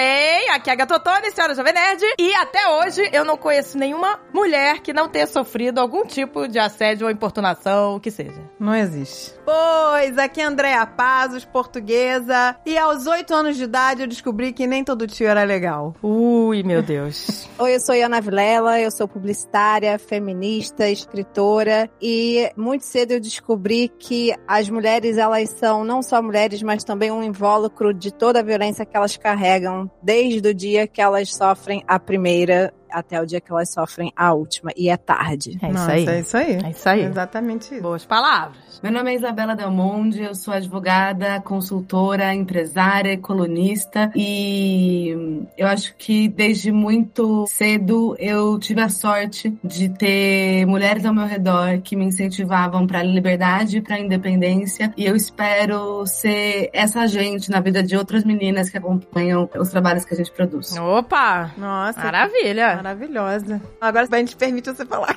[0.00, 0.29] bem?
[0.50, 2.02] Aqui é a Gatotone, senhora Jovem Nerd.
[2.18, 6.58] E até hoje eu não conheço nenhuma mulher que não tenha sofrido algum tipo de
[6.58, 8.42] assédio ou importunação, o que seja.
[8.58, 9.32] Não existe.
[9.44, 12.56] Pois, aqui é Andréa Pazos, portuguesa.
[12.66, 15.94] E aos oito anos de idade eu descobri que nem todo tio era legal.
[16.02, 17.48] Ui, meu Deus.
[17.56, 21.88] Oi, eu sou Ana Vilela, eu sou publicitária, feminista, escritora.
[22.02, 27.12] E muito cedo eu descobri que as mulheres, elas são não só mulheres, mas também
[27.12, 31.84] um invólucro de toda a violência que elas carregam desde o dia que elas sofrem
[31.86, 34.70] a primeira até o dia que elas sofrem a última.
[34.76, 35.58] E é tarde.
[35.62, 36.06] É isso Nossa, aí.
[36.06, 36.58] É isso aí.
[36.64, 37.04] É isso aí.
[37.04, 37.82] Exatamente isso.
[37.82, 38.80] Boas palavras.
[38.82, 45.94] Meu nome é Isabela Del Monde, eu sou advogada, consultora, empresária, colunista e eu acho
[45.96, 51.94] que desde muito cedo eu tive a sorte de ter mulheres ao meu redor que
[51.94, 57.50] me incentivavam para a liberdade e para a independência e eu espero ser essa gente
[57.50, 60.76] na vida de outras meninas que acompanham os trabalhos que a gente produz.
[60.78, 61.50] Opa!
[61.58, 62.00] Nossa.
[62.00, 62.79] Maravilha.
[62.80, 63.60] Maravilhosa.
[63.78, 65.14] Agora a gente permite você falar.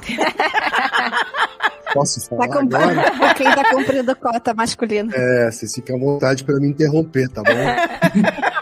[1.94, 2.60] Posso falar Tá com...
[2.60, 3.12] agora?
[3.36, 5.14] Quem tá cumprindo cota masculina.
[5.16, 7.54] É, vocês ficam à vontade para me interromper, tá bom?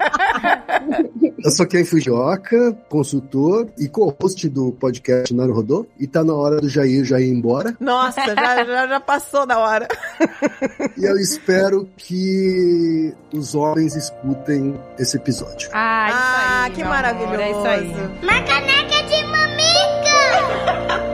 [1.43, 5.87] Eu sou Ken Fujioka, consultor e co-host do podcast Nano Rodô.
[5.99, 7.75] E tá na hora do Jair já ir embora.
[7.79, 9.87] Nossa, já, já, já passou da hora.
[10.97, 15.69] E eu espero que os homens escutem esse episódio.
[15.73, 17.41] Ah, isso Ah, aí, que meu amor, maravilhoso.
[17.41, 17.95] É isso aí.
[18.21, 21.01] Uma caneca de mamica!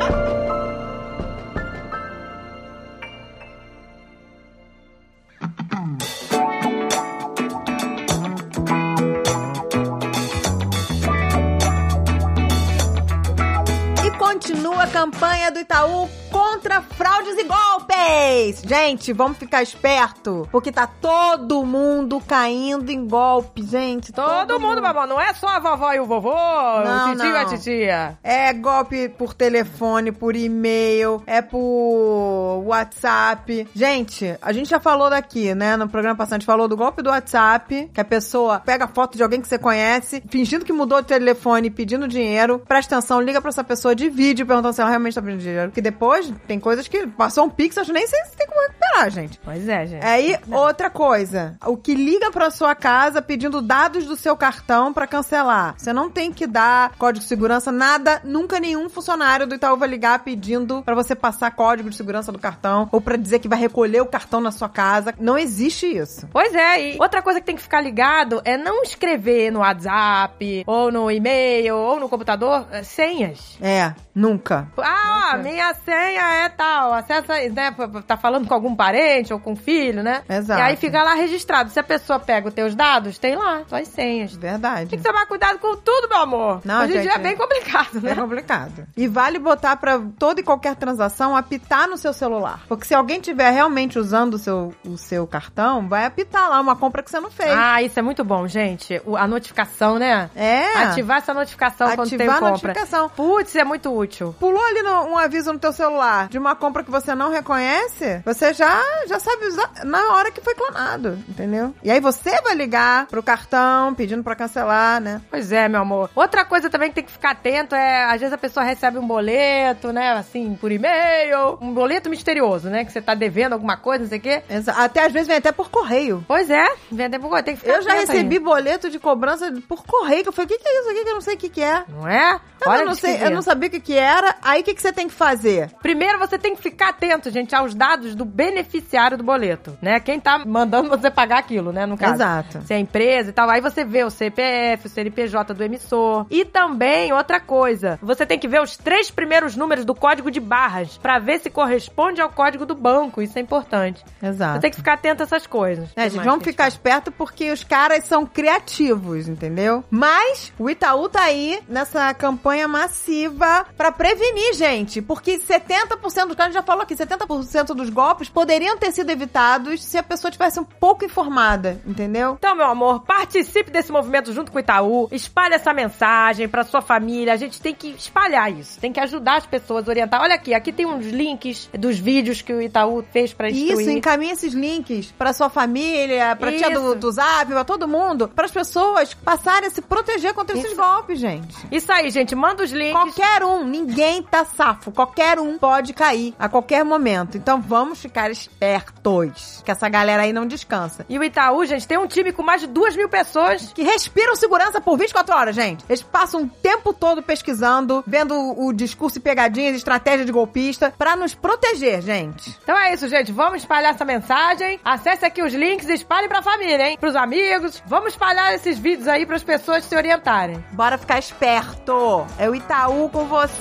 [14.88, 18.62] a campanha do Itaú contra fraudes e golpes.
[18.66, 24.14] Gente, vamos ficar esperto, porque tá todo mundo caindo em golpe, gente.
[24.14, 25.06] Todo, mundo, babão.
[25.06, 27.50] Não é só a vovó e o vovô, o tio e a não.
[27.50, 28.18] titia.
[28.24, 33.68] É golpe por telefone, por e-mail, é por WhatsApp.
[33.76, 35.76] Gente, a gente já falou daqui, né?
[35.76, 39.18] No programa passado, a gente falou do golpe do WhatsApp, que a pessoa pega foto
[39.18, 42.60] de alguém que você conhece, fingindo que mudou de telefone, pedindo dinheiro.
[42.68, 45.70] Presta atenção, liga pra essa pessoa de vídeo, perguntando ela realmente tá pedindo dinheiro.
[45.70, 49.10] Porque depois tem coisas que passou um pix, acho nem sei se tem como recuperar,
[49.10, 49.40] gente.
[49.44, 50.06] Pois é, gente.
[50.06, 51.58] Aí, outra coisa.
[51.66, 55.76] O que liga pra sua casa pedindo dados do seu cartão pra cancelar.
[55.78, 58.22] Você não tem que dar código de segurança, nada.
[58.24, 62.40] Nunca nenhum funcionário do Itaú vai ligar pedindo pra você passar código de segurança do
[62.40, 65.14] cartão ou pra dizer que vai recolher o cartão na sua casa.
[65.20, 66.28] Não existe isso.
[66.32, 70.64] Pois é, e outra coisa que tem que ficar ligado é não escrever no WhatsApp,
[70.66, 73.58] ou no e-mail, ou no computador, eh, senhas.
[73.62, 74.68] É, nunca.
[74.78, 77.74] Ah, ó, minha senha é tal, acessa, né,
[78.08, 80.24] tá falando com algum parente ou com filho, né?
[80.30, 80.60] Exato.
[80.60, 81.70] E aí fica lá registrado.
[81.70, 84.34] Se a pessoa pega os teus dados, tem lá, suas senhas.
[84.36, 84.90] Verdade.
[84.90, 86.62] Tem que tomar cuidado com tudo, meu amor.
[86.66, 88.12] Não, Hoje em dia é bem complicado, né?
[88.12, 88.88] É complicado.
[88.96, 92.62] E vale botar pra toda e qualquer transação apitar no seu celular.
[92.68, 96.76] Porque se alguém tiver realmente usando o seu, o seu cartão, vai apitar lá uma
[96.76, 97.52] compra que você não fez.
[97.56, 99.02] Ah, isso é muito bom, gente.
[99.06, 100.30] O- a notificação, né?
[100.36, 100.74] é.
[100.78, 102.52] Ativar essa notificação quando tem Ativar a compra.
[102.70, 103.10] notificação.
[103.10, 104.07] Putz, é muito útil.
[104.40, 108.22] Pulou ali no- um aviso no teu celular de uma compra que você não reconhece,
[108.26, 111.74] você já, já sabe usar na hora que foi clonado, entendeu?
[111.84, 115.22] E aí você vai ligar pro cartão pedindo pra cancelar, né?
[115.30, 116.10] Pois é, meu amor.
[116.16, 119.08] Outra coisa também que tem que ficar atento é, às vezes a pessoa recebe um
[119.08, 124.04] boleto, né, assim, por e-mail, um boleto misterioso, né, que você tá devendo alguma coisa,
[124.04, 124.44] não sei o quê.
[124.50, 126.24] Exa- Até às vezes vem até por correio.
[126.28, 128.40] Pois é, vender por tem que ficar Eu já recebi aí.
[128.40, 131.10] boleto de cobrança por correio, que eu falei, o que, que é isso aqui que
[131.10, 131.84] eu não sei o que, que é?
[131.88, 132.40] Não é?
[132.66, 134.36] Olha eu, não sei, eu não sabia o que, que era.
[134.42, 135.72] Aí o que, que você tem que fazer?
[135.82, 140.00] Primeiro você tem que ficar atento, gente, aos dados do beneficiário do boleto, né?
[140.00, 142.16] Quem tá mandando você pagar aquilo, né, no caso.
[142.16, 142.62] Exato.
[142.64, 146.26] Se é empresa e tal, aí você vê o CPF, o CNPJ do emissor.
[146.30, 150.40] E também, outra coisa, você tem que ver os três primeiros números do código de
[150.40, 153.22] barras pra ver se corresponde ao código do banco.
[153.22, 154.04] Isso é importante.
[154.22, 154.56] Exato.
[154.56, 155.90] Você tem que ficar atento a essas coisas.
[155.96, 159.84] É, gente, vamos ficar esperto porque os caras são criativos, entendeu?
[159.90, 165.02] Mas o Itaú tá aí nessa campanha massiva pra prevenir, gente.
[165.02, 169.98] Porque 70% dos casos, já falou aqui, 70% dos golpes poderiam ter sido evitados se
[169.98, 172.36] a pessoa tivesse um pouco informada, entendeu?
[172.38, 175.08] Então, meu amor, participe desse movimento junto com o Itaú.
[175.12, 177.34] Espalhe essa mensagem pra sua família.
[177.34, 178.80] A gente tem que espalhar isso.
[178.80, 180.22] Tem que ajudar as pessoas a orientar.
[180.22, 183.82] Olha aqui, aqui tem uns links dos vídeos que o Itaú fez pra instruir.
[183.82, 188.28] Isso, encaminha esses links pra sua família, pra tia do, do Zap, pra todo mundo,
[188.28, 190.82] para as pessoas passarem a se proteger contra esses Isso.
[190.82, 191.56] golpes, gente.
[191.72, 192.36] Isso aí, gente.
[192.36, 192.94] Manda os links.
[192.94, 194.92] Qualquer um, Ninguém tá safo.
[194.92, 197.38] Qualquer um pode cair a qualquer momento.
[197.38, 199.62] Então vamos ficar espertos.
[199.64, 201.06] Que essa galera aí não descansa.
[201.10, 203.72] E o Itaú, gente, tem um time com mais de duas mil pessoas.
[203.74, 205.84] Que respiram segurança por 24 horas, gente.
[205.88, 211.16] Eles passam o tempo todo pesquisando, vendo o discurso e pegadinhas, estratégia de golpista, pra
[211.16, 212.58] nos proteger, gente.
[212.64, 213.32] Então é isso, gente.
[213.32, 214.80] Vamos espalhar essa mensagem.
[214.84, 216.98] Acesse aqui os links e espalhe pra família, hein?
[217.00, 217.82] Pros amigos.
[217.86, 220.64] Vamos espalhar esses vídeos aí pras pessoas se orientarem.
[220.72, 222.26] Bora ficar esperto.
[222.38, 223.57] É o Itaú com você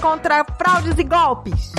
[0.00, 1.72] contra fraudes e golpes.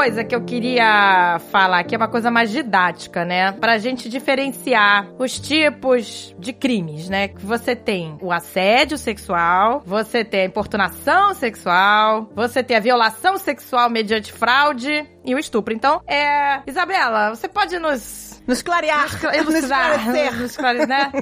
[0.00, 3.52] Coisa que eu queria falar aqui é uma coisa mais didática, né?
[3.52, 7.28] Pra gente diferenciar os tipos de crimes, né?
[7.28, 13.36] Que você tem o assédio sexual, você tem a importunação sexual, você tem a violação
[13.36, 15.74] sexual mediante fraude e o estupro.
[15.74, 16.62] Então, é.
[16.66, 18.39] Isabela, você pode nos.
[18.50, 19.08] Nos clarear.
[19.44, 20.32] Nos esclarecer.
[20.36, 21.12] Nos esclarecer, né?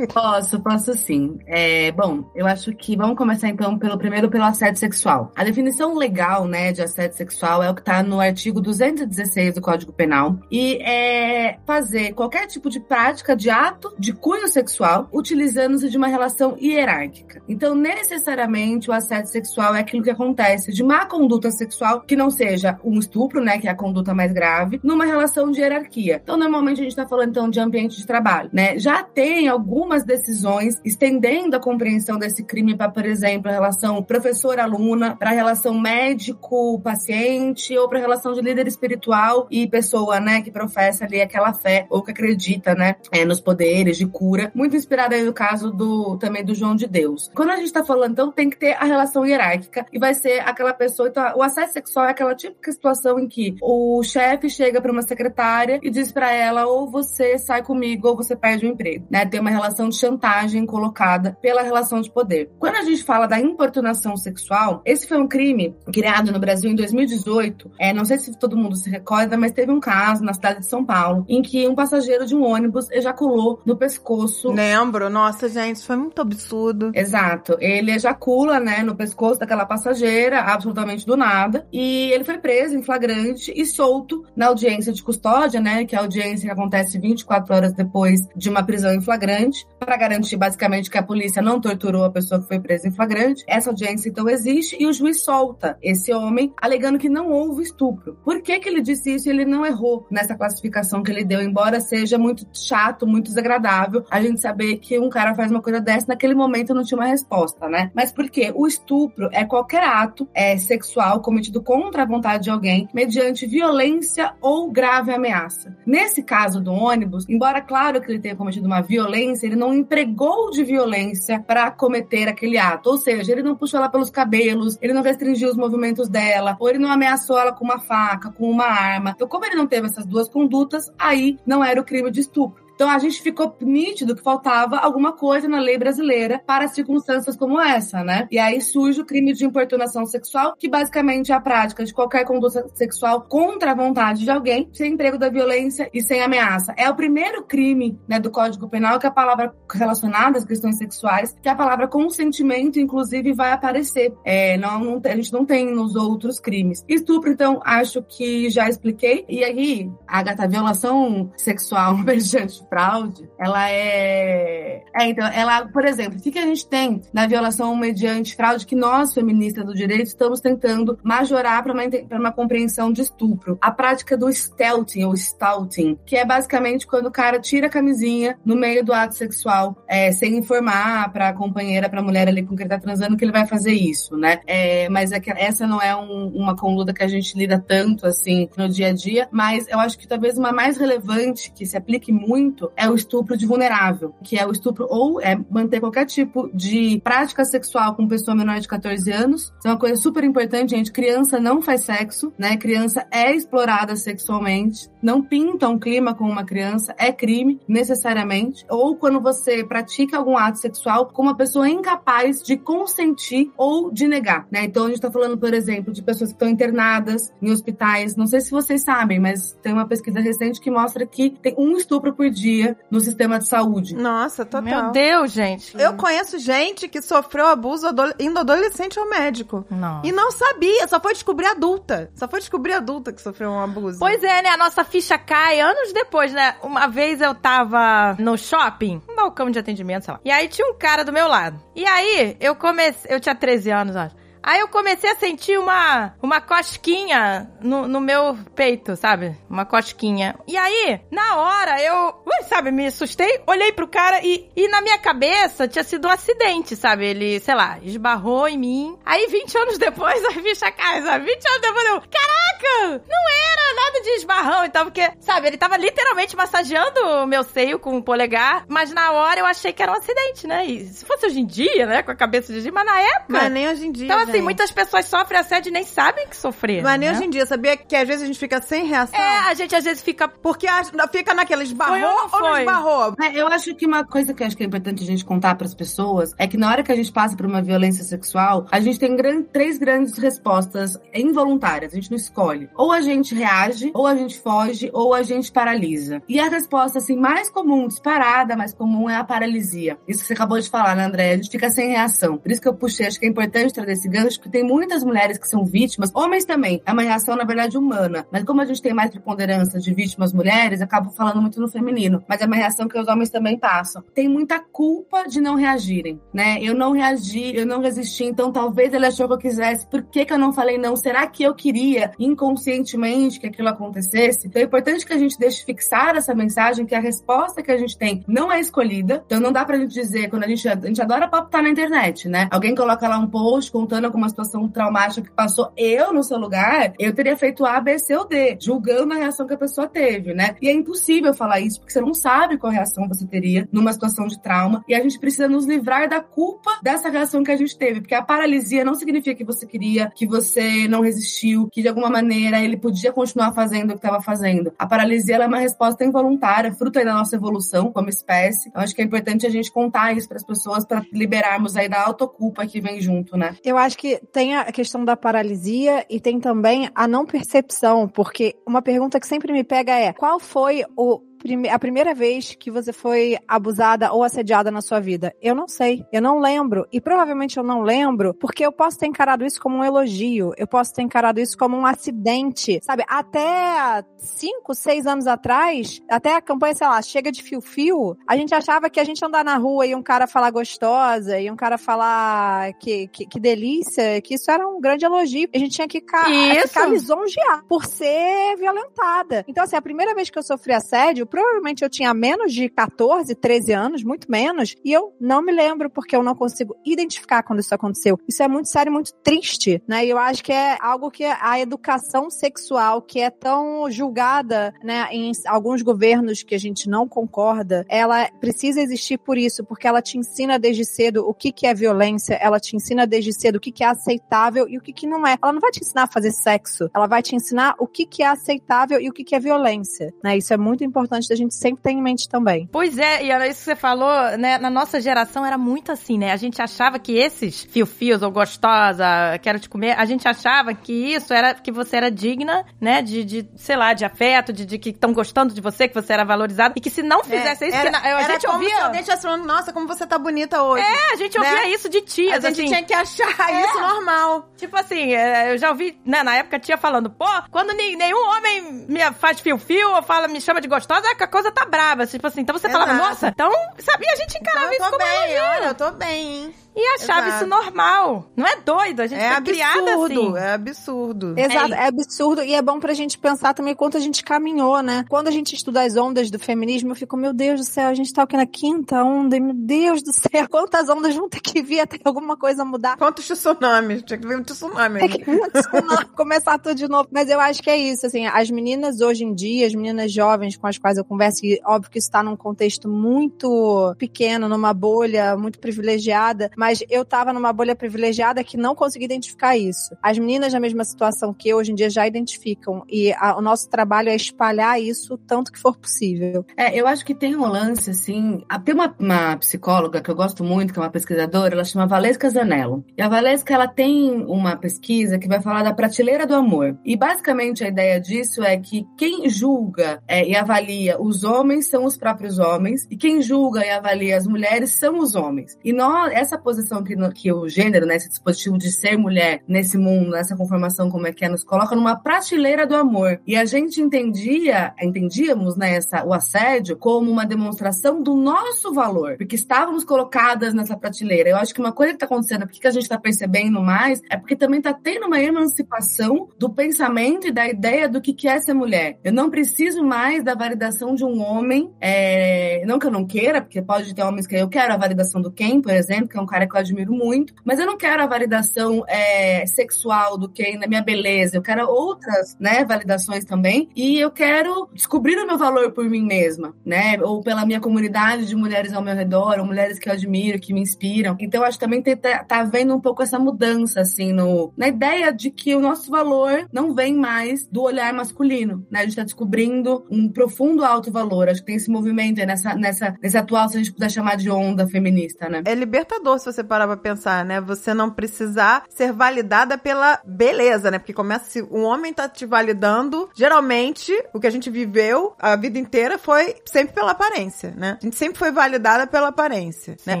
[0.12, 1.38] Posso, posso sim.
[1.46, 5.32] É, bom, eu acho que vamos começar então pelo primeiro pelo assédio sexual.
[5.34, 9.62] A definição legal, né, de assédio sexual é o que tá no artigo 216 do
[9.62, 15.88] Código Penal e é fazer qualquer tipo de prática de ato de cunho sexual utilizando-se
[15.88, 17.40] de uma relação hierárquica.
[17.48, 22.30] Então, necessariamente o assédio sexual é aquilo que acontece de má conduta sexual que não
[22.30, 26.20] seja um estupro, né, que é a conduta mais grave, numa relação de hierarquia.
[26.22, 28.78] Então, normalmente a gente está falando então de ambiente de trabalho, né?
[28.78, 35.16] Já tem algumas decisões estendendo a compreensão desse crime para, por exemplo, a relação professor-aluna,
[35.16, 40.50] para a relação médico-paciente ou para a relação de líder espiritual e pessoa, né, que
[40.50, 45.14] professa ali aquela fé ou que acredita, né, é, nos poderes de cura, muito inspirada
[45.14, 47.30] aí no caso do também do João de Deus.
[47.34, 50.40] Quando a gente está falando, então tem que ter a relação hierárquica e vai ser
[50.40, 54.80] aquela pessoa, então o acesso sexual é aquela típica situação em que o chefe chega
[54.80, 58.68] para uma secretária e diz para ela ou você sai comigo ou você perde o
[58.68, 59.26] emprego, né?
[59.26, 62.50] Tem uma relação de chantagem colocada pela relação de poder.
[62.58, 66.74] Quando a gente fala da importunação sexual, esse foi um crime criado no Brasil em
[66.74, 67.70] 2018.
[67.78, 70.66] É, não sei se todo mundo se recorda, mas teve um caso na cidade de
[70.66, 74.50] São Paulo em que um passageiro de um ônibus ejaculou no pescoço.
[74.52, 76.90] Lembro, nossa, gente, foi muito absurdo.
[76.94, 77.56] Exato.
[77.60, 82.82] Ele ejacula, né, no pescoço daquela passageira, absolutamente do nada, e ele foi preso em
[82.82, 87.54] flagrante e solto na audiência de custódia, né, que é a audiência que acontece 24
[87.54, 92.04] horas depois de uma prisão em flagrante, para garantir basicamente que a polícia não torturou
[92.04, 93.44] a pessoa que foi presa em flagrante.
[93.46, 98.18] Essa audiência então existe e o juiz solta esse homem alegando que não houve estupro.
[98.24, 99.28] Por que que ele disse isso?
[99.28, 104.20] Ele não errou nessa classificação que ele deu, embora seja muito chato, muito desagradável a
[104.20, 107.68] gente saber que um cara faz uma coisa dessa naquele momento não tinha uma resposta,
[107.68, 107.90] né?
[107.94, 108.52] Mas por quê?
[108.54, 114.34] O estupro é qualquer ato é, sexual cometido contra a vontade de alguém mediante violência
[114.40, 115.76] ou grave ameaça.
[115.86, 120.50] Nesse caso do ônibus, embora claro que ele tenha cometido uma violência, ele não empregou
[120.50, 122.90] de violência para cometer aquele ato.
[122.90, 126.68] Ou seja, ele não puxou ela pelos cabelos, ele não restringiu os movimentos dela, ou
[126.68, 129.12] ele não ameaçou ela com uma faca, com uma arma.
[129.14, 132.65] Então, como ele não teve essas duas condutas, aí não era o crime de estupro.
[132.76, 137.60] Então a gente ficou nítido que faltava alguma coisa na lei brasileira para circunstâncias como
[137.60, 138.28] essa, né?
[138.30, 142.24] E aí surge o crime de importunação sexual, que basicamente é a prática de qualquer
[142.24, 146.74] conduta sexual contra a vontade de alguém, sem emprego da violência e sem ameaça.
[146.76, 151.34] É o primeiro crime, né, do Código Penal que a palavra relacionada às questões sexuais,
[151.42, 154.12] que a palavra consentimento, inclusive, vai aparecer.
[154.22, 156.84] É, não, não, a gente não tem nos outros crimes.
[156.86, 159.24] Estupro, então, acho que já expliquei.
[159.28, 164.82] E aí, a violação sexual mediante fraude, ela é.
[164.94, 168.66] É, então, ela, por exemplo, o que, que a gente tem na violação mediante fraude
[168.66, 171.82] que nós, feministas do direito, estamos tentando majorar para uma,
[172.12, 173.58] uma compreensão de estupro?
[173.60, 178.38] A prática do stealthing ou stalting, que é basicamente quando o cara tira a camisinha
[178.44, 182.42] no meio do ato sexual, é, sem informar para a companheira, para a mulher ali
[182.42, 184.40] com quem ele tá transando, que ele vai fazer isso, né?
[184.46, 188.48] É, mas é essa não é um, uma conduta que a gente lida tanto assim
[188.56, 192.12] no dia a dia, mas eu acho que talvez uma mais relevante que se aplique
[192.12, 196.50] muito é o estupro de vulnerável, que é o estupro ou é manter qualquer tipo
[196.54, 199.42] de prática sexual com pessoa menor de 14 anos.
[199.42, 200.92] Isso é uma coisa super importante, gente.
[200.92, 202.56] Criança não faz sexo, né?
[202.56, 204.88] Criança é explorada sexualmente.
[205.02, 208.64] Não pinta um clima com uma criança, é crime, necessariamente.
[208.68, 214.08] Ou quando você pratica algum ato sexual com uma pessoa incapaz de consentir ou de
[214.08, 214.64] negar, né?
[214.64, 218.16] Então a gente tá falando, por exemplo, de pessoas que estão internadas em hospitais.
[218.16, 221.76] Não sei se vocês sabem, mas tem uma pesquisa recente que mostra que tem um
[221.76, 223.94] estupro por dia dia no sistema de saúde.
[223.96, 224.62] Nossa, total.
[224.62, 225.76] Meu Deus, gente.
[225.76, 229.64] Eu conheço gente que sofreu abuso ado- indo adolescente ao médico.
[229.70, 230.00] Não.
[230.04, 232.10] E não sabia, só foi descobrir adulta.
[232.14, 233.98] Só foi descobrir adulta que sofreu um abuso.
[233.98, 234.50] Pois é, né?
[234.50, 236.54] A nossa ficha cai anos depois, né?
[236.62, 240.20] Uma vez eu tava no shopping, um balcão de atendimento, sei lá.
[240.24, 241.58] E aí tinha um cara do meu lado.
[241.74, 243.14] E aí eu comecei.
[243.14, 244.14] Eu tinha 13 anos, acho.
[244.46, 249.36] Aí eu comecei a sentir uma, uma cosquinha no, no meu peito, sabe?
[249.50, 250.36] Uma cosquinha.
[250.46, 254.80] E aí, na hora, eu, ui, sabe, me assustei, olhei pro cara e, e na
[254.80, 257.06] minha cabeça tinha sido um acidente, sabe?
[257.06, 258.96] Ele, sei lá, esbarrou em mim.
[259.04, 261.24] Aí 20 anos depois, a ficha cai, sabe?
[261.24, 265.58] 20 anos depois eu, caraca, não era nada de esbarrão e tal, porque, sabe, ele
[265.58, 269.82] tava literalmente massageando o meu seio com o polegar, mas na hora eu achei que
[269.82, 270.64] era um acidente, né?
[270.64, 273.24] E se fosse hoje em dia, né, com a cabeça de hoje, mas na época...
[273.26, 274.04] Mas nem hoje em dia.
[274.04, 274.44] Então, assim, gente.
[274.44, 276.82] muitas pessoas sofrem assédio e nem sabem que sofreram.
[276.84, 277.14] Mas nem né?
[277.16, 279.18] hoje em dia, sabia que às vezes a gente fica sem reação?
[279.18, 280.28] É, a gente às vezes fica.
[280.28, 282.60] Porque a- fica naquela esbarrou Foi ou não ou não foi?
[282.60, 283.14] esbarrou?
[283.22, 285.54] É, eu acho que uma coisa que eu acho que é importante a gente contar
[285.54, 288.66] para as pessoas é que na hora que a gente passa por uma violência sexual,
[288.70, 292.68] a gente tem gran- três grandes respostas involuntárias, a gente não escolhe.
[292.76, 296.22] Ou a gente reage, ou a gente foge, ou a gente paralisa.
[296.28, 299.98] E a resposta assim mais comum, disparada, mais comum é a paralisia.
[300.06, 301.32] Isso que você acabou de falar, né, André?
[301.32, 302.36] A gente fica sem reação.
[302.38, 305.04] Por isso que eu puxei, acho que é importante trazer esse gancho, porque tem muitas
[305.04, 306.82] mulheres que são vítimas, homens também.
[306.84, 308.26] É uma reação, na verdade, humana.
[308.30, 312.22] Mas como a gente tem mais preponderância de vítimas mulheres, acabo falando muito no feminino.
[312.28, 314.02] Mas é uma reação que os homens também passam.
[314.14, 316.58] Tem muita culpa de não reagirem, né?
[316.60, 319.86] Eu não reagi, eu não resisti, então talvez ele achou que eu quisesse.
[319.86, 320.96] Por que, que eu não falei não?
[320.96, 324.46] Será que eu queria inconscientemente que aquilo acontecesse?
[324.46, 327.76] Então é importante que a gente deixe fixar essa mensagem que a resposta que a
[327.76, 329.22] gente tem não é escolhida.
[329.26, 332.28] Então não dá pra gente dizer, quando a gente, a gente adora palpitar na internet,
[332.28, 332.48] né?
[332.50, 335.70] Alguém coloca lá um post contando alguma situação traumática que passou.
[335.76, 339.46] Eu, no seu lugar, eu teria feito A, B, C ou D, julgando a reação
[339.46, 340.56] que a pessoa teve, né?
[340.60, 344.26] E é impossível falar isso, porque você não sabe qual reação você teria numa situação
[344.26, 344.82] de trauma.
[344.88, 348.14] E a gente precisa nos livrar da culpa dessa reação que a gente teve, porque
[348.14, 352.60] a paralisia não significa que você queria, que você não resistiu, que de alguma maneira
[352.60, 354.72] ele podia continuar fazendo o que estava fazendo.
[354.78, 358.68] A paralisia é uma resposta involuntária, fruto aí da nossa evolução como espécie.
[358.68, 361.88] Então acho que é importante a gente contar isso para as pessoas para liberarmos aí
[361.88, 363.56] da autoculpa que vem junto, né?
[363.64, 368.54] Eu acho que tem a questão da paralisia e tem também a não percepção, porque
[368.66, 372.70] uma pergunta que sempre me pega é: qual foi o prime- a primeira vez que
[372.70, 375.32] você foi abusada ou assediada na sua vida?
[375.40, 376.86] Eu não sei, eu não lembro.
[376.92, 380.66] E provavelmente eu não lembro porque eu posso ter encarado isso como um elogio, eu
[380.66, 383.04] posso ter encarado isso como um acidente, sabe?
[383.08, 388.54] Até cinco, seis anos atrás, até a campanha, sei lá, chega de fio-fio, a gente
[388.54, 391.78] achava que a gente andar na rua e um cara falar gostosa, e um cara
[391.78, 395.48] falar que, que, que delícia, que isso era um grande elogio.
[395.54, 396.68] A gente tinha que ca- Isso.
[396.68, 399.44] ficar lisonjear por ser violentada.
[399.48, 403.34] Então, assim, a primeira vez que eu sofri assédio, provavelmente eu tinha menos de 14,
[403.34, 407.60] 13 anos, muito menos, e eu não me lembro porque eu não consigo identificar quando
[407.60, 408.18] isso aconteceu.
[408.26, 410.06] Isso é muito sério, muito triste, né?
[410.06, 415.08] E eu acho que é algo que a educação sexual, que é tão julgada, né,
[415.12, 420.00] em alguns governos que a gente não concorda, ela precisa existir por isso, porque ela
[420.00, 423.60] te ensina desde cedo o que que é violência, ela te ensina desde cedo o
[423.60, 425.36] que que é aceitável e o que que não é.
[425.42, 428.22] Ela não vai te ensinar a fazer sexo, ela vai te ensinar o que que
[428.22, 430.38] é aceitável e o que que é violência, né?
[430.38, 432.68] Isso é muito importante da gente sempre ter em mente também.
[432.70, 434.58] Pois é, e era isso que você falou, né?
[434.58, 436.32] Na nossa geração era muito assim, né?
[436.32, 439.04] A gente achava que esses fio-fios ou gostosa,
[439.42, 443.02] quero te comer, a gente achava que isso era que você era digna, né?
[443.02, 446.12] De, de sei lá, de afeto, de, de que estão gostando de você, que você
[446.12, 446.74] era valorizada.
[446.76, 448.76] E que se não fizesse isso, era, que na- a era gente como ouvia.
[448.76, 450.84] se alguém estivesse falando, nossa, como você tá bonita hoje.
[450.84, 451.48] É, a gente né?
[451.50, 452.68] ouvia isso de tias, A gente assim.
[452.68, 454.48] tinha que achar isso normal.
[454.56, 458.86] Tipo assim, é, eu já ouvi, né, na época tia falando, pô, quando nenhum homem
[458.88, 462.06] me faz fio-fio ou fala, me chama de gostosa, é que a coisa tá brava.
[462.06, 463.08] Tipo assim, então você falava, Exato.
[463.08, 465.50] nossa, então, sabia, a gente encarava Então, isso como bem, elogio.
[465.50, 466.54] olha, eu tô bem, hein?
[466.76, 467.36] E achava Exato.
[467.44, 468.30] isso normal.
[468.36, 470.44] Não é doido, a gente É foi criada absurdo, assim.
[470.44, 471.34] é absurdo.
[471.38, 475.04] Exato, é absurdo e é bom pra gente pensar também quanto a gente caminhou, né?
[475.08, 477.94] Quando a gente estuda as ondas do feminismo, eu fico, meu Deus do céu, a
[477.94, 481.40] gente tá aqui na quinta onda, e meu Deus do céu, quantas ondas vão ter
[481.40, 482.98] que vir até alguma coisa mudar?
[482.98, 484.02] Quantos tsunamis?
[484.02, 485.00] Tinha que ver um tsunami.
[485.00, 487.08] É que não, começar tudo de novo.
[487.10, 490.58] Mas eu acho que é isso, assim, as meninas hoje em dia, as meninas jovens
[490.58, 494.74] com as quais eu converso, e óbvio que isso tá num contexto muito pequeno, numa
[494.74, 499.96] bolha muito privilegiada, mas mas eu tava numa bolha privilegiada que não consegui identificar isso.
[500.02, 502.82] As meninas na mesma situação que eu, hoje em dia já identificam.
[502.88, 506.44] E a, o nosso trabalho é espalhar isso tanto que for possível.
[506.56, 508.42] É, eu acho que tem um lance, assim.
[508.64, 512.28] Tem uma, uma psicóloga que eu gosto muito, que é uma pesquisadora, ela chama Valesca
[512.28, 512.84] Zanello.
[512.98, 516.76] E a Valesca, ela tem uma pesquisa que vai falar da prateleira do amor.
[516.84, 521.84] E basicamente a ideia disso é que quem julga é, e avalia os homens são
[521.84, 525.56] os próprios homens, e quem julga e avalia as mulheres são os homens.
[525.64, 529.76] E nós, essa posição que, que o gênero, né, esse dispositivo de ser mulher nesse
[529.76, 533.20] mundo, nessa conformação como é que é, nos coloca numa prateleira do amor.
[533.26, 539.16] E a gente entendia, entendíamos, né, essa, o assédio como uma demonstração do nosso valor,
[539.16, 541.30] porque estávamos colocadas nessa prateleira.
[541.30, 544.16] Eu acho que uma coisa que está acontecendo, porque a gente está percebendo mais, é
[544.16, 548.38] porque também está tendo uma emancipação do pensamento e da ideia do que, que é
[548.38, 548.98] ser mulher.
[549.02, 552.64] Eu não preciso mais da validação de um homem, é...
[552.66, 555.30] não que eu não queira, porque pode ter homens que eu quero a validação do
[555.30, 558.02] Ken, por exemplo, que é um cara que eu admiro muito, mas eu não quero
[558.02, 563.68] a validação é, sexual do Ken na minha beleza, eu quero outras, né, validações também,
[563.74, 568.26] e eu quero descobrir o meu valor por mim mesma, né, ou pela minha comunidade
[568.26, 571.16] de mulheres ao meu redor, ou mulheres que eu admiro, que me inspiram.
[571.18, 575.12] Então, acho que também tá, tá vendo um pouco essa mudança, assim, no, na ideia
[575.12, 578.80] de que o nosso valor não vem mais do olhar masculino, né?
[578.80, 581.28] A gente tá descobrindo um profundo alto valor.
[581.28, 584.30] Acho que tem esse movimento nessa, nessa, nesse atual, se a gente puder chamar de
[584.30, 585.42] onda feminista, né?
[585.44, 587.40] É libertador se você parar pra pensar, né?
[587.40, 590.78] Você não precisar ser validada pela beleza, né?
[590.78, 595.36] Porque começa, se um homem tá te validando, geralmente, o que a gente viveu a
[595.36, 597.78] vida inteira foi sempre pela aparência, né?
[597.80, 600.00] A gente sempre foi validada pela aparência, né?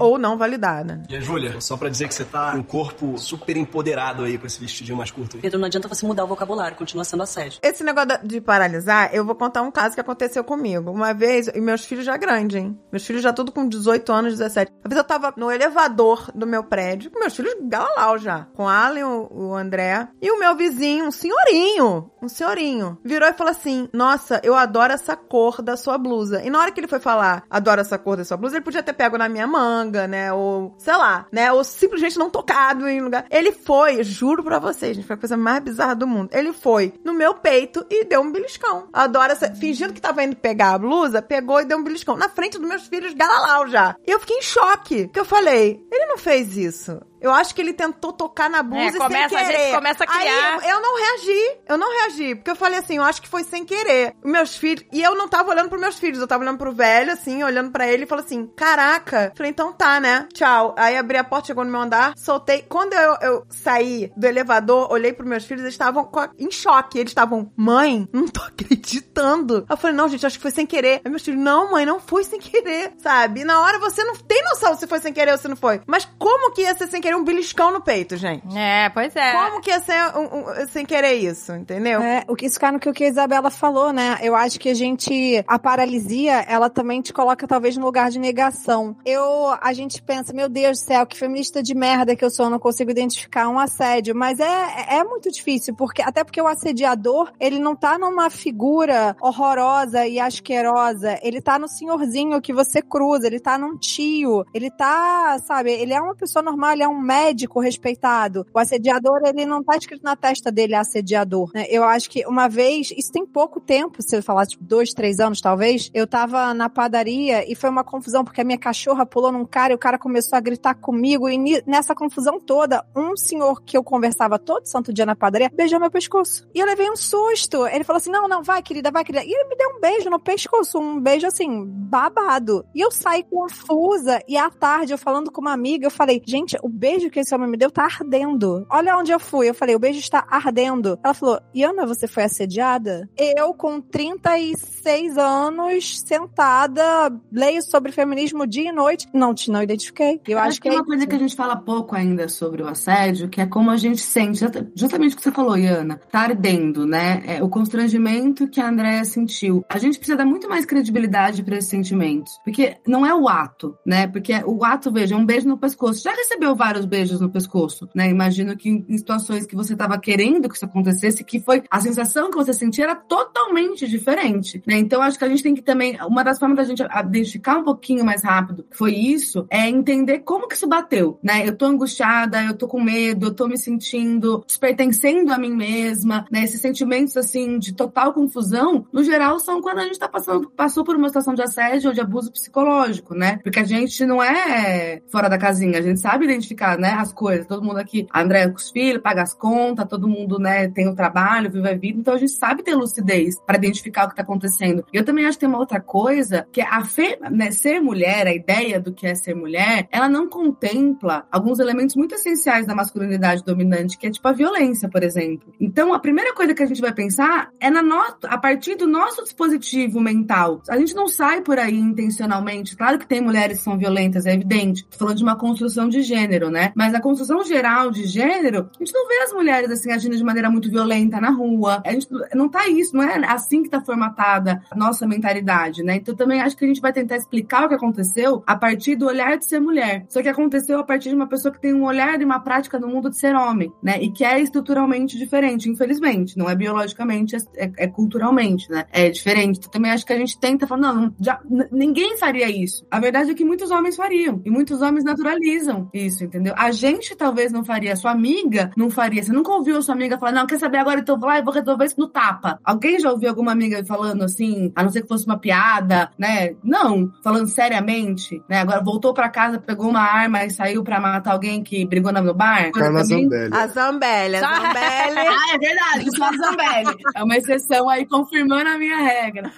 [0.00, 1.02] Ou não validada.
[1.08, 4.38] E a Júlia, só pra dizer que você tá com um corpo super empoderado aí
[4.38, 5.42] com esse vestidinho mais curto aí.
[5.42, 7.58] Pedro, não adianta você mudar o vocabulário, continua sendo assédio.
[7.62, 10.90] Esse negócio de paralisar, eu vou contar um caso que aconteceu comigo.
[10.90, 12.78] Uma vez, e meus filhos já grandes, hein?
[12.90, 14.72] Meus filhos já tudo com 18 anos, 17.
[14.72, 18.46] Uma vez eu tava no elevador do meu prédio, com meus filhos galalau já.
[18.54, 20.08] Com o, o André.
[20.20, 24.92] E o meu vizinho, um senhorinho, um senhorinho, virou e falou assim: Nossa, eu adoro
[24.92, 26.42] essa cor da sua blusa.
[26.42, 28.82] E na hora que ele foi falar, adoro essa cor da sua blusa, ele podia
[28.82, 30.32] ter pego na minha manga, né?
[30.32, 31.52] Ou, sei lá, né?
[31.52, 33.26] Ou simplesmente não tocado em lugar.
[33.30, 36.30] Ele foi, juro pra vocês, gente, foi a coisa mais bizarra do mundo.
[36.32, 38.88] Ele foi no meu peito e deu um beliscão.
[38.92, 39.52] Adoro essa.
[39.54, 42.16] Fingindo que tava indo pegar a blusa, pegou e deu um beliscão.
[42.16, 43.96] Na frente dos meus filhos, galalau já.
[44.06, 45.08] E eu fiquei em choque.
[45.08, 47.00] Que eu falei, ele não fez isso.
[47.22, 49.58] Eu acho que ele tentou tocar na blusa É, começa- sem a querer.
[49.64, 50.58] gente começa a criar.
[50.60, 51.58] Aí eu, eu não reagi.
[51.68, 52.34] Eu não reagi.
[52.34, 54.14] Porque eu falei assim, eu acho que foi sem querer.
[54.24, 54.84] Meus filhos.
[54.92, 56.18] E eu não tava olhando pros meus filhos.
[56.20, 59.32] Eu tava olhando pro velho, assim, olhando pra ele e falei assim: Caraca.
[59.36, 60.26] Falei, então tá, né?
[60.34, 60.74] Tchau.
[60.76, 62.62] Aí abri a porta, chegou no meu andar, soltei.
[62.68, 66.98] Quando eu, eu saí do elevador, olhei pros meus filhos, eles estavam a- em choque.
[66.98, 68.40] Eles estavam, mãe, não tô
[68.92, 69.64] acreditando.
[69.68, 71.00] Eu falei, não, gente, acho que foi sem querer.
[71.04, 73.40] Aí meus filhos, não, mãe, não foi sem querer, sabe?
[73.40, 75.80] E na hora você não tem noção se foi sem querer ou se não foi.
[75.86, 78.42] Mas como que ia ser sem querer um beliscão no peito, gente?
[78.56, 79.32] É, pois é.
[79.32, 82.00] Como que ia ser um- um- sem querer isso, entendeu?
[82.00, 84.18] É, o que isso cai no que o que a Isabela falou, né?
[84.22, 88.18] Eu acho que a gente, a paralisia, ela também te coloca talvez no lugar de
[88.18, 88.96] negação.
[89.04, 92.46] Eu, a gente pensa, meu Deus do céu, que feminista de merda que eu sou,
[92.46, 96.46] eu não consigo identificar um assédio, mas é, é muito difícil, porque até porque o
[96.46, 102.80] assediador, ele não tá numa figura horrorosa e asquerosa, ele tá no senhorzinho que você
[102.82, 106.88] cruza, ele tá num tio, ele tá, sabe, ele é uma pessoa normal, ele é
[106.88, 108.46] um médico respeitado.
[108.54, 111.66] O assediador, ele não tá escrito na testa dele assediador, né?
[111.68, 115.20] Eu acho que uma vez, isso tem pouco tempo, se eu falar, tipo, dois, três
[115.20, 119.32] anos talvez, eu tava na padaria e foi uma confusão, porque a minha cachorra pulou
[119.32, 123.62] num cara e o cara começou a gritar comigo e nessa confusão toda, um senhor
[123.62, 126.48] que eu conversava todo santo dia na padaria, beijou meu pescoço.
[126.54, 127.66] E eu levei um susto.
[127.66, 129.24] Ele falou assim, não, não, vai querida, vai querida.
[129.24, 132.64] E ele me deu um beijo no pescoço, um beijo assim, babado.
[132.74, 136.56] E eu saí confusa e à tarde eu falando com uma amiga, eu falei, gente,
[136.62, 138.66] o beijo que esse homem me deu tá ardendo.
[138.70, 139.48] Olha onde eu fui.
[139.48, 140.98] Eu falei, o beijo está ardendo.
[141.04, 143.08] Ela falou, Iana, você foi assediada?
[143.16, 146.82] Eu, com 36 anos, sentada,
[147.30, 149.06] leio sobre feminismo dia e noite.
[149.12, 150.20] Não, te não identifiquei.
[150.26, 152.68] Eu acho que tem é uma coisa que a gente fala pouco ainda sobre o
[152.68, 156.20] assédio, que é como a gente sente, Justa- justamente o que você falou, Iana, tá
[156.20, 157.22] ardendo, né?
[157.26, 159.64] É o constrangimento que a Andrea sentiu.
[159.68, 163.76] A gente precisa dar muito mais credibilidade para esses sentimentos, porque não é o ato,
[163.86, 164.06] né?
[164.06, 166.02] Porque o ato, veja, é um beijo no pescoço.
[166.02, 168.08] Já recebeu vários beijos no pescoço, né?
[168.08, 172.30] Imagino que em situações que você estava querendo que isso acontecesse, que foi a sensação
[172.30, 174.78] que você sentia era totalmente diferente, né?
[174.78, 177.64] Então acho que a gente tem que também, uma das formas da gente identificar um
[177.64, 181.46] pouquinho mais rápido foi isso, é entender como que isso bateu, né?
[181.46, 186.26] Eu tô angustiada, eu tô com medo, eu tô me sentindo despertencendo a mim mesma,
[186.30, 186.44] né?
[186.44, 190.84] Esses sentimentos, assim, de total confusão, no geral, são quando a gente tá passando, passou
[190.84, 193.38] por uma situação de assédio ou de abuso psicológico, né?
[193.42, 197.46] Porque a gente não é fora da casinha, a gente sabe identificar né, as coisas.
[197.46, 200.88] Todo mundo aqui, a André com os filhos, paga as contas, todo mundo, né, tem
[200.88, 204.16] o trabalho, vive a vida, então a gente sabe ter lucidez para identificar o que
[204.16, 204.84] tá acontecendo.
[204.92, 208.34] Eu também acho que tem uma outra coisa, que a fe, né, ser mulher, a
[208.34, 213.44] ideia do que é ser mulher, ela não contempla alguns elementos muito essenciais da masculinidade
[213.44, 215.52] dominante, que é tipo a violência, por exemplo.
[215.60, 218.00] Então, a primeira coisa que a gente vai pensar é na no...
[218.24, 220.62] a partir do nosso dispositivo mental.
[220.68, 222.76] A gente não sai por aí intencionalmente.
[222.76, 224.84] Claro que tem mulheres que são violentas, é evidente.
[224.84, 226.72] Tô falando de uma construção de gênero, né?
[226.76, 230.22] Mas a construção geral de gênero, a gente não vê as mulheres assim agindo de
[230.22, 231.82] maneira muito violenta na rua.
[231.84, 235.96] A gente não tá isso, não é assim que tá formatada a nossa mentalidade, né?
[235.96, 239.06] Então também acho que a gente vai tentar explicar o que aconteceu a partir do
[239.06, 240.04] olhar de ser mulher.
[240.08, 242.78] Só que aconteceu a partir de uma pessoa que tem um olhar e uma prática
[242.78, 244.00] no mundo de ser homem, né?
[244.02, 246.36] E que é estruturalmente diferente, infelizmente.
[246.36, 248.84] Não é biologicamente, é, é culturalmente, né?
[248.92, 249.58] É diferente.
[249.58, 252.86] Então, também acho que a gente tenta falar, não, já, ninguém faria isso.
[252.90, 254.40] A verdade é que muitos homens fariam.
[254.44, 256.41] E muitos homens naturalizam isso, entendeu?
[256.56, 259.22] A gente talvez não faria, sua amiga não faria.
[259.22, 261.52] Você nunca ouviu sua amiga falar, não, quer saber agora, então vou lá e vou
[261.52, 262.58] resolver isso no tapa.
[262.64, 266.54] Alguém já ouviu alguma amiga falando assim, a não ser que fosse uma piada, né?
[266.62, 268.60] Não, falando seriamente, né?
[268.60, 272.34] Agora voltou para casa, pegou uma arma e saiu para matar alguém que brigou no
[272.34, 272.70] bar.
[272.72, 273.54] Carla Zambelli.
[273.54, 275.28] A Zambelli, a Zambelli.
[275.28, 276.96] ah, é verdade, só a Zambelli.
[277.14, 279.50] É uma exceção aí confirmando a minha regra.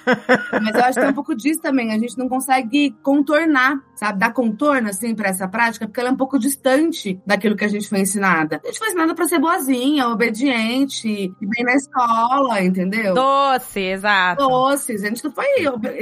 [0.63, 1.93] Mas eu acho que tem um pouco disso também.
[1.93, 4.19] A gente não consegue contornar, sabe?
[4.19, 6.74] Dar contorno, assim, pra essa prática, porque ela é um pouco distante
[7.27, 8.61] daquilo que a gente foi ensinada.
[8.63, 13.15] A gente foi ensinada pra ser boazinha, obediente, bem na escola, entendeu?
[13.15, 14.47] Doce, exato.
[14.47, 15.05] Doces.
[15.05, 15.47] A gente não foi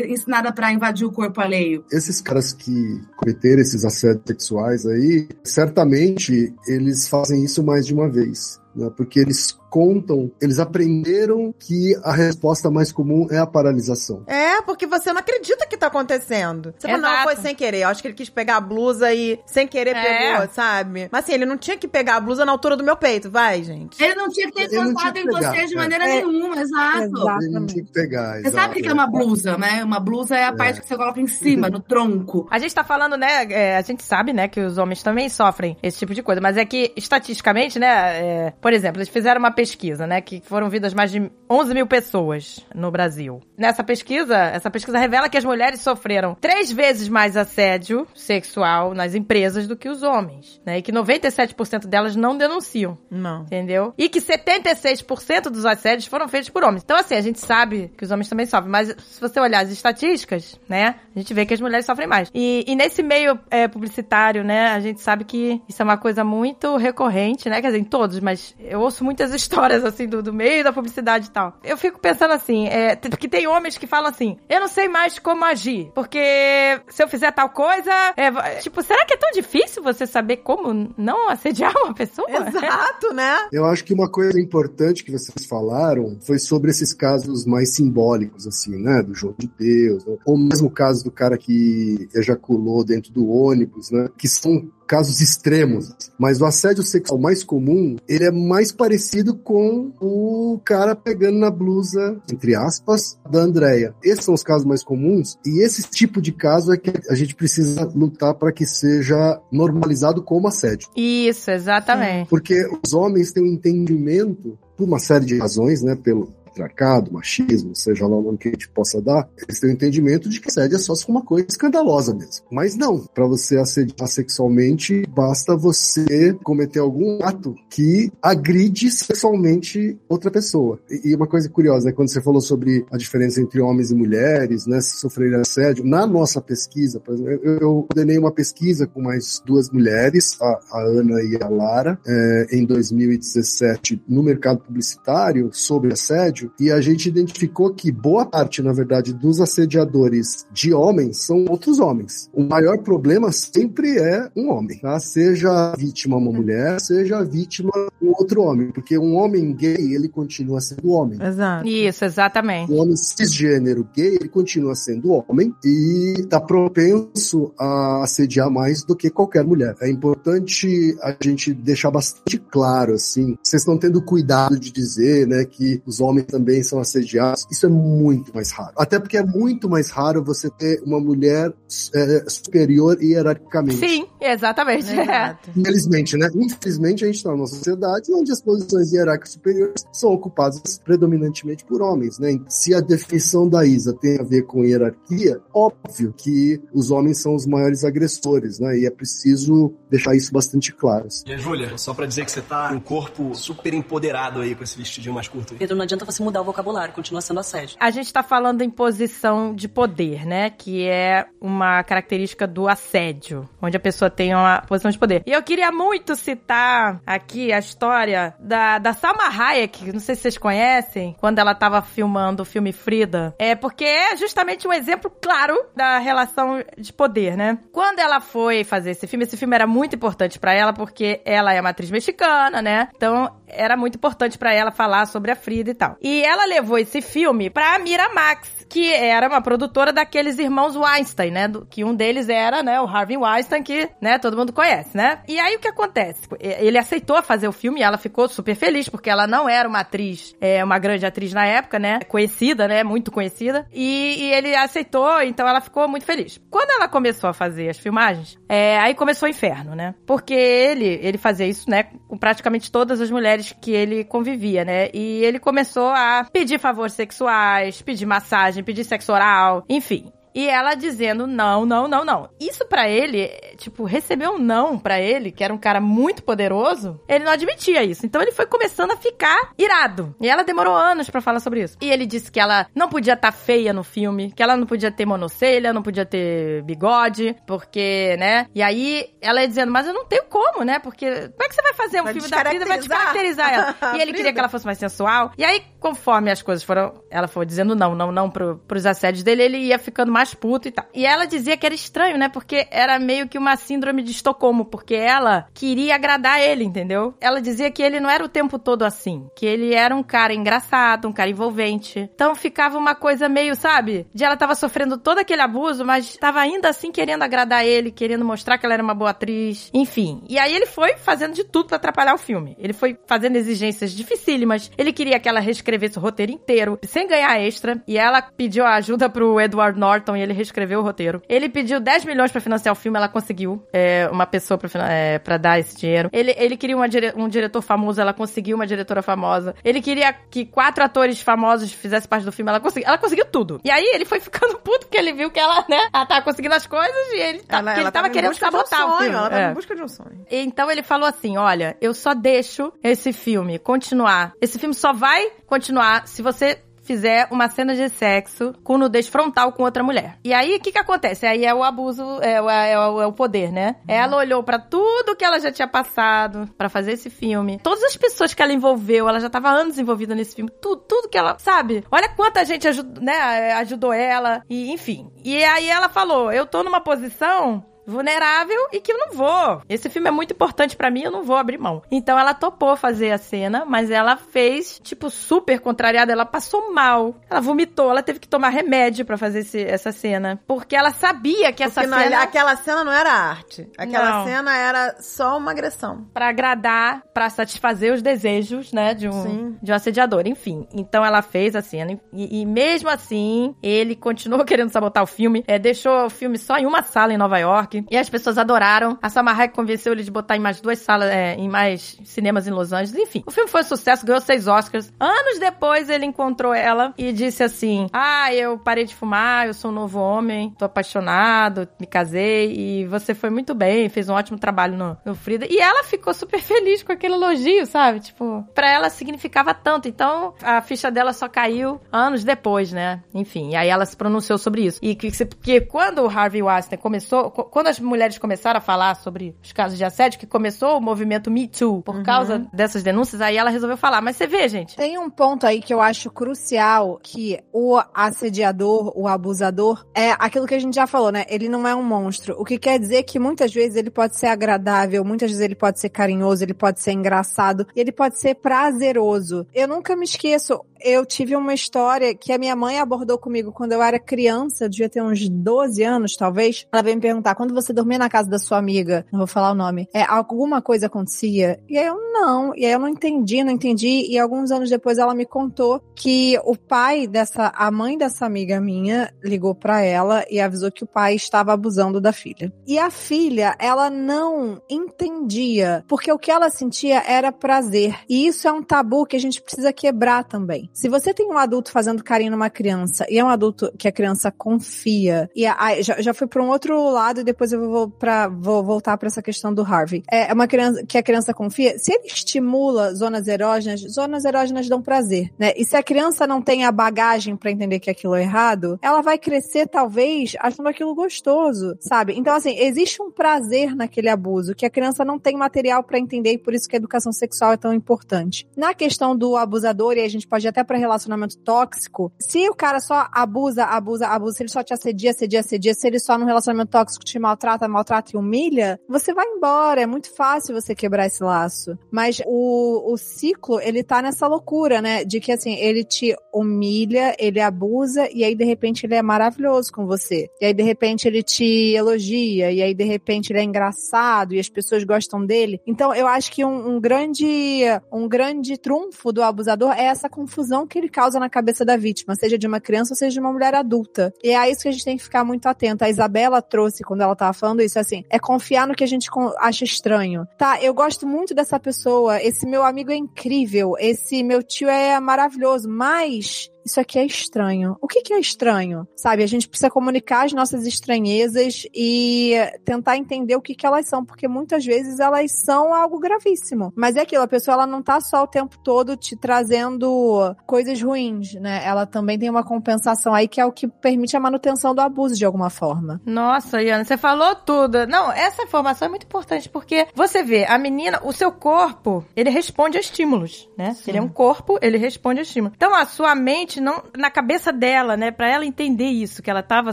[0.09, 1.85] ensinada pra invadir o corpo alheio.
[1.93, 8.09] Esses caras que cometeram esses assédios sexuais aí, certamente eles fazem isso mais de uma
[8.09, 8.61] vez.
[8.75, 8.91] Né?
[8.97, 14.23] Porque eles contam, eles aprenderam que a resposta mais comum é a paralisação.
[14.27, 16.75] É, porque você não acredita que tá acontecendo.
[16.79, 17.81] Você fala, não, foi sem querer.
[17.81, 20.03] Eu acho que ele quis pegar a blusa e sem querer é.
[20.03, 21.09] pegou, sabe?
[21.11, 23.63] Mas assim, ele não tinha que pegar a blusa na altura do meu peito, vai,
[23.63, 24.03] gente.
[24.03, 26.17] Ele não tinha que ter encostado em você de maneira é.
[26.17, 27.29] nenhuma, exato.
[27.41, 28.43] Ele não tinha que pegar.
[28.43, 29.83] Você sabe o que é uma blusa, né?
[29.83, 30.53] Uma blusa é a é.
[30.53, 32.47] parte que você coloca em cima, no tronco.
[32.53, 33.47] A gente tá falando, né?
[33.51, 36.57] É, a gente sabe, né, que os homens também sofrem esse tipo de coisa, mas
[36.57, 39.62] é que, estatisticamente, né, é, por exemplo, eles fizeram uma pesquisa,
[40.07, 40.21] né?
[40.21, 43.41] Que foram vidas mais de 11 mil pessoas no Brasil.
[43.57, 49.15] Nessa pesquisa, essa pesquisa revela que as mulheres sofreram três vezes mais assédio sexual nas
[49.15, 50.79] empresas do que os homens, né?
[50.79, 52.99] E que 97% delas não denunciam.
[53.11, 53.43] Não.
[53.43, 53.95] Entendeu?
[53.97, 56.83] E que 76% dos assédios foram feitos por homens.
[56.85, 59.71] Então, assim, a gente sabe que os homens também sofrem, mas se você olhar as
[59.71, 60.97] estatísticas, né?
[61.15, 62.31] A gente vê que as mulheres sofrem mais.
[62.35, 64.69] E, e nesse meio é, publicitário, né?
[64.69, 67.61] A gente sabe que isso é uma coisa muito recorrente, né?
[67.61, 71.27] Quer dizer, em todos, mas eu ouço muitas histórias, assim, do, do meio da publicidade
[71.27, 71.59] e tal.
[71.63, 75.19] Eu fico pensando assim, é, porque tem homens que falam assim, eu não sei mais
[75.19, 79.83] como agir, porque se eu fizer tal coisa, é, tipo, será que é tão difícil
[79.83, 82.29] você saber como não assediar uma pessoa?
[82.31, 83.49] Exato, né?
[83.53, 88.47] Eu acho que uma coisa importante que vocês falaram foi sobre esses casos mais simbólicos,
[88.47, 89.03] assim, né?
[89.03, 90.71] Do João de Deus, ou mesmo o
[91.03, 94.09] caso do cara que ejaculou dentro do ônibus, né?
[94.17, 99.91] Que são casos extremos, mas o assédio sexual mais comum, ele é mais parecido com
[99.99, 103.95] o cara pegando na blusa, entre aspas, da Andrea.
[104.05, 107.35] Esses são os casos mais comuns e esse tipo de caso é que a gente
[107.35, 110.91] precisa lutar para que seja normalizado como assédio.
[110.95, 112.29] Isso, exatamente.
[112.29, 117.75] Porque os homens têm um entendimento por uma série de razões, né, pelo patriarcado, machismo,
[117.75, 120.49] seja lá o nome que a gente possa dar, eles têm o entendimento de que
[120.49, 122.45] assédio é só se for uma coisa escandalosa mesmo.
[122.51, 130.31] Mas não, para você assediar sexualmente, basta você cometer algum ato que agride sexualmente outra
[130.31, 130.79] pessoa.
[131.05, 134.67] E uma coisa curiosa, né, quando você falou sobre a diferença entre homens e mulheres,
[134.67, 139.01] né, se sofrerem assédio, na nossa pesquisa, por exemplo, eu, eu coordenei uma pesquisa com
[139.01, 145.51] mais duas mulheres, a, a Ana e a Lara, é, em 2017, no mercado publicitário,
[145.53, 150.73] sobre assédio, assédio e a gente identificou que boa parte, na verdade, dos assediadores de
[150.73, 152.29] homens são outros homens.
[152.33, 154.99] O maior problema sempre é um homem, tá?
[154.99, 159.95] Seja a vítima uma mulher, seja a vítima um outro homem, porque um homem gay,
[159.95, 161.19] ele continua sendo homem.
[161.23, 161.67] Exato.
[161.67, 162.73] Isso, exatamente.
[162.73, 168.97] Um homem cisgênero gay, ele continua sendo homem e está propenso a assediar mais do
[168.97, 169.75] que qualquer mulher.
[169.81, 175.45] É importante a gente deixar bastante claro, assim, vocês estão tendo cuidado de dizer, né,
[175.45, 177.47] que os homens também são assediados.
[177.51, 178.73] Isso é muito mais raro.
[178.77, 181.53] Até porque é muito mais raro você ter uma mulher
[181.95, 183.79] é, superior hierarquicamente.
[183.79, 184.91] Sim, exatamente.
[184.91, 185.51] Exato.
[185.55, 186.29] Infelizmente, né?
[186.35, 191.83] Infelizmente, a gente está numa sociedade onde as posições hierárquicas superiores são ocupadas predominantemente por
[191.83, 192.41] homens, né?
[192.49, 197.35] Se a definição da Isa tem a ver com hierarquia, óbvio que os homens são
[197.35, 198.79] os maiores agressores, né?
[198.79, 201.07] E é preciso deixar isso bastante claro.
[201.07, 201.25] assim.
[201.27, 204.55] E a Júlia, só pra dizer que você tá com um corpo super empoderado aí
[204.55, 205.59] com esse vestidinho mais curto aí.
[205.59, 207.77] Pedro, não adianta você mudar o vocabulário, continua sendo assédio.
[207.79, 210.51] A gente tá falando em posição de poder, né?
[210.51, 215.23] Que é uma característica do assédio, onde a pessoa tem uma posição de poder.
[215.27, 220.23] E eu queria muito citar aqui a história da, da Salma Hayek, não sei se
[220.23, 223.35] vocês conhecem, quando ela tava filmando o filme Frida.
[223.39, 227.59] É porque é justamente um exemplo claro da relação de poder, né?
[227.73, 231.53] Quando ela foi fazer esse filme, esse filme era muito importante pra ela porque ela
[231.53, 232.89] é uma atriz mexicana, né?
[232.95, 235.97] Então era muito importante pra ela falar sobre a Frida e tal.
[236.01, 241.47] E ela levou esse filme pra Miramax, que era uma produtora daqueles irmãos Weinstein, né?
[241.47, 245.19] Do- que um deles era, né, o Harvey Weinstein, que, né, todo mundo conhece, né?
[245.29, 246.23] E aí o que acontece?
[246.41, 249.81] Ele aceitou fazer o filme e ela ficou super feliz, porque ela não era uma
[249.81, 252.01] atriz, é, uma grande atriz na época, né?
[252.09, 252.83] Conhecida, né?
[252.83, 253.67] Muito conhecida.
[253.73, 256.41] E, e ele aceitou, então ela ficou muito feliz.
[256.51, 259.95] Quando ela começou a fazer as filmagens, é, aí começou o inferno, né?
[260.07, 264.89] Porque ele, ele fazia isso, né, com praticamente todas as mulheres que ele convivia, né?
[264.95, 270.13] E ele começou a pedir favores sexuais, pedir massagem, pedir sexo oral, enfim.
[270.35, 272.29] E ela dizendo não, não, não, não.
[272.41, 277.01] Isso pra ele, tipo, receber um não pra ele, que era um cara muito poderoso,
[277.09, 278.07] ele não admitia isso.
[278.07, 280.15] Então ele foi começando a ficar irado.
[280.21, 281.77] E ela demorou anos pra falar sobre isso.
[281.81, 284.91] E ele disse que ela não podia estar feia no filme, que ela não podia
[284.91, 288.47] ter monocelha, não podia ter bigode, porque, né?
[288.55, 290.79] E aí ela ia dizendo, mas eu não tenho como, né?
[290.79, 293.51] Porque como é que você vai fazer um Vai filme da Frida vai descaracterizar.
[293.51, 293.93] descaracterizar ela?
[293.99, 294.17] E ele Frida.
[294.17, 295.33] queria que ela fosse mais sensual.
[295.37, 299.23] E aí, conforme as coisas foram, ela foi dizendo não, não, não pro, pros assédios
[299.23, 300.87] dele, ele ia ficando mais puto e tal.
[300.95, 302.29] E ela dizia que era estranho, né?
[302.29, 307.15] Porque era meio que uma síndrome de Estocolmo, porque ela queria agradar ele, entendeu?
[307.21, 310.35] Ela dizia que ele não era o tempo todo assim, que ele era um cara
[310.35, 312.11] engraçado, um cara envolvente.
[312.15, 314.07] Então ficava uma coisa meio, sabe?
[314.15, 318.25] De ela tava sofrendo todo aquele abuso, mas tava ainda assim querendo agradar ele, querendo
[318.25, 320.23] mostrar que ela era uma boa atriz, enfim.
[320.29, 322.57] E aí ele foi fazendo de tudo pra atrapalhar o filme.
[322.59, 324.71] Ele foi fazendo exigências dificílimas.
[324.77, 327.83] Ele queria que ela reescrevesse o roteiro inteiro, sem ganhar extra.
[327.87, 331.23] E ela pediu ajuda pro Edward Norton e ele reescreveu o roteiro.
[331.29, 334.89] Ele pediu 10 milhões pra financiar o filme, ela conseguiu é, uma pessoa pra, finan-
[334.89, 336.09] é, pra dar esse dinheiro.
[336.13, 339.55] Ele, ele queria uma dire- um diretor famoso, ela conseguiu uma diretora famosa.
[339.65, 342.89] Ele queria que quatro atores famosos fizessem parte do filme, ela conseguiu.
[342.89, 343.61] Ela conseguiu tudo.
[343.65, 346.55] E aí ele foi ficando puto porque ele viu que ela, né, ela tava conseguindo
[346.55, 349.17] as coisas e ele, tá, que ele tava, querendo de um sabotar o sonho, filme.
[349.17, 349.51] Ela tava É.
[349.51, 350.27] em busca de um sonho.
[350.31, 354.33] Então ele falou assim: olha, eu só deixo esse filme continuar.
[354.41, 359.53] Esse filme só vai continuar se você fizer uma cena de sexo com nudez frontal
[359.53, 360.19] com outra mulher.
[360.25, 361.27] E aí, o que que acontece?
[361.27, 363.77] Aí é o abuso, é, o- é o, é o poder, né?
[363.87, 367.59] Ela olhou pra tudo que ela já tinha passado pra fazer esse filme.
[367.63, 370.51] Todas as pessoas que ela envolveu, ela já tava anos envolvida nesse filme.
[370.61, 371.85] Tudo, tudo que ela, sabe?
[371.91, 374.43] Olha quanta gente ajudou, né, ajudou ela.
[374.49, 375.11] E, enfim.
[375.25, 379.63] E aí ela falou, eu tô numa posição vulnerável e que eu não vou.
[379.69, 381.83] Esse filme é muito importante pra mim, eu não vou abrir mão.
[381.91, 386.13] Então ela topou fazer a cena, mas ela fez, tipo, super contrariada.
[386.13, 387.15] Ela passou mal.
[387.31, 390.41] Ela vomitou, ela teve que tomar remédio pra fazer esse- essa cena.
[390.47, 392.23] Porque ela sabia que essa Porque na- cena.
[392.23, 393.69] aquela cena não era arte.
[393.79, 394.25] Aquela Não.
[394.27, 396.07] cena era só uma agressão.
[396.13, 399.59] Pra agradar, pra satisfazer os desejos, né, de um, Sim.
[399.63, 400.67] de um assediador, enfim.
[400.73, 405.45] Então ela fez a cena e, e mesmo assim, ele continuou querendo sabotar o filme,
[405.47, 408.99] é, deixou o filme só em uma sala em Nova York e as pessoas adoraram.
[409.03, 412.47] A Salma Hayek convenceu ele de botar em mais duas salas, é, em mais cinemas
[412.47, 413.23] em Los Angeles, enfim.
[413.27, 414.93] O filme foi um sucesso, ganhou seis Oscars.
[415.01, 419.71] Anos depois ele encontrou ela e disse assim: Ah, eu parei de fumar, eu sou
[419.71, 424.39] um novo homem, tô apaixonado, me casei e você foi muito bem, fez um ótimo
[424.39, 425.47] trabalho no, no Frida.
[425.49, 428.01] E ela ficou super feliz com aquele elogio, sabe?
[428.01, 429.89] Tipo, pra ela significava tanto.
[429.89, 433.03] Então a ficha dela só caiu anos depois, né?
[433.15, 434.79] Enfim, e aí ela se pronunciou sobre isso.
[434.83, 438.61] E que, que- porque quando o Harvey Weinstein começou, co- quando as mulheres começaram a
[438.61, 442.83] falar sobre os casos de assédio, que começou o movimento Me Too por causa dessas
[442.83, 444.03] denúncias, aí ela resolveu falar.
[444.03, 448.93] Mas você vê, gente, Tem um ponto aí que eu acho crucial, que o assediador,
[448.97, 451.25] o abusador, é aquilo que a gente já falou, né?
[451.29, 452.35] Ele não é um monstro.
[452.37, 455.79] O que quer dizer que muitas vezes ele pode ser agradável, muitas vezes ele pode
[455.79, 459.47] ser carinhoso, ele pode ser engraçado, e ele pode ser prazeroso.
[459.55, 463.73] Eu nunca me esqueço, Eu tive uma história que a minha mãe abordou comigo quando
[463.73, 466.67] eu era criança, devia ter uns 12 anos, talvez.
[466.73, 469.53] Ela veio me perguntar, quando você dormia na casa da sua amiga, não vou falar
[469.53, 471.61] o nome, é, alguma coisa acontecia?
[471.69, 472.55] E aí eu, não.
[472.57, 474.07] E aí eu não entendi, não entendi.
[474.09, 478.61] E alguns anos depois ela me contou que o pai dessa, a mãe dessa amiga
[478.61, 482.53] minha ligou para ela e avisou que o pai estava abusando da filha.
[482.67, 487.99] E a filha, ela não entendia, porque o que ela sentia era prazer.
[488.09, 490.69] E isso é um tabu que a gente precisa quebrar também.
[490.73, 493.93] Se você tem um adulto fazendo carinho numa criança e é um adulto que a
[493.93, 497.91] criança confia, e a, já, já fui para um outro lado e depois eu vou,
[497.91, 500.03] pra, vou voltar para essa questão do Harvey.
[500.11, 504.81] É uma criança que a criança confia, se ele estimula zonas erógenas, zonas erógenas dão
[504.81, 505.53] prazer, né?
[505.57, 509.03] E se a criança não tem a bagagem para entender que aquilo é errado, ela
[509.03, 512.15] vai crescer talvez achando aquilo gostoso, sabe?
[512.17, 516.33] Então assim, existe um prazer naquele abuso que a criança não tem material para entender
[516.33, 518.49] e por isso que a educação sexual é tão importante.
[518.57, 522.55] Na questão do abusador, e a gente pode ir até para relacionamento tóxico, se o
[522.55, 526.17] cara só abusa, abusa, abusa, se ele só te assedia, assedia, assedia, se ele só
[526.17, 529.83] no relacionamento tóxico te maltrata, maltrata e humilha, você vai embora.
[529.83, 531.77] É muito fácil você quebrar esse laço.
[531.91, 535.05] Mas o, o ciclo, ele tá nessa loucura, né?
[535.05, 539.73] De que assim, ele te humilha, ele abusa, e aí de repente ele é maravilhoso
[539.73, 540.29] com você.
[540.41, 544.39] E aí de repente ele te elogia, e aí de repente ele é engraçado, e
[544.39, 545.61] as pessoas gostam dele.
[545.67, 550.52] Então eu acho que um, um grande um grande trunfo do abusador é essa confusão
[550.67, 553.33] que ele causa na cabeça da vítima, seja de uma criança ou seja de uma
[553.33, 554.13] mulher adulta.
[554.23, 555.85] E é isso que a gente tem que ficar muito atento.
[555.85, 559.09] A Isabela trouxe quando ela tava falando isso, assim, é confiar no que a gente
[559.39, 560.27] acha estranho.
[560.37, 564.99] Tá, eu gosto muito dessa pessoa, esse meu amigo é incrível, esse meu tio é
[565.01, 567.77] maravilhoso, mas isso aqui é estranho.
[567.81, 568.87] O que, que é estranho?
[568.97, 573.89] Sabe, a gente precisa comunicar as nossas estranhezas e tentar entender o que, que elas
[573.89, 576.73] são, porque muitas vezes elas são algo gravíssimo.
[576.77, 580.81] Mas é aquilo, a pessoa ela não tá só o tempo todo te trazendo coisas
[580.81, 581.63] ruins, né?
[581.65, 585.15] Ela também tem uma compensação aí que é o que permite a manutenção do abuso
[585.15, 586.01] de alguma forma.
[586.05, 587.87] Nossa, Iana, você falou tudo.
[587.87, 592.31] Não, essa informação é muito importante porque você vê, a menina, o seu corpo, ele
[592.31, 593.75] responde a estímulos, né?
[593.75, 593.91] Sim.
[593.91, 595.55] Ele é um corpo, ele responde a estímulos.
[595.57, 599.43] Então a sua mente não na cabeça dela, né, para ela entender isso que ela
[599.43, 599.73] tava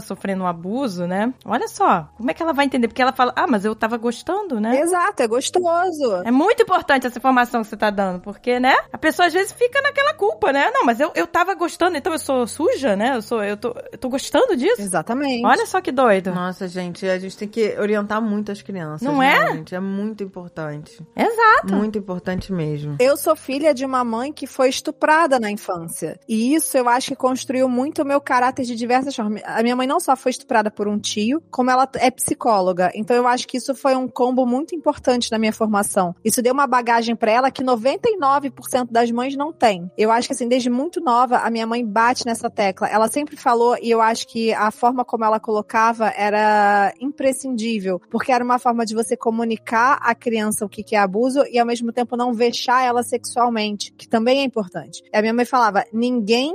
[0.00, 1.32] sofrendo um abuso, né?
[1.44, 2.88] Olha só, como é que ela vai entender?
[2.88, 6.22] Porque ela fala: "Ah, mas eu tava gostando, né?" Exato, é gostoso.
[6.24, 8.76] É muito importante essa informação que você tá dando, porque, né?
[8.92, 10.70] A pessoa às vezes fica naquela culpa, né?
[10.72, 13.16] Não, mas eu, eu tava gostando, então eu sou suja, né?
[13.16, 14.80] Eu sou eu tô eu tô gostando disso.
[14.80, 15.44] Exatamente.
[15.44, 16.32] Olha só que doido.
[16.32, 19.02] Nossa, gente, a gente tem que orientar muito as crianças.
[19.02, 19.54] Não é?
[19.54, 19.74] Gente.
[19.74, 21.00] É muito importante.
[21.16, 21.74] Exato.
[21.74, 22.96] Muito importante mesmo.
[22.98, 26.18] Eu sou filha de uma mãe que foi estuprada na infância.
[26.28, 29.42] E isso eu acho que construiu muito o meu caráter de diversas formas.
[29.44, 32.90] A minha mãe não só foi estuprada por um tio, como ela é psicóloga.
[32.94, 36.14] Então eu acho que isso foi um combo muito importante na minha formação.
[36.24, 39.90] Isso deu uma bagagem para ela que 99% das mães não tem.
[39.96, 42.88] Eu acho que assim, desde muito nova, a minha mãe bate nessa tecla.
[42.88, 48.32] Ela sempre falou e eu acho que a forma como ela colocava era imprescindível, porque
[48.32, 51.92] era uma forma de você comunicar à criança o que é abuso e ao mesmo
[51.92, 55.02] tempo não vexar ela sexualmente, que também é importante.
[55.12, 56.54] A minha mãe falava: ninguém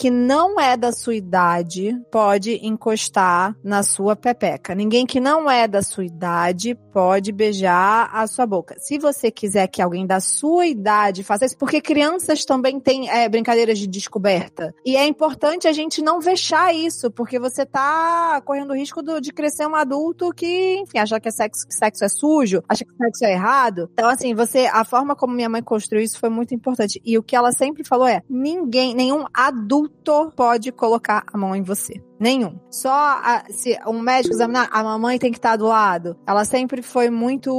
[0.00, 4.74] que não é da sua idade pode encostar na sua pepeca.
[4.74, 8.76] Ninguém que não é da sua idade pode beijar a sua boca.
[8.78, 13.28] Se você quiser que alguém da sua idade faça isso, porque crianças também têm é,
[13.28, 14.74] brincadeiras de descoberta.
[14.86, 19.20] E é importante a gente não vexar isso, porque você tá correndo o risco do,
[19.20, 22.86] de crescer um adulto que, enfim, acha que é sexo, que sexo é sujo, acha
[22.86, 23.90] que sexo é errado.
[23.92, 27.02] Então, assim, você, a forma como minha mãe construiu isso foi muito importante.
[27.04, 31.54] E o que ela sempre falou é: ninguém, nenhum adulto adulto pode colocar a mão
[31.54, 32.02] em você.
[32.20, 32.60] Nenhum.
[32.70, 36.18] Só a, se um médico examinar, a mamãe tem que estar do lado.
[36.26, 37.50] Ela sempre foi muito,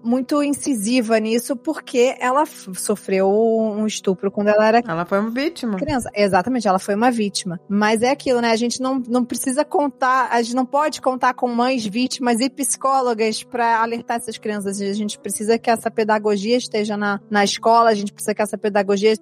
[0.00, 4.80] muito incisiva nisso, porque ela sofreu um estupro quando ela era.
[4.86, 5.76] Ela foi uma vítima.
[5.76, 6.08] Criança.
[6.14, 7.60] Exatamente, ela foi uma vítima.
[7.68, 8.52] Mas é aquilo, né?
[8.52, 12.48] A gente não, não precisa contar, a gente não pode contar com mães vítimas e
[12.48, 14.80] psicólogas para alertar essas crianças.
[14.80, 18.56] A gente precisa que essa pedagogia esteja na, na escola, a gente precisa que essa
[18.56, 19.14] pedagogia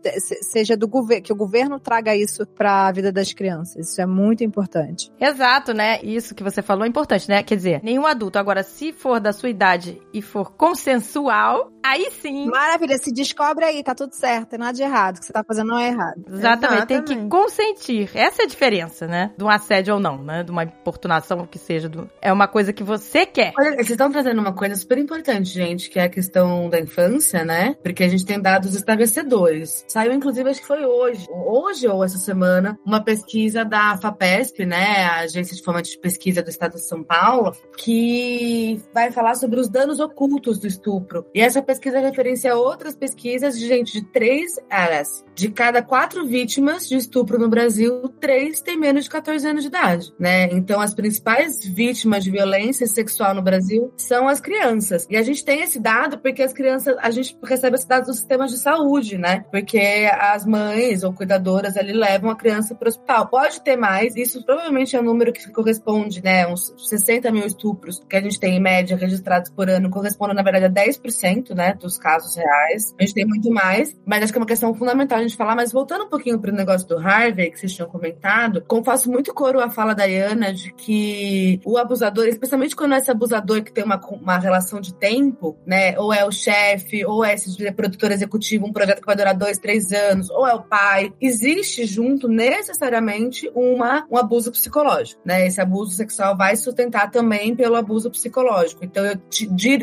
[0.43, 3.89] seja do governo, que o governo traga isso para a vida das crianças.
[3.89, 5.13] Isso é muito importante importante.
[5.21, 6.01] Exato, né?
[6.03, 7.43] Isso que você falou é importante, né?
[7.43, 8.39] Quer dizer, nenhum adulto.
[8.39, 12.47] Agora, se for da sua idade e for consensual, aí sim.
[12.47, 15.17] Maravilha, se descobre aí, tá tudo certo, tem nada de errado.
[15.17, 16.25] O que você tá fazendo não é errado.
[16.27, 16.87] Exatamente, Exatamente.
[16.87, 18.11] tem que consentir.
[18.15, 19.31] Essa é a diferença, né?
[19.37, 20.43] De um assédio ou não, né?
[20.43, 21.89] De uma importunação, ou que seja.
[21.89, 22.11] Do...
[22.21, 23.53] É uma coisa que você quer.
[23.59, 27.45] Olha, vocês estão trazendo uma coisa super importante, gente, que é a questão da infância,
[27.45, 27.77] né?
[27.83, 29.85] Porque a gente tem dados esclarecedores.
[29.89, 35.05] Saiu, inclusive, acho que foi hoje, hoje ou essa semana, uma pesquisa da FAPESP, né,
[35.05, 39.61] a Agência de Fomento de Pesquisa do Estado de São Paulo, que vai falar sobre
[39.61, 41.27] os danos ocultos do estupro.
[41.35, 46.89] E essa pesquisa referencia outras pesquisas de gente de três, aliás, de cada quatro vítimas
[46.89, 50.45] de estupro no Brasil, três têm menos de 14 anos de idade, né?
[50.53, 55.07] Então, as principais vítimas de violência sexual no Brasil são as crianças.
[55.11, 58.17] E a gente tem esse dado porque as crianças, a gente recebe esses dados dos
[58.17, 59.45] sistemas de saúde, né?
[59.51, 63.29] Porque as mães ou cuidadoras ali levam a criança para o hospital.
[63.29, 66.47] Pode ter mais, isso provavelmente é um número que corresponde, né?
[66.47, 70.43] Uns 60 mil estupros que a gente tem em média registrados por ano, corresponde, na
[70.43, 71.75] verdade, a 10%, né?
[71.75, 72.95] Dos casos reais.
[72.99, 75.57] A gente tem muito mais, mas acho que é uma questão fundamental a gente falar.
[75.57, 79.33] Mas voltando um pouquinho para o negócio do Harvey, que vocês tinham comentado, faço muito
[79.33, 83.73] coro a fala da Iana de que o abusador, especialmente quando é esse abusador que
[83.73, 85.99] tem uma, uma relação de tempo, né?
[85.99, 89.59] Ou é o chefe, ou é esse produtor executivo, um projeto que vai durar dois,
[89.59, 91.13] três anos, ou é o pai.
[91.21, 95.47] Existe junto necessariamente uma, um abuso psicológico, né?
[95.47, 98.85] Esse abuso sexual vai sustentar também pelo abuso psicológico.
[98.85, 99.19] Então eu,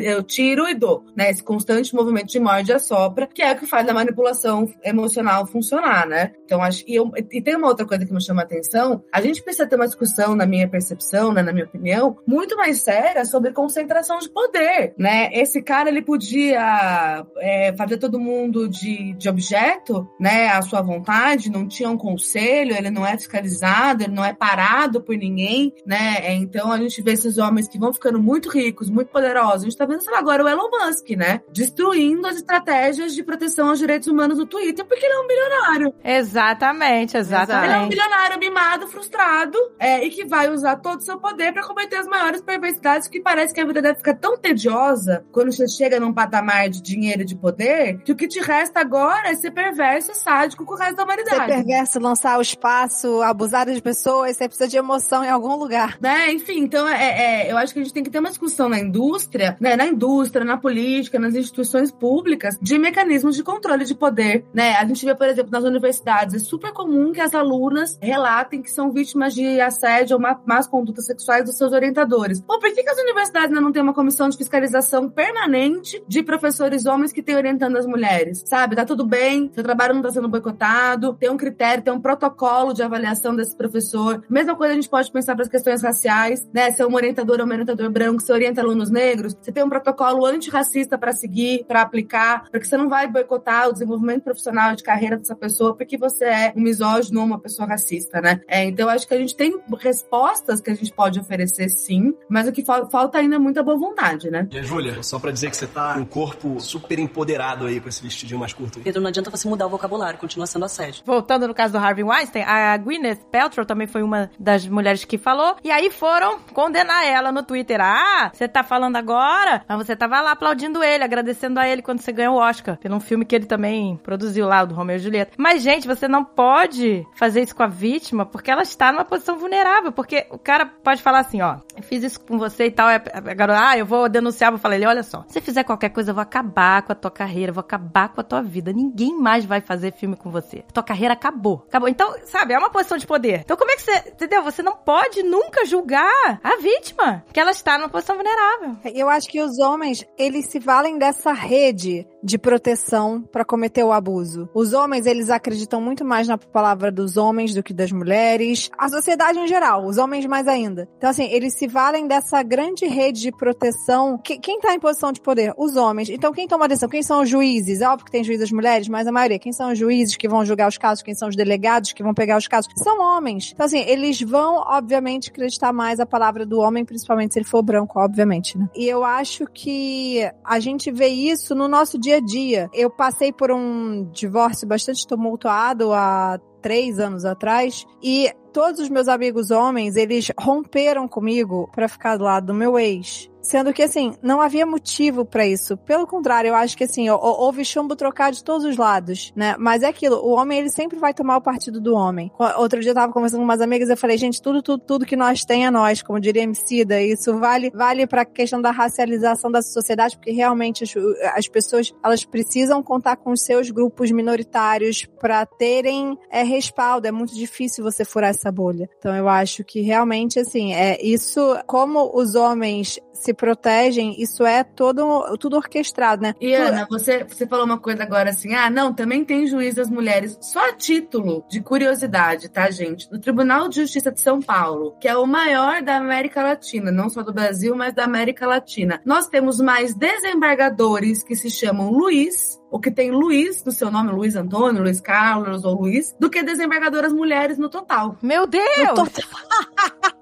[0.03, 1.29] eu tiro e dou, né?
[1.29, 5.45] Esse constante movimento de morde e assopra, que é o que faz a manipulação emocional
[5.47, 6.31] funcionar, né?
[6.45, 9.21] Então acho e, eu, e tem uma outra coisa que me chama a atenção, a
[9.21, 13.25] gente precisa ter uma discussão, na minha percepção, né, na minha opinião, muito mais séria
[13.25, 15.29] sobre concentração de poder, né?
[15.33, 21.51] Esse cara ele podia é, fazer todo mundo de, de objeto, né, à sua vontade,
[21.51, 26.15] não tinha um conselho, ele não é fiscalizado, ele não é parado por ninguém, né?
[26.23, 29.61] É, então a gente vê esses homens que vão ficando muito ricos, muito poderosos.
[29.61, 31.41] A gente tá vendo, sei lá, agora o Elon Musk, né?
[31.51, 35.93] Destruindo as estratégias de proteção aos direitos humanos do Twitter porque ele é um bilionário.
[36.03, 37.65] Exatamente, exatamente.
[37.65, 41.53] Ele é um bilionário mimado, frustrado, é, e que vai usar todo o seu poder
[41.53, 45.51] para cometer as maiores perversidades que parece que a vida deve ficar tão tediosa quando
[45.51, 49.29] você chega num patamar de dinheiro e de poder que o que te resta agora
[49.29, 51.35] é ser perverso e sádico com o resto da humanidade.
[51.35, 55.97] Ser perverso, lançar o espaço, abusar das pessoas, você precisa de emoção em algum lugar.
[55.99, 56.31] Né?
[56.31, 58.79] Enfim, então é, é, eu acho que a gente tem que ter uma discussão na
[58.79, 59.75] indústria, né?
[59.75, 64.75] Na indústria, na política, nas instituições públicas, de mecanismos de controle de poder, né?
[64.75, 68.71] A gente vê, por exemplo, nas universidades, é super comum que as alunas relatem que
[68.71, 72.41] são vítimas de assédio ou más condutas sexuais dos seus orientadores.
[72.41, 76.23] Pô, por que, que as universidades ainda não têm uma comissão de fiscalização permanente de
[76.23, 78.43] professores homens que estão orientando as mulheres?
[78.45, 78.75] Sabe?
[78.75, 82.73] Tá tudo bem, seu trabalho não tá sendo boicotado, tem um critério, tem um protocolo
[82.73, 84.20] de avaliação desse professor.
[84.29, 86.71] Mesma coisa a gente pode pensar para as questões raciais, né?
[86.71, 89.69] Se é um orientador ou um orientador branco, se orienta alunos negros, você tem um
[89.69, 94.83] protocolo antirracista para seguir, para aplicar, porque você não vai boicotar o desenvolvimento profissional de
[94.83, 98.41] carreira dessa pessoa porque você é um misógino ou uma pessoa racista, né?
[98.47, 102.47] É, então acho que a gente tem respostas que a gente pode oferecer sim, mas
[102.47, 104.47] o que fa falta ainda é muita boa vontade, né?
[104.51, 107.79] E a Júlia, só para dizer que você tá com um corpo super empoderado aí
[107.79, 108.79] com esse vestidinho mais curto.
[108.79, 108.83] Aí.
[108.83, 111.03] Pedro, não adianta você mudar o vocabulário, continua sendo assédio.
[111.05, 115.17] Voltando no caso do Harvey Weinstein, a Gwyneth Paltrow também foi uma das mulheres que
[115.17, 117.79] falou, e aí foram condenar ela no Twitter.
[117.81, 119.63] Ah, você tá falando agora?
[119.67, 122.95] Mas você tava lá aplaudindo ele, agradecendo a ele quando você ganhou o Oscar, pelo
[122.95, 125.33] um filme que ele também produziu lá, do Romeo e Julieta.
[125.37, 129.37] Mas, gente, você não pode fazer isso com a vítima porque ela está numa posição
[129.37, 129.91] vulnerável.
[129.91, 133.31] Porque o cara pode falar assim, ó, fiz isso com você e tal, é, é,
[133.31, 136.15] agora, ah, eu vou denunciar, vou falar ele, olha só, se fizer qualquer coisa, eu
[136.15, 138.71] vou acabar com a tua carreira, vou acabar com a tua vida.
[138.71, 140.63] Ninguém mais vai fazer filme com você.
[140.69, 141.63] A tua carreira acabou.
[141.67, 141.89] Acabou.
[141.89, 143.41] Então, sabe, é uma posição de poder.
[143.41, 144.43] Então, como é que você, entendeu?
[144.43, 148.77] Você não pode nunca julgar a vítima, que ela está numa posição vulnerável.
[148.93, 153.91] Eu acho que os homens, eles se valem dessa rede de proteção para cometer o
[153.91, 154.49] abuso.
[154.53, 158.69] Os homens, eles acreditam muito mais na palavra dos homens do que das mulheres.
[158.77, 160.87] A sociedade em geral, os homens mais ainda.
[160.97, 164.17] Então, assim, eles se valem dessa grande rede de proteção.
[164.17, 165.53] quem tá em posição de poder?
[165.57, 166.09] Os homens.
[166.09, 166.89] Então, quem toma decisão?
[166.89, 167.81] Quem são os juízes?
[167.81, 169.39] É óbvio que tem juízes mulheres, mas a maioria.
[169.39, 171.03] Quem são os juízes que vão julgar os casos?
[171.03, 172.71] Quem são os delegados que vão pegar os casos?
[172.77, 173.51] São homens.
[173.53, 177.61] Então, assim, eles vão, obviamente, acreditar mais a palavra do homem, principalmente se ele for
[177.61, 178.69] branco, obviamente, né?
[178.75, 182.69] E eu acho que a gente vê isso no nosso dia a dia.
[182.73, 189.07] Eu passei por um divórcio bastante tumultuado há três anos atrás e todos os meus
[189.07, 193.30] amigos homens, eles romperam comigo para ficar do lado do meu ex.
[193.41, 195.77] Sendo que, assim, não havia motivo para isso.
[195.77, 199.55] Pelo contrário, eu acho que, assim, houve chumbo trocar de todos os lados, né?
[199.57, 202.31] Mas é aquilo, o homem, ele sempre vai tomar o partido do homem.
[202.57, 205.05] Outro dia eu tava conversando com umas amigas e eu falei, gente, tudo, tudo, tudo
[205.05, 207.01] que nós tem é nós, como diria Emicida.
[207.01, 210.93] Isso vale, vale pra questão da racialização da sociedade, porque realmente as,
[211.35, 217.07] as pessoas, elas precisam contar com os seus grupos minoritários para terem é, respaldo.
[217.07, 218.89] É muito difícil você furar essa bolha.
[218.97, 224.63] Então eu acho que realmente, assim, é isso, como os homens se protegem, isso é
[224.63, 226.33] todo, tudo orquestrado, né?
[226.39, 229.89] E Ana, você, você falou uma coisa agora assim: ah, não, também tem juiz das
[229.89, 230.37] mulheres.
[230.41, 233.11] Só a título de curiosidade, tá, gente?
[233.11, 237.09] No Tribunal de Justiça de São Paulo, que é o maior da América Latina, não
[237.09, 242.61] só do Brasil, mas da América Latina, nós temos mais desembargadores que se chamam Luiz
[242.71, 246.41] o que tem Luiz no seu nome, Luiz Antônio, Luiz Carlos ou Luiz, do que
[246.41, 248.17] desembargadoras mulheres no total.
[248.21, 248.63] Meu Deus!
[248.87, 249.21] No total.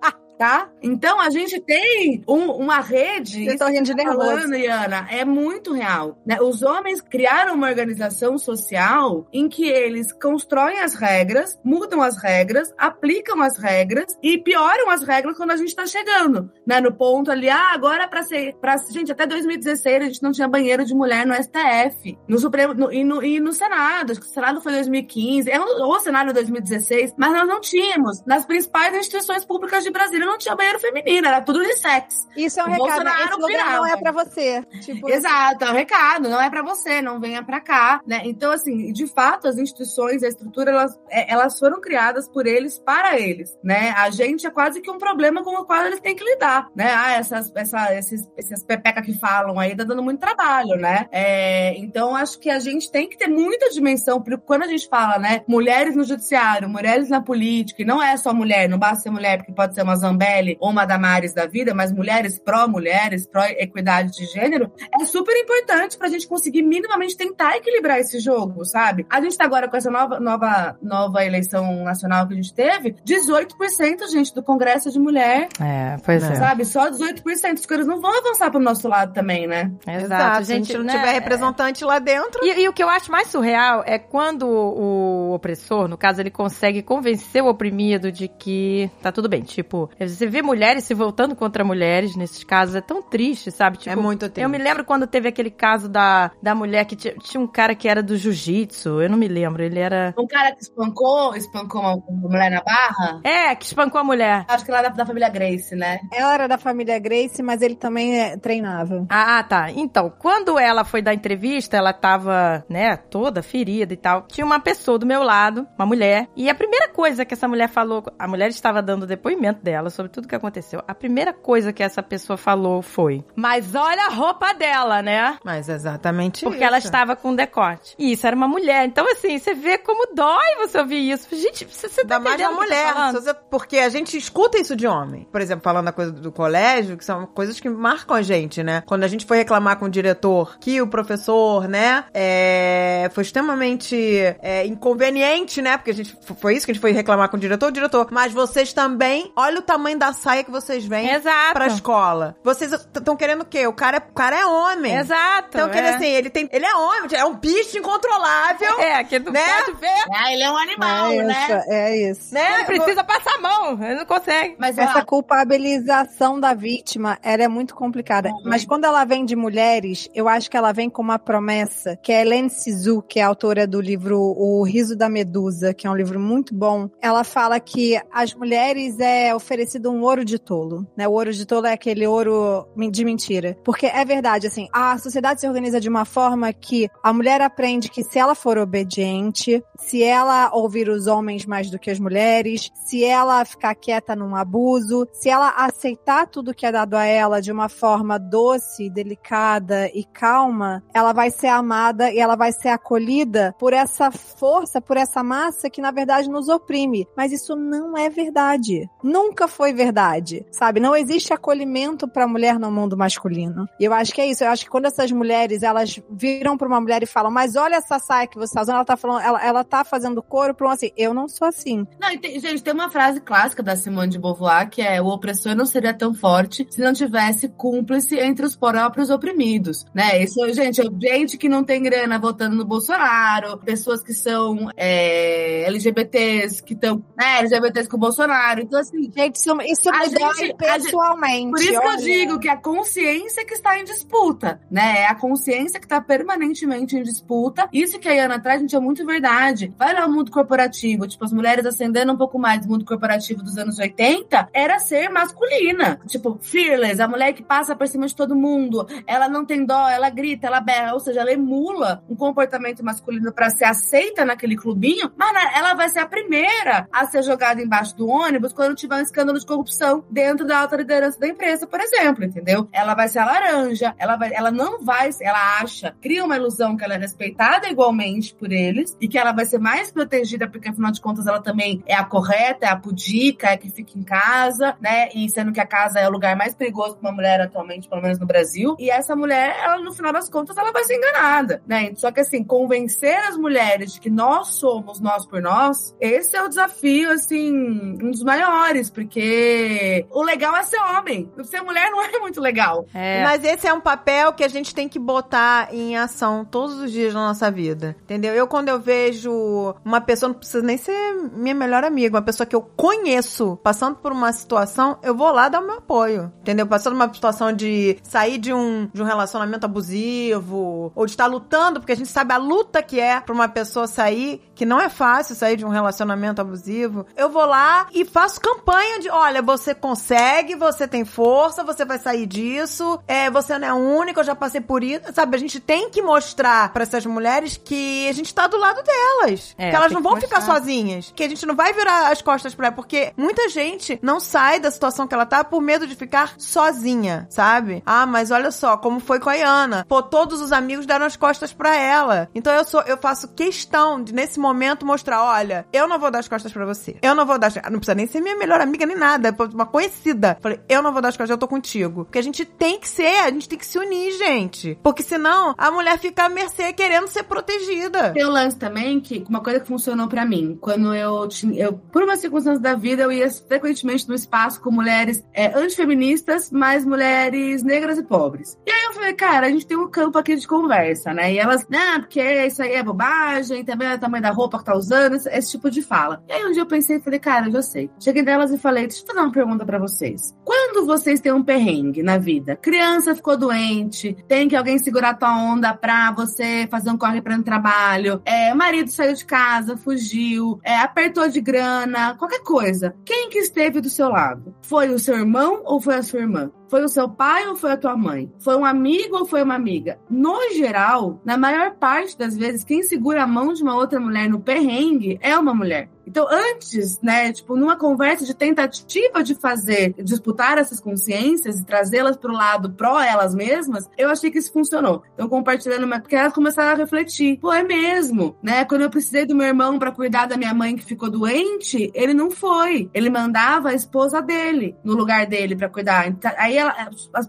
[0.40, 0.70] tá?
[0.82, 3.46] Então a gente tem um, uma rede.
[3.46, 6.18] Eu tô rindo de tá falando, Iana, é muito real.
[6.26, 6.40] Né?
[6.42, 12.74] Os homens criaram uma organização social em que eles constroem as regras, mudam as regras,
[12.78, 16.80] aplicam as regras e pioram as regras quando a gente tá chegando, né?
[16.80, 20.48] No ponto ali, ah, agora para ser, para gente até 2016 a gente não tinha
[20.48, 24.14] banheiro de mulher no STF, no Supremo no, e, no, e no Senado.
[24.14, 28.24] Acho que o Senado foi 2015, é, ou o Senado 2016, mas nós não tínhamos
[28.26, 32.28] nas principais instituições públicas de Brasília não tinha banheiro feminino, era tudo unissex.
[32.36, 33.76] Isso é um O recado, Bolsonaro esse lugar pirava.
[33.78, 34.64] não é pra você.
[34.82, 38.22] Tipo, Exato, é um recado, não é pra você, não venha pra cá, né?
[38.26, 42.78] Então, assim, de fato, as instituições, a estrutura, elas, é, elas foram criadas por eles,
[42.80, 43.92] para eles, né?
[43.98, 46.94] A gente é quase que um problema com o qual eles têm que lidar, né?
[46.94, 51.08] Ah, essas, essa, esses, esses pepeca que falam aí, tá dando muito trabalho, né?
[51.12, 54.88] É, então, acho que a gente tem que ter muita dimensão, porque quando a gente
[54.88, 59.04] fala, né, mulheres no judiciário, mulheres na política, e não é só mulher, não basta
[59.04, 63.26] ser mulher, porque pode ser uma Zambelli ou uma Damares da vida, mas mulheres pró-mulheres,
[63.26, 69.05] pró-equidade de gênero, é super importante pra gente conseguir minimamente tentar equilibrar esse jogo, sabe?
[69.09, 72.95] A gente tá agora com essa nova, nova, nova eleição nacional que a gente teve,
[73.05, 76.36] 18%, gente, do Congresso é de mulher, É, pois é.
[76.36, 76.65] sabe?
[76.65, 77.55] Só 18%.
[77.55, 79.72] Os caras não vão avançar pro nosso lado também, né?
[79.88, 82.43] Exato, Se a gente não né, tiver representante lá dentro.
[82.43, 86.32] E, e o que eu acho mais surreal é quando o opressor, no caso, ele
[86.32, 89.41] consegue convencer o oprimido de que tá tudo bem.
[89.41, 93.78] Tipo, você vê mulheres se voltando contra mulheres nesses casos, é tão triste, sabe?
[93.78, 94.41] Tipo, é muito triste.
[94.41, 97.76] Eu me lembro quando teve aquele caso da, da mulher que tinha, tinha um cara
[97.76, 100.14] que era do jiu-jitsu, eu não me lembro, ele era.
[100.18, 104.45] Um cara que espancou, espancou uma, uma mulher na barra, É, que espancou a mulher.
[104.47, 105.99] acho que ela era da família Grace, né?
[106.14, 109.05] ela era da família Grace, mas ele também é, treinava.
[109.10, 109.72] Ah, tá.
[109.72, 114.24] Então, quando ela foi dar entrevista, ela tava, né, toda ferida e tal.
[114.28, 117.70] Tinha uma pessoa do meu lado, uma mulher, e a primeira coisa que essa mulher
[117.70, 120.82] falou, a mulher estava dando depoimento dela sobre tudo que aconteceu.
[120.88, 125.68] A primeira coisa que essa pessoa falou foi: "Mas olha a roupa dela, né?" Mas
[125.68, 126.66] exatamente Porque isso.
[126.66, 127.95] ela estava com decote.
[128.00, 128.86] E isso era uma mulher.
[128.86, 131.28] Então, assim, você vê como dói você ouvir isso.
[131.36, 132.93] Gente, você, você tá mais uma mulher.
[133.10, 135.28] se você- porque a gente escuta isso de homem.
[135.32, 138.82] Por exemplo, falando da coisa do colégio, que são coisas que marcam a gente, né?
[138.86, 143.95] Quando a gente foi reclamar com o diretor que o professor, né, é, foi extremamente
[144.41, 145.78] é, inconveniente, né?
[145.78, 148.08] Porque a gente foi isso que a gente foi reclamar com o diretor, o diretor.
[148.12, 151.54] Mas vocês também, olha o tamanho da saia que vocês vêm Exato.
[151.54, 152.36] pra escola.
[152.44, 153.68] Vocês estão querendo o quê?
[153.68, 154.96] O cara é, o cara é homem.
[154.96, 155.50] Exato.
[155.50, 155.96] Então, querendo é.
[155.96, 156.50] assim, ele tem.
[156.52, 158.80] Ele é homem, é um bicho incontrolável.
[158.80, 159.42] É, que não né?
[159.60, 160.06] pode ver.
[160.14, 161.64] Ah, ele é um animal, é isso, né?
[161.68, 162.34] é isso.
[162.34, 162.60] Né?
[162.62, 163.84] Ele precisa passar a mão.
[163.84, 164.56] Ele não consegue.
[164.58, 168.30] Mas Essa ó, culpabilização da vítima, ela é muito complicada.
[168.30, 168.42] Uhum.
[168.46, 172.12] Mas quando ela vem de mulheres, eu acho que ela vem com uma promessa, que
[172.12, 175.90] é Helene Sisu, que é a autora do livro O Riso da Medusa, que é
[175.90, 176.90] um livro muito bom.
[177.02, 179.34] Ela fala que as mulheres é
[179.70, 181.07] oferecido um ouro de tolo, né?
[181.07, 183.57] O ouro de tolo é aquele ouro de mentira.
[183.63, 187.89] Porque é verdade, assim, a sociedade se organiza de uma forma que a mulher aprende
[187.89, 192.72] que se ela for obediente, se ela ouvir os homens mais do que as mulheres,
[192.86, 197.41] se ela ficar quieta num abuso, se ela aceitar tudo que é dado a ela
[197.41, 202.70] de uma forma doce, delicada e calma, ela vai ser amada e ela vai ser
[202.70, 207.07] acolhida por essa força, por essa massa que na verdade nos oprime.
[207.15, 208.89] Mas isso não é verdade.
[209.03, 210.80] Nunca foi verdade, sabe?
[210.80, 213.68] Não existe acolhimento para mulher no mundo masculino.
[213.78, 214.41] E eu acho que é isso.
[214.41, 217.76] Eu acho que quando essas mulheres elas viram para uma mulher e falam, mas olha
[217.76, 220.66] essa saia que você tá usando, ela tá falando, ela, ela tá fazendo coro pra
[220.68, 221.86] um assim, eu não sou assim.
[221.99, 225.53] Não, tem- gente, tem uma frase clássica da Simone de Beauvoir que é: o opressor
[225.53, 230.24] não seria tão forte se não tivesse cúmplice entre os próprios oprimidos, né?
[230.24, 236.64] Isso, gente, gente que não tem grana votando no Bolsonaro, pessoas que são é, LGBTs,
[236.64, 238.62] que estão, né, LGBTs com o Bolsonaro.
[238.62, 241.52] Então, assim, Gente, isso, isso A me dói gente- gente- pessoalmente.
[241.52, 241.97] Por isso que eu olha.
[241.97, 245.00] digo que a consciência que está em disputa, né?
[245.02, 247.68] É a consciência que está permanentemente em disputa.
[247.74, 249.74] Isso que a Iana traz, gente, é muito verdade.
[249.78, 253.41] Vai lá no mundo corporativo, tipo, as mulheres ascendendo um pouco mais do mundo corporativo
[253.43, 256.00] dos anos 80, era ser masculina.
[256.08, 259.88] Tipo, fearless, a mulher que passa por cima de todo mundo, ela não tem dó,
[259.89, 264.56] ela grita, ela berra, ou seja, ela emula um comportamento masculino para ser aceita naquele
[264.56, 268.76] clubinho, mas né, ela vai ser a primeira a ser jogada embaixo do ônibus quando
[268.76, 272.68] tiver um escândalo de corrupção dentro da alta liderança da empresa, por exemplo, entendeu?
[272.72, 276.76] Ela vai ser a laranja, ela, vai, ela não vai, ela acha, cria uma ilusão
[276.78, 280.70] que ela é respeitada igualmente por eles e que ela vai ser mais protegida porque,
[280.70, 283.98] afinal de contas, ela também é a correta, é a pudica, é a que fica
[283.98, 285.10] em casa, né?
[285.14, 288.02] E sendo que a casa é o lugar mais perigoso para uma mulher atualmente, pelo
[288.02, 288.76] menos no Brasil.
[288.80, 291.92] E essa mulher, ela, no final das contas, ela vai ser enganada, né?
[291.96, 296.44] Só que, assim, convencer as mulheres de que nós somos nós por nós, esse é
[296.44, 298.90] o desafio, assim, um dos maiores,
[299.30, 301.32] porque o legal é ser homem.
[301.44, 302.86] Ser mulher não é muito legal.
[302.94, 303.24] É.
[303.24, 306.92] Mas esse é um papel que a gente tem que botar em ação todos os
[306.92, 307.96] dias na nossa vida.
[308.04, 308.34] Entendeu?
[308.34, 312.48] Eu, quando eu vejo uma pessoa, não precisa nem ser minha melhor amiga, uma pessoa
[312.48, 316.32] que eu conheço passando por uma situação, eu vou lá dar o meu apoio.
[316.42, 316.66] Entendeu?
[316.66, 321.80] Passando uma situação de sair de um, de um relacionamento abusivo, ou de estar lutando,
[321.80, 324.89] porque a gente sabe a luta que é pra uma pessoa sair, que não é
[324.89, 327.05] fácil sair de um relacionamento abusivo.
[327.16, 331.97] Eu vou lá e faço campanha de: olha, você consegue, você tem força, você vai
[331.97, 335.14] sair disso, é, você não é a única, eu já passei por isso.
[335.14, 338.84] Sabe, a gente tem que mostrar pra essas mulheres que a gente tá do lado
[338.84, 339.55] delas.
[339.57, 341.14] É, que elas não vão ficar sozinhas.
[341.16, 342.76] Que a gente não vai virar as costas pra ela.
[342.76, 347.28] Porque muita gente não sai da situação que ela tá por medo de ficar sozinha,
[347.30, 347.82] sabe?
[347.86, 349.86] Ah, mas olha só, como foi com a Iana.
[349.88, 352.30] Pô, todos os amigos deram as costas pra ela.
[352.36, 354.49] Então eu sou, eu faço questão de, nesse momento,
[354.86, 356.97] mostrar: olha, eu não vou dar as costas pra você.
[357.02, 359.30] Eu não vou dar as Não precisa nem ser minha melhor amiga nem nada.
[359.30, 360.38] é Uma conhecida.
[360.41, 362.06] Falei, eu não vou dar as costas, eu tô contigo.
[362.06, 364.78] Porque a gente tem que ser, a gente tem que se unir, gente.
[364.84, 368.12] Porque senão a mulher fica à mercê querendo ser protegida.
[368.12, 371.74] Tem o lance também que uma coisa que funcionou pra mim, quando eu tinha, eu,
[371.74, 376.86] por uma circunstância da vida, eu ia frequentemente no espaço com mulheres é, antifeministas, mas
[376.86, 378.58] mulheres negras e pobres.
[378.66, 381.34] E aí eu falei, cara, a gente tem um campo aqui de conversa, né?
[381.34, 384.66] E elas, não, porque isso aí é bobagem, também é o tamanho da roupa que
[384.66, 386.24] tá usando, esse, esse tipo de fala.
[386.28, 387.90] E aí um dia eu pensei e falei, cara, eu já sei.
[388.00, 390.36] Cheguei delas e falei, deixa eu fazer uma pergunta pra vocês.
[390.44, 395.36] Quando vocês têm um perrengue na vida, criança ficou doente, tem que alguém segurar tua
[395.36, 400.60] onda pra você fazer um corre para no trabalho, é, marido saiu de casa, fugiu,
[400.64, 402.96] é, apertou de grana, qualquer coisa.
[403.06, 404.56] Quem que esteve do seu lado?
[404.64, 406.52] Foi o seu irmão ou foi a sua irmã?
[406.70, 408.32] Foi o seu pai ou foi a tua mãe?
[408.38, 409.99] Foi um amigo ou foi uma amiga?
[410.07, 414.30] No geral, na maior parte das vezes, quem segura a mão de uma outra mulher
[414.30, 415.89] no perrengue é uma mulher.
[416.10, 422.18] Então, antes, né, tipo, numa conversa de tentativa de fazer, disputar essas consciências e trazê-las
[422.18, 425.03] pro lado pró elas mesmas, eu achei que isso funcionou.
[425.14, 427.38] Então, compartilhando, uma- porque elas começaram a refletir.
[427.39, 428.66] Pô, é mesmo, né?
[428.66, 432.14] Quando eu precisei do meu irmão pra cuidar da minha mãe que ficou doente, ele
[432.14, 432.89] não foi.
[432.93, 436.07] Ele mandava a esposa dele no lugar dele pra cuidar.
[436.07, 436.74] Então, Aí ela,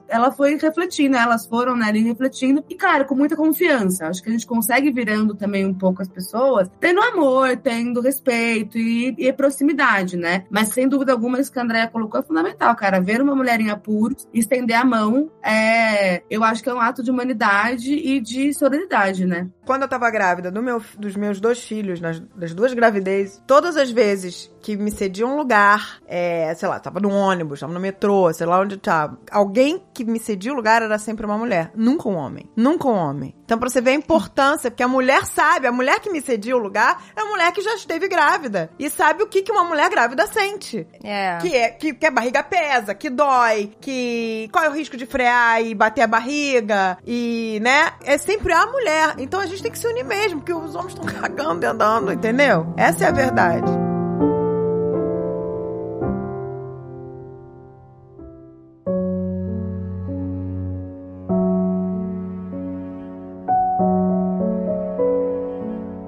[0.08, 2.64] ela foi refletindo, elas foram, né, ali refletindo.
[2.68, 4.06] E, claro, com muita confiança.
[4.06, 8.69] Acho que a gente consegue virando também um pouco as pessoas, tendo amor, tendo respeito
[8.78, 10.44] e, e proximidade, né?
[10.50, 13.00] Mas sem dúvida alguma, isso que a Andrea colocou é fundamental, cara.
[13.00, 17.02] Ver uma mulher em apuros, estender a mão, é, eu acho que é um ato
[17.02, 19.48] de humanidade e de solidariedade, né?
[19.64, 23.76] Quando eu tava grávida do meu, dos meus dois filhos, nas, das duas gravidezes, todas
[23.76, 27.80] as vezes que me cedia um lugar, é, sei lá, tava no ônibus, tava no
[27.80, 31.70] metrô, sei lá onde tava, alguém que me cedia o lugar era sempre uma mulher,
[31.74, 33.34] nunca um homem, nunca um homem.
[33.44, 36.56] Então pra você ver a importância, porque a mulher sabe, a mulher que me cedia
[36.56, 39.64] o lugar é a mulher que já esteve grávida e sabe o que, que uma
[39.64, 40.86] mulher grávida sente.
[41.02, 41.38] É.
[41.38, 45.06] Que é que, que a barriga pesa, que dói, que qual é o risco de
[45.06, 47.92] frear e bater a barriga e, né?
[48.04, 49.14] É sempre a mulher.
[49.18, 52.12] Então a gente tem que se unir mesmo, porque os homens estão cagando e andando,
[52.12, 52.72] entendeu?
[52.76, 53.79] Essa é a verdade.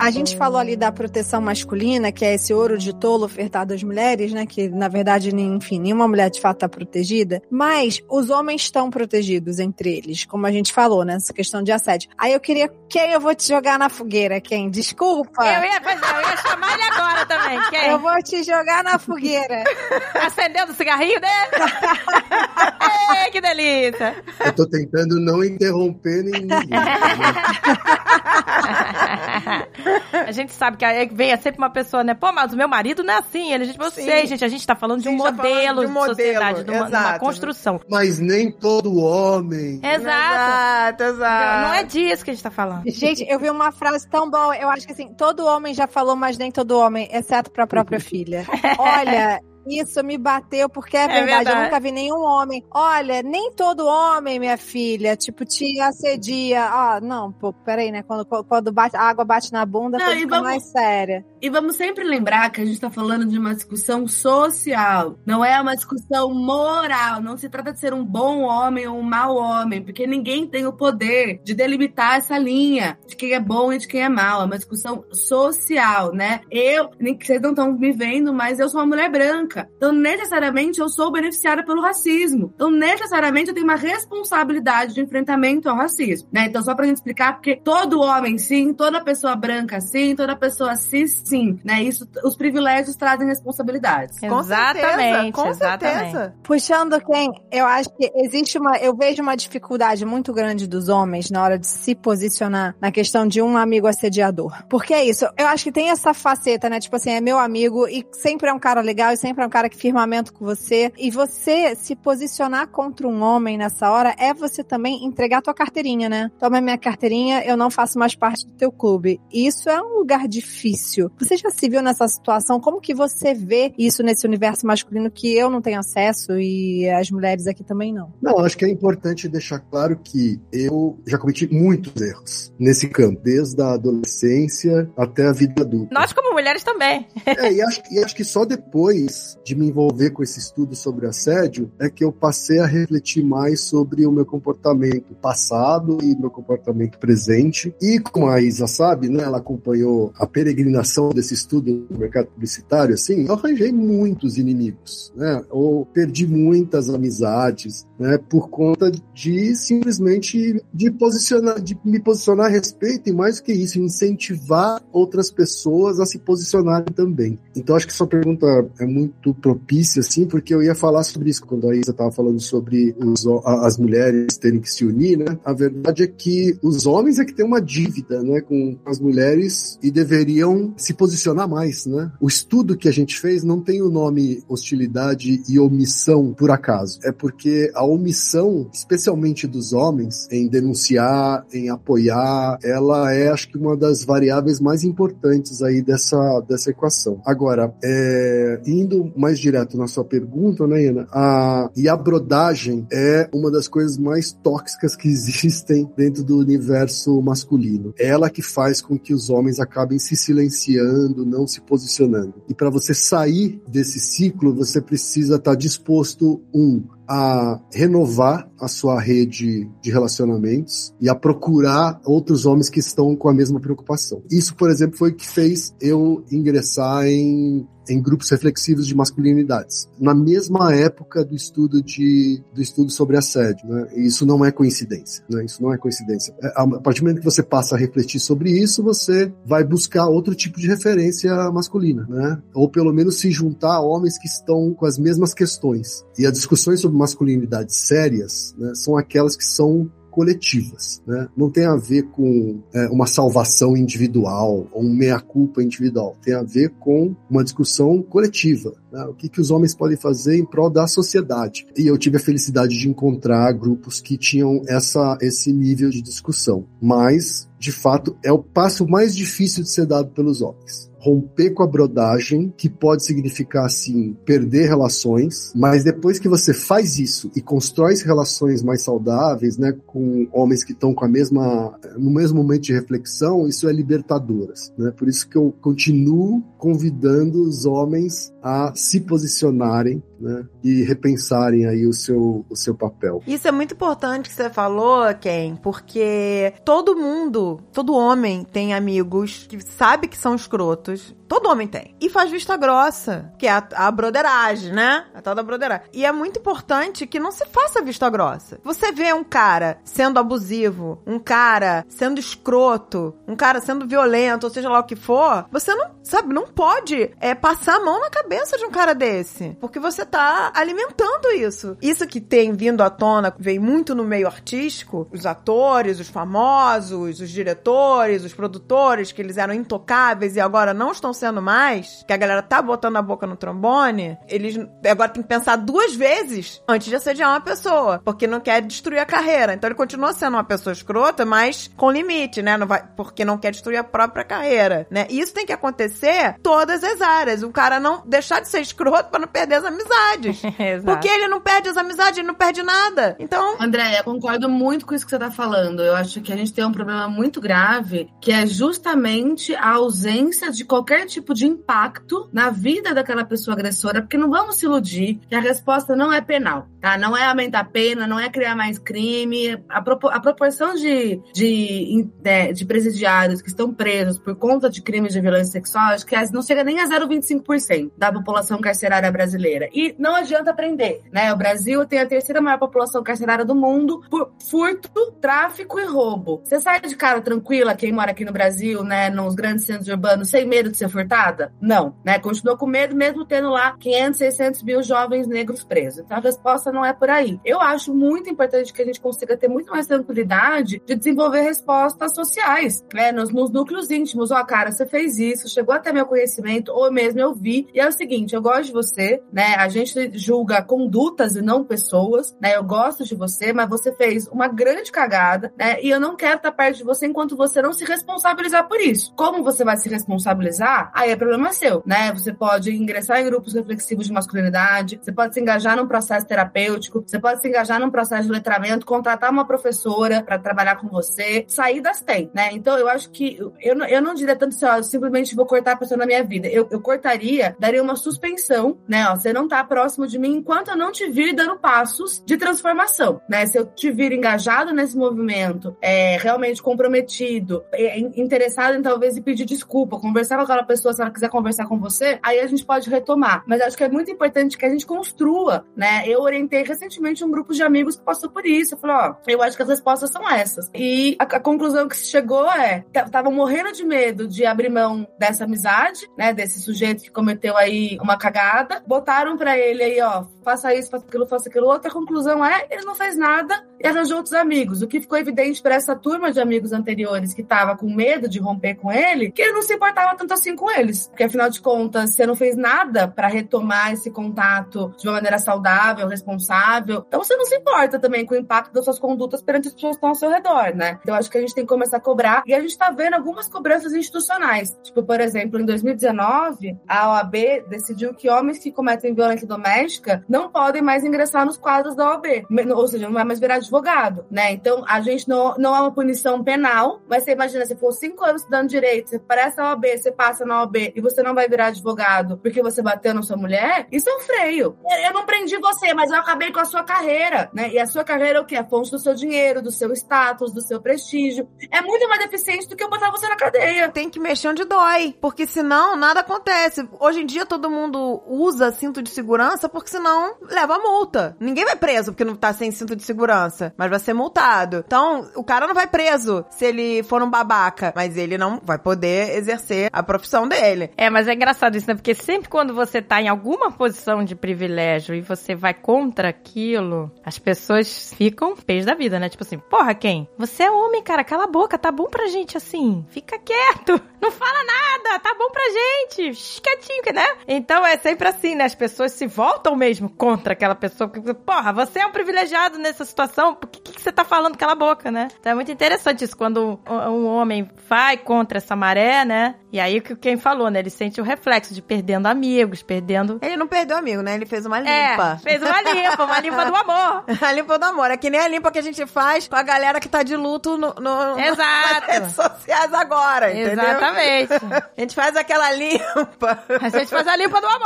[0.02, 3.84] A gente falou ali da proteção masculina, que é esse ouro de tolo ofertado às
[3.84, 4.44] mulheres, né?
[4.46, 7.40] Que, na verdade, nem- enfim, nenhuma mulher de fato está protegida.
[7.48, 11.14] Mas os homens estão protegidos entre eles, como a gente falou, né?
[11.14, 12.10] Essa questão de assédio.
[12.18, 12.68] Aí eu queria.
[12.88, 14.40] Quem eu vou te jogar na fogueira?
[14.40, 14.68] Quem?
[14.70, 15.44] Desculpa.
[15.44, 17.60] Eu ia, pois é, eu ia chamar ele agora também.
[17.70, 17.90] Quem?
[17.90, 19.62] Eu vou te jogar na fogueira.
[20.26, 21.62] Acendendo o cigarrinho dele?
[23.24, 24.16] Ei, que delícia!
[24.44, 26.48] Eu tô tentando não interromper ninguém.
[30.12, 32.14] a gente sabe que aí vem sempre uma pessoa, né?
[32.14, 33.52] Pô, mas o meu marido não é assim.
[33.52, 34.04] Ele, a gente, eu Sim.
[34.04, 36.14] sei, gente, a gente tá falando de um Sim, tá falando modelo de um modelo,
[36.14, 37.20] sociedade, de uma, de uma exato.
[37.20, 37.80] construção.
[37.88, 39.80] Mas nem todo homem.
[39.82, 40.02] Exato.
[40.02, 41.68] Exato, exato.
[41.68, 42.82] Não é disso que a gente tá falando.
[42.86, 44.56] Gente, eu vi uma frase tão boa.
[44.56, 47.98] Eu acho que assim, todo homem já falou, mas nem todo homem, exceto pra própria
[48.00, 48.46] filha.
[48.78, 51.58] Olha, Isso me bateu, porque é, verdade, verdade.
[51.58, 52.64] eu nunca vi nenhum homem.
[52.70, 56.64] Olha, nem todo homem, minha filha, tipo, te assedia.
[56.64, 58.02] Ah, não, pô, peraí, né?
[58.02, 61.24] Quando, quando bate, a água bate na bunda, Não, fica vamos- mais séria.
[61.40, 65.60] E vamos sempre lembrar que a gente está falando de uma discussão social, não é
[65.60, 67.20] uma discussão moral.
[67.20, 70.66] Não se trata de ser um bom homem ou um mau homem, porque ninguém tem
[70.66, 74.42] o poder de delimitar essa linha de quem é bom e de quem é mau.
[74.42, 76.40] É uma discussão social, né?
[76.50, 79.51] Eu, nem que vocês não estão me vendo, mas eu sou uma mulher branca.
[79.76, 82.52] Então, necessariamente, eu sou beneficiada pelo racismo.
[82.54, 86.46] Então, necessariamente, eu tenho uma responsabilidade de enfrentamento ao racismo, né?
[86.46, 90.76] Então, só pra gente explicar, porque todo homem, sim, toda pessoa branca, sim, toda pessoa
[90.76, 91.82] cis, sim, né?
[91.82, 94.18] Isso, os privilégios trazem responsabilidades.
[94.18, 96.12] Com Exatamente, certeza, com exatamente.
[96.12, 96.34] certeza.
[96.42, 101.30] Puxando quem, eu acho que existe uma, eu vejo uma dificuldade muito grande dos homens
[101.30, 104.62] na hora de se posicionar na questão de um amigo assediador.
[104.68, 106.80] Porque é isso, eu acho que tem essa faceta, né?
[106.80, 109.50] Tipo assim, é meu amigo e sempre é um cara legal e sempre é um
[109.50, 110.92] cara que firmamento com você.
[110.98, 116.08] E você se posicionar contra um homem nessa hora é você também entregar tua carteirinha,
[116.08, 116.30] né?
[116.38, 119.20] Toma minha carteirinha, eu não faço mais parte do teu clube.
[119.32, 121.10] E isso é um lugar difícil.
[121.18, 122.60] Você já se viu nessa situação?
[122.60, 127.10] Como que você vê isso nesse universo masculino que eu não tenho acesso e as
[127.10, 128.12] mulheres aqui também não?
[128.20, 133.20] Não, acho que é importante deixar claro que eu já cometi muitos erros nesse campo,
[133.22, 135.92] desde a adolescência até a vida adulta.
[135.92, 137.06] Nós, como mulheres, também.
[137.26, 141.06] É, e acho, e acho que só depois de me envolver com esse estudo sobre
[141.06, 146.30] assédio é que eu passei a refletir mais sobre o meu comportamento passado e meu
[146.30, 147.74] comportamento presente.
[147.80, 152.94] E como a Isa sabe, né, ela acompanhou a peregrinação desse estudo no mercado publicitário,
[152.94, 160.62] assim, eu arranjei muitos inimigos, né, ou perdi muitas amizades, né, por conta de simplesmente
[160.72, 166.06] de posicionar, de me posicionar a respeito e mais que isso, incentivar outras pessoas a
[166.06, 167.38] se posicionarem também.
[167.56, 168.46] Então acho que sua pergunta
[168.80, 172.40] é muito propícia, assim, porque eu ia falar sobre isso quando a Isa estava falando
[172.40, 175.38] sobre os, as mulheres terem que se unir, né?
[175.44, 179.78] A verdade é que os homens é que têm uma dívida, né, com as mulheres
[179.82, 182.10] e deveriam se posicionar mais, né?
[182.20, 186.98] O estudo que a gente fez não tem o nome hostilidade e omissão por acaso.
[187.04, 193.58] É porque a omissão, especialmente dos homens, em denunciar, em apoiar, ela é, acho que,
[193.58, 197.20] uma das variáveis mais importantes aí dessa, dessa equação.
[197.24, 201.06] Agora, é, indo mais direto na sua pergunta, né, Iana?
[201.12, 207.20] A, e a brodagem é uma das coisas mais tóxicas que existem dentro do universo
[207.22, 207.94] masculino.
[207.98, 212.34] É ela que faz com que os homens acabem se silenciando, não se posicionando.
[212.48, 218.98] E para você sair desse ciclo, você precisa estar disposto, um, a renovar a sua
[218.98, 224.22] rede de relacionamentos e a procurar outros homens que estão com a mesma preocupação.
[224.30, 229.88] Isso, por exemplo, foi o que fez eu ingressar em em grupos reflexivos de masculinidades,
[229.98, 233.88] na mesma época do estudo de do estudo sobre assédio, né?
[233.96, 235.44] Isso não é coincidência, né?
[235.44, 236.34] Isso não é coincidência.
[236.42, 240.06] É, A partir do momento que você passa a refletir sobre isso, você vai buscar
[240.06, 242.40] outro tipo de referência masculina, né?
[242.54, 246.04] Ou pelo menos se juntar a homens que estão com as mesmas questões.
[246.18, 251.26] E as discussões sobre masculinidades sérias, né, são aquelas que são coletivas, né?
[251.34, 256.16] Não tem a ver com é, uma salvação individual ou um meia-culpa individual.
[256.22, 258.74] Tem a ver com uma discussão coletiva.
[258.92, 259.02] Né?
[259.06, 261.66] O que, que os homens podem fazer em prol da sociedade.
[261.76, 266.66] E eu tive a felicidade de encontrar grupos que tinham essa, esse nível de discussão.
[266.80, 271.64] Mas, de fato, é o passo mais difícil de ser dado pelos homens romper com
[271.64, 277.40] a brodagem, que pode significar, assim, perder relações, mas depois que você faz isso e
[277.40, 282.62] constrói relações mais saudáveis, né, com homens que estão com a mesma, no mesmo momento
[282.62, 288.32] de reflexão, isso é libertador, assim, né, por isso que eu continuo convidando os homens
[288.40, 293.22] a se posicionarem, né, e repensarem aí o seu, o seu papel.
[293.26, 299.46] Isso é muito importante que você falou, Ken, porque todo mundo, todo homem tem amigos
[299.48, 301.14] que sabe que são escrotos.
[301.32, 301.96] Todo homem tem.
[301.98, 305.06] E faz vista grossa, que é a, a broderagem, né?
[305.14, 305.86] A tal da broderagem.
[305.90, 308.60] E é muito importante que não se faça vista grossa.
[308.62, 314.50] Você vê um cara sendo abusivo, um cara sendo escroto, um cara sendo violento, ou
[314.50, 318.10] seja lá o que for, você não, sabe, não pode é, passar a mão na
[318.10, 319.56] cabeça de um cara desse.
[319.58, 321.74] Porque você tá alimentando isso.
[321.80, 327.18] Isso que tem vindo à tona, vem muito no meio artístico, os atores, os famosos,
[327.18, 332.12] os diretores, os produtores, que eles eram intocáveis e agora não estão sendo mais, que
[332.12, 334.54] a galera tá botando a boca no trombone, eles
[334.86, 338.98] agora tem que pensar duas vezes antes de assediar uma pessoa, porque não quer destruir
[338.98, 339.54] a carreira.
[339.54, 342.58] Então ele continua sendo uma pessoa escrota, mas com limite, né?
[342.58, 345.06] Não vai, porque não quer destruir a própria carreira, né?
[345.08, 347.42] Isso tem que acontecer todas as áreas.
[347.42, 350.01] O cara não deixar de ser escroto para não perder as amizades.
[350.58, 350.84] Exato.
[350.84, 353.16] porque ele não perde as amizades, ele não perde nada.
[353.18, 355.82] Então, André, eu concordo muito com isso que você tá falando.
[355.82, 360.50] Eu acho que a gente tem um problema muito grave, que é justamente a ausência
[360.50, 365.20] de qualquer tipo de impacto na vida daquela pessoa agressora, porque não vamos se iludir
[365.28, 366.96] que a resposta não é penal, tá?
[366.98, 369.62] Não é aumentar a pena, não é criar mais crime.
[369.68, 374.82] A, propo- a proporção de, de, de, de presidiários que estão presos por conta de
[374.82, 379.68] crimes de violência sexual, acho que não chega nem a 0,25% da população carcerária brasileira.
[379.72, 381.32] E não adianta prender, né?
[381.32, 386.42] O Brasil tem a terceira maior população carcerária do mundo por furto, tráfico e roubo.
[386.44, 390.28] Você sai de casa tranquila, quem mora aqui no Brasil, né, nos grandes centros urbanos,
[390.28, 391.52] sem medo de ser furtada?
[391.60, 392.18] Não, né?
[392.18, 396.00] Continua com medo, mesmo tendo lá 500, 600 mil jovens negros presos.
[396.04, 397.40] Então a resposta não é por aí.
[397.44, 402.14] Eu acho muito importante que a gente consiga ter muito mais tranquilidade de desenvolver respostas
[402.14, 404.30] sociais, né, nos, nos núcleos íntimos.
[404.30, 407.68] Ó, cara, você fez isso, chegou até meu conhecimento, ou mesmo eu vi.
[407.74, 409.54] E é o seguinte, eu gosto de você, né?
[409.56, 412.56] A gente julga condutas e não pessoas, né?
[412.56, 415.80] Eu gosto de você, mas você fez uma grande cagada, né?
[415.82, 419.12] E eu não quero estar perto de você enquanto você não se responsabilizar por isso.
[419.16, 420.90] Como você vai se responsabilizar?
[420.94, 422.12] Aí é problema seu, né?
[422.12, 427.02] Você pode ingressar em grupos reflexivos de masculinidade, você pode se engajar num processo terapêutico,
[427.06, 431.44] você pode se engajar num processo de letramento, contratar uma professora para trabalhar com você.
[431.48, 432.50] Saídas tem, né?
[432.52, 435.46] Então eu acho que eu, não- eu não diria tanto assim, ó, eu simplesmente vou
[435.46, 436.48] cortar a pessoa na minha vida.
[436.48, 439.08] Eu, eu cortaria, daria uma suspensão, né?
[439.08, 442.36] Ó, você não tá próximo de mim enquanto eu não te vir dando passos de
[442.36, 443.46] transformação, né?
[443.46, 449.18] Se eu te vir engajado nesse movimento, é, realmente comprometido, é, in- interessado em talvez
[449.20, 452.64] pedir desculpa, conversar com aquela pessoa se ela quiser conversar com você, aí a gente
[452.64, 453.44] pode retomar.
[453.46, 456.02] Mas acho que é muito importante que a gente construa, né?
[456.06, 458.74] Eu orientei recentemente um grupo de amigos que passou por isso.
[458.74, 460.70] Eu falei, ó, eu acho que as respostas são essas.
[460.74, 465.06] E a, a conclusão que se chegou é, estavam morrendo de medo de abrir mão
[465.18, 466.32] dessa amizade, né?
[466.32, 468.82] Desse sujeito que cometeu aí uma cagada.
[468.86, 471.88] Botaram pra ele aí, ó, faça isso, faça aquilo, faça aquilo outro.
[471.88, 474.82] A conclusão é, ele não fez nada e arranjou outros amigos.
[474.82, 478.38] O que ficou evidente para essa turma de amigos anteriores que tava com medo de
[478.38, 481.08] romper com ele, que ele não se importava tanto assim com eles.
[481.08, 485.38] Porque afinal de contas, você não fez nada para retomar esse contato de uma maneira
[485.38, 487.04] saudável, responsável.
[487.06, 489.92] Então você não se importa também com o impacto das suas condutas perante as pessoas
[489.92, 490.98] que estão ao seu redor, né?
[491.02, 492.42] Então acho que a gente tem que começar a cobrar.
[492.46, 494.76] E a gente tá vendo algumas cobranças institucionais.
[494.82, 497.34] Tipo, por exemplo, em 2019, a OAB
[497.68, 502.26] decidiu que homens que cometem violência doméstica não podem mais ingressar nos quadros da OAB.
[502.74, 504.52] Ou seja, não vai mais virar advogado, né?
[504.52, 508.24] Então, a gente não, não é uma punição penal, mas você imagina, se for cinco
[508.24, 511.48] anos estudando direito, você parece a OAB, você passa na OAB e você não vai
[511.48, 514.76] virar advogado porque você bateu na sua mulher, isso é um freio.
[515.06, 517.68] Eu- não prendi você, mas eu acabei com a sua carreira, né?
[517.70, 518.56] E a sua carreira é o quê?
[518.56, 521.46] A fonte do seu dinheiro, do seu status, do seu prestígio.
[521.70, 523.88] É muito mais deficiente do que eu botar você na cadeia.
[523.90, 526.88] tem que mexer onde dói, porque senão nada acontece.
[526.98, 529.31] Hoje em dia todo mundo usa cinto de segurança
[529.68, 531.36] porque senão leva multa.
[531.40, 534.84] Ninguém vai preso porque não tá sem cinto de segurança, mas vai ser multado.
[534.86, 538.78] Então, o cara não vai preso se ele for um babaca, mas ele não vai
[538.78, 540.90] poder exercer a profissão dele.
[540.96, 541.94] É, mas é engraçado isso, né?
[541.94, 547.10] Porque sempre quando você tá em alguma posição de privilégio e você vai contra aquilo,
[547.24, 549.28] as pessoas ficam pés da vida, né?
[549.28, 550.28] Tipo assim, porra, quem?
[550.38, 553.04] Você é homem, cara, cala a boca, tá bom pra gente assim.
[553.08, 556.60] Fica quieto, não fala nada, tá bom pra gente.
[556.60, 557.26] Quietinho, né?
[557.46, 558.64] Então é sempre assim, né?
[558.64, 561.08] As pessoas se voltam mesmo contra aquela pessoa.
[561.08, 564.56] porque, Porra, você é um privilegiado nessa situação, por que, que você tá falando?
[564.56, 565.28] Cala a boca, né?
[565.38, 569.56] Então é muito interessante isso, quando um, um homem vai contra essa maré, né?
[569.72, 570.80] E aí o que quem falou, né?
[570.80, 573.38] Ele sente o reflexo de perdendo amigos, perdendo.
[573.40, 574.34] Ele não perdeu amigo, né?
[574.34, 575.40] Ele fez uma É, limpa.
[575.42, 577.24] fez uma limpa, uma limpa do amor.
[577.40, 578.10] A limpa do amor.
[578.10, 580.36] É que nem a limpa que a gente faz com a galera que tá de
[580.36, 581.56] luto no, no, Exato.
[581.56, 583.84] nas redes sociais agora, entendeu?
[583.84, 584.52] Exatamente.
[584.96, 586.62] A gente faz aquela limpa.
[586.80, 587.82] A gente faz a limpa do amor.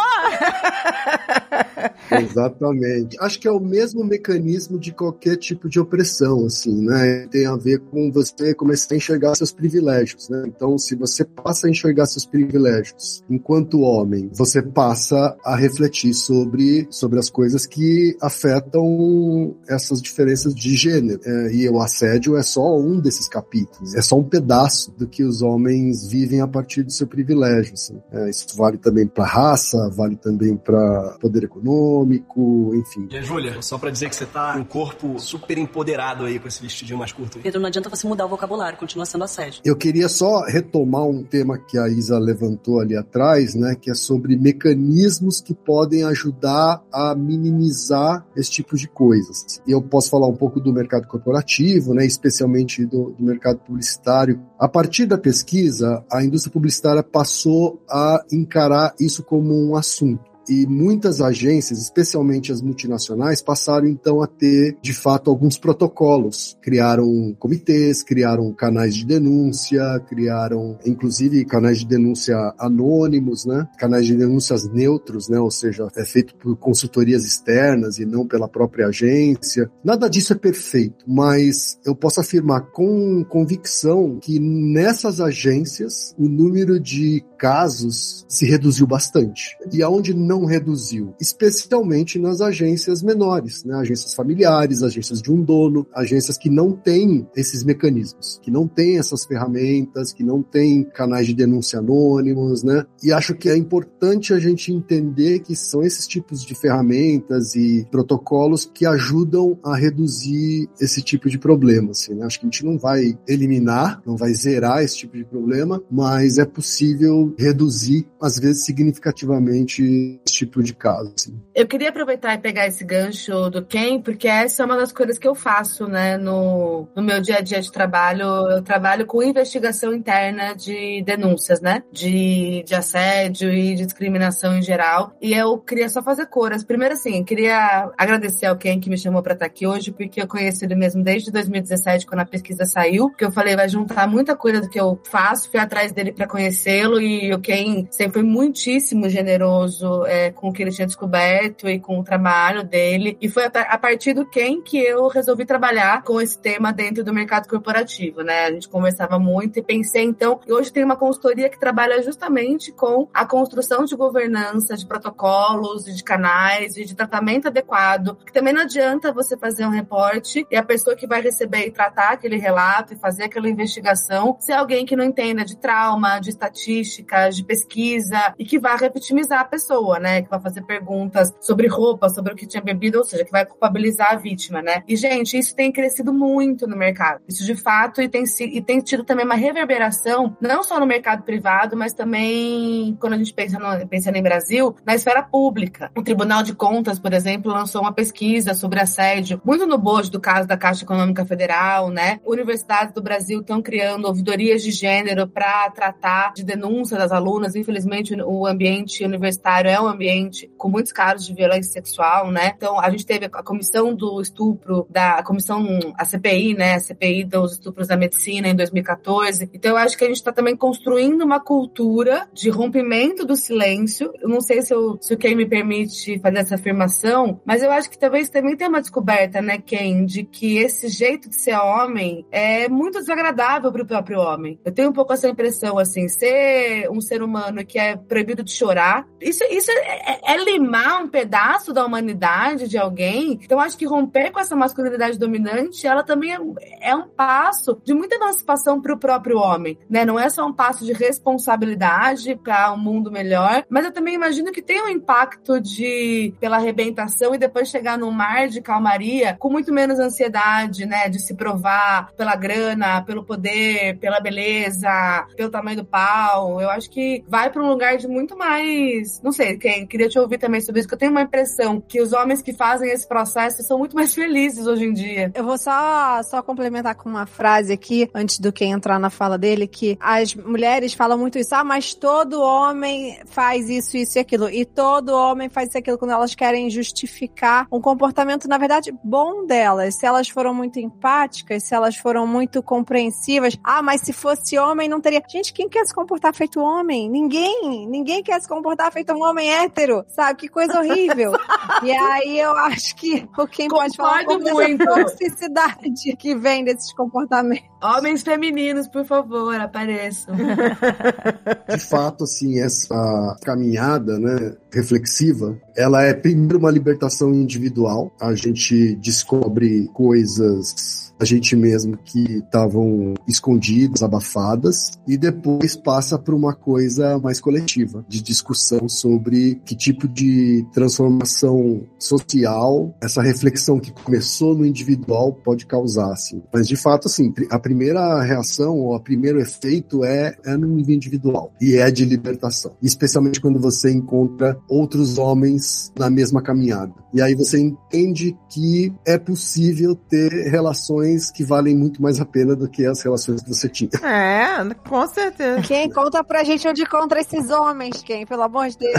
[2.20, 3.16] Exatamente.
[3.20, 7.26] Acho que é o mesmo mecanismo de qualquer tipo de opressão, assim, né?
[7.30, 10.45] Tem a ver com você começar a enxergar seus privilégios, né?
[10.47, 16.87] Então, se você passa a enxergar seus privilégios enquanto homem, você passa a refletir sobre,
[16.91, 21.20] sobre as coisas que afetam essas diferenças de gênero.
[21.24, 25.22] É, e o assédio é só um desses capítulos, é só um pedaço do que
[25.22, 27.74] os homens vivem a partir do seu privilégio.
[27.74, 28.01] Assim.
[28.12, 33.09] É, isso vale também para raça, vale também para poder econômico enfim.
[33.11, 36.39] E a Júlia, só pra dizer que você tá com um corpo super empoderado aí
[36.39, 37.43] com esse vestidinho mais curto aí.
[37.43, 39.61] Pedro, não adianta você mudar o vocabulário, continua sendo assédio.
[39.64, 43.95] Eu queria só retomar um tema que a Isa levantou ali atrás, né, que é
[43.95, 49.61] sobre mecanismos que podem ajudar a minimizar esse tipo de coisas.
[49.67, 54.41] E eu posso falar um pouco do mercado corporativo, né, especialmente do, do mercado publicitário.
[54.59, 60.36] A partir da pesquisa, a indústria publicitária passou a encarar isso como um assunto.
[60.49, 66.57] E muitas agências, especialmente as multinacionais, passaram então a ter, de fato, alguns protocolos.
[66.61, 73.66] Criaram comitês, criaram canais de denúncia, criaram, inclusive, canais de denúncia anônimos, né?
[73.78, 75.38] Canais de denúncias neutros, né?
[75.38, 79.70] Ou seja, é feito por consultorias externas e não pela própria agência.
[79.84, 86.78] Nada disso é perfeito, mas eu posso afirmar com convicção que nessas agências o número
[86.80, 89.57] de casos se reduziu bastante.
[89.72, 91.14] E aonde não reduziu?
[91.20, 93.74] Especialmente nas agências menores, né?
[93.76, 98.99] Agências familiares, agências de um dono, agências que não têm esses mecanismos, que não têm
[98.99, 102.84] essas ferramentas, que não têm canais de denúncia anônimos, né?
[103.03, 107.87] E acho que é importante a gente entender que são esses tipos de ferramentas e
[107.91, 112.26] protocolos que ajudam a reduzir esse tipo de problema, assim, né?
[112.26, 116.39] Acho que a gente não vai eliminar, não vai zerar esse tipo de problema, mas
[116.39, 121.12] é possível reduzir, às vezes, significativamente esse tipo de caso.
[121.16, 121.41] Assim.
[121.55, 125.18] Eu queria aproveitar e pegar esse gancho do Ken, porque essa é uma das coisas
[125.18, 128.24] que eu faço, né, no, no meu dia a dia de trabalho.
[128.24, 135.12] Eu trabalho com investigação interna de denúncias, né, de, de assédio e discriminação em geral.
[135.20, 136.64] E eu queria só fazer coras.
[136.64, 140.27] Primeiro, assim, queria agradecer ao Ken que me chamou para estar aqui hoje, porque eu
[140.27, 144.37] conheci ele mesmo desde 2017, quando a pesquisa saiu, que eu falei, vai juntar muita
[144.37, 148.23] coisa do que eu faço, fui atrás dele para conhecê-lo e o Ken sempre foi
[148.23, 153.17] muitíssimo generoso é, com o que ele tinha descoberto e com o trabalho dele.
[153.21, 157.12] E foi a partir do Ken que eu resolvi trabalhar com esse tema dentro do
[157.12, 158.47] mercado corporativo, né?
[158.47, 162.73] A gente conversava muito e pensei, então, e hoje tem uma consultoria que trabalha justamente
[162.73, 168.17] com a construção de governança, de protocolos, de canais e de tratamento adequado.
[168.25, 171.71] Que também não adianta você fazer um reporte e a pessoa que vai receber e
[171.71, 176.31] tratar aquele relato e fazer aquela investigação ser alguém que não entenda de trauma, de
[176.31, 177.06] estatística,
[177.37, 180.23] de pesquisa e que vá revitimizar a pessoa, né?
[180.23, 183.47] Que vai fazer perguntas sobre roupa, sobre o que tinha bebido, ou seja, que vai
[183.47, 184.83] culpabilizar a vítima, né?
[184.87, 187.21] E, gente, isso tem crescido muito no mercado.
[187.29, 191.23] Isso de fato e tem, e tem tido também uma reverberação, não só no mercado
[191.23, 195.91] privado, mas também, quando a gente pensa no, pensando em Brasil, na esfera pública.
[195.97, 200.21] O Tribunal de Contas, por exemplo, lançou uma pesquisa sobre assédio, muito no bojo do
[200.21, 202.21] caso da Caixa Econômica Federal, né?
[202.25, 207.55] Universidades do Brasil estão criando ouvidorias de gênero para tratar de denúncia das alunas.
[207.55, 212.53] Infelizmente, o ambiente universitário é um ambiente com muitos casos de violência sexual, né?
[212.57, 215.64] Então, a gente teve a comissão do estupro, da a comissão,
[215.97, 216.74] a CPI, né?
[216.74, 219.51] A CPI dos estupros da medicina em 2014.
[219.53, 224.12] Então, eu acho que a gente está também construindo uma cultura de rompimento do silêncio.
[224.20, 227.70] Eu não sei se, eu, se o Ken me permite fazer essa afirmação, mas eu
[227.70, 231.57] acho que talvez também tenha uma descoberta, né, Ken, de que esse jeito de ser
[231.57, 234.59] homem é muito desagradável para o próprio homem.
[234.64, 238.53] Eu tenho um pouco essa impressão, assim, ser um ser humano que é proibido de
[238.53, 243.41] chorar, isso, isso é, é, é limar um pedaço da humanidade de alguém.
[243.43, 246.39] Então, acho que romper com essa masculinidade dominante, ela também é,
[246.80, 250.05] é um passo de muita emancipação para o próprio homem, né?
[250.05, 254.53] Não é só um passo de responsabilidade para um mundo melhor, mas eu também imagino
[254.53, 259.51] que tem um impacto de pela arrebentação e depois chegar num mar de calmaria com
[259.51, 261.09] muito menos ansiedade, né?
[261.09, 266.61] De se provar pela grana, pelo poder, pela beleza, pelo tamanho do pau.
[266.61, 270.18] Eu acho que vai para um lugar de muito mais, não sei, quem queria te
[270.18, 273.07] ouvir também sobre isso, que eu tenho uma impressão que os homens que fazem esse
[273.09, 275.33] processo são muito mais felizes hoje em dia.
[275.35, 279.39] Eu vou só só complementar com uma frase aqui antes do que entrar na fala
[279.39, 284.20] dele que as mulheres falam muito isso, ah, mas todo homem faz isso, isso e
[284.20, 288.59] aquilo, e todo homem faz isso e aquilo quando elas querem justificar um comportamento na
[288.59, 289.97] verdade bom delas.
[289.97, 294.89] Se elas foram muito empáticas, se elas foram muito compreensivas, ah, mas se fosse homem
[294.89, 295.22] não teria.
[295.29, 297.09] Gente, quem quer se comportar feito homem?
[297.09, 300.39] Ninguém, ninguém quer se comportar feito um homem hétero, sabe?
[300.39, 301.33] Que coisa horrível.
[301.83, 304.79] e aí eu acho que o quem pode falar um muito.
[304.79, 307.67] dessa toxicidade que vem desses comportamentos.
[307.83, 310.35] Homens femininos, por favor, apareçam.
[311.69, 318.12] De fato, assim, essa caminhada, né, reflexiva, ela é primeiro uma libertação individual.
[318.21, 326.35] A gente descobre coisas a gente mesmo que estavam escondidas, abafadas, e depois passa para
[326.35, 333.93] uma coisa mais coletiva, de discussão sobre que tipo de transformação social essa reflexão que
[333.93, 336.43] começou no individual pode causar, assim.
[336.53, 340.95] Mas de fato, assim, a primeira reação ou o primeiro efeito é, é no nível
[340.95, 346.93] individual e é de libertação, especialmente quando você encontra outros homens na mesma caminhada.
[347.12, 352.55] E aí você entende que é possível ter relações que valem muito mais a pena
[352.55, 353.91] do que as relações que você tinha.
[354.03, 355.63] É, com certeza.
[355.63, 358.27] Quem conta pra gente onde encontra esses homens, quem?
[358.27, 358.97] Pelo amor de Deus.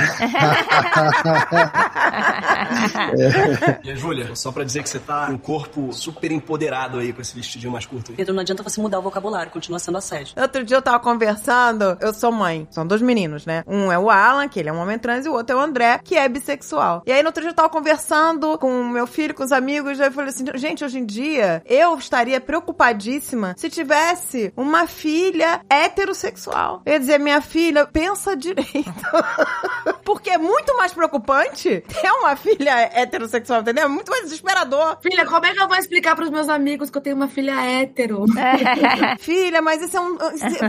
[3.17, 3.77] é.
[3.87, 7.21] E Júlia, só pra dizer que você tá com um corpo super empoderado aí com
[7.21, 8.17] esse vestidinho mais curto aí.
[8.17, 10.33] Pedro, não adianta você mudar o vocabulário, continua sendo assédio.
[10.39, 13.63] Outro dia eu tava conversando, eu sou mãe, são dois meninos, né?
[13.67, 15.61] Um é o Alan, que ele é um homem trans, e o outro é o
[15.61, 17.03] André, que é bissexual.
[17.05, 19.99] E aí no outro dia eu tava conversando com o meu filho, com os amigos,
[19.99, 25.61] aí eu falei assim, gente, hoje em dia eu estaria preocupadíssima se tivesse uma filha
[25.69, 26.81] heterossexual.
[26.85, 28.67] Eu ia dizer, minha filha, pensa direito.
[30.03, 33.85] Porque é muito mais preocupante ter uma filha heterossexual, entendeu?
[33.85, 34.97] É muito mais desesperador.
[35.01, 37.61] Filha, como é que eu vou explicar pros meus amigos que eu tenho uma filha
[37.61, 38.25] hétero?
[39.19, 40.17] filha, mas esse é um,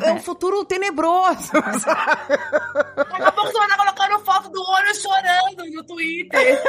[0.03, 1.53] é um futuro tenebroso.
[1.53, 6.63] Daqui a pouco você vai estar colocando foto do olho chorando no Twitter.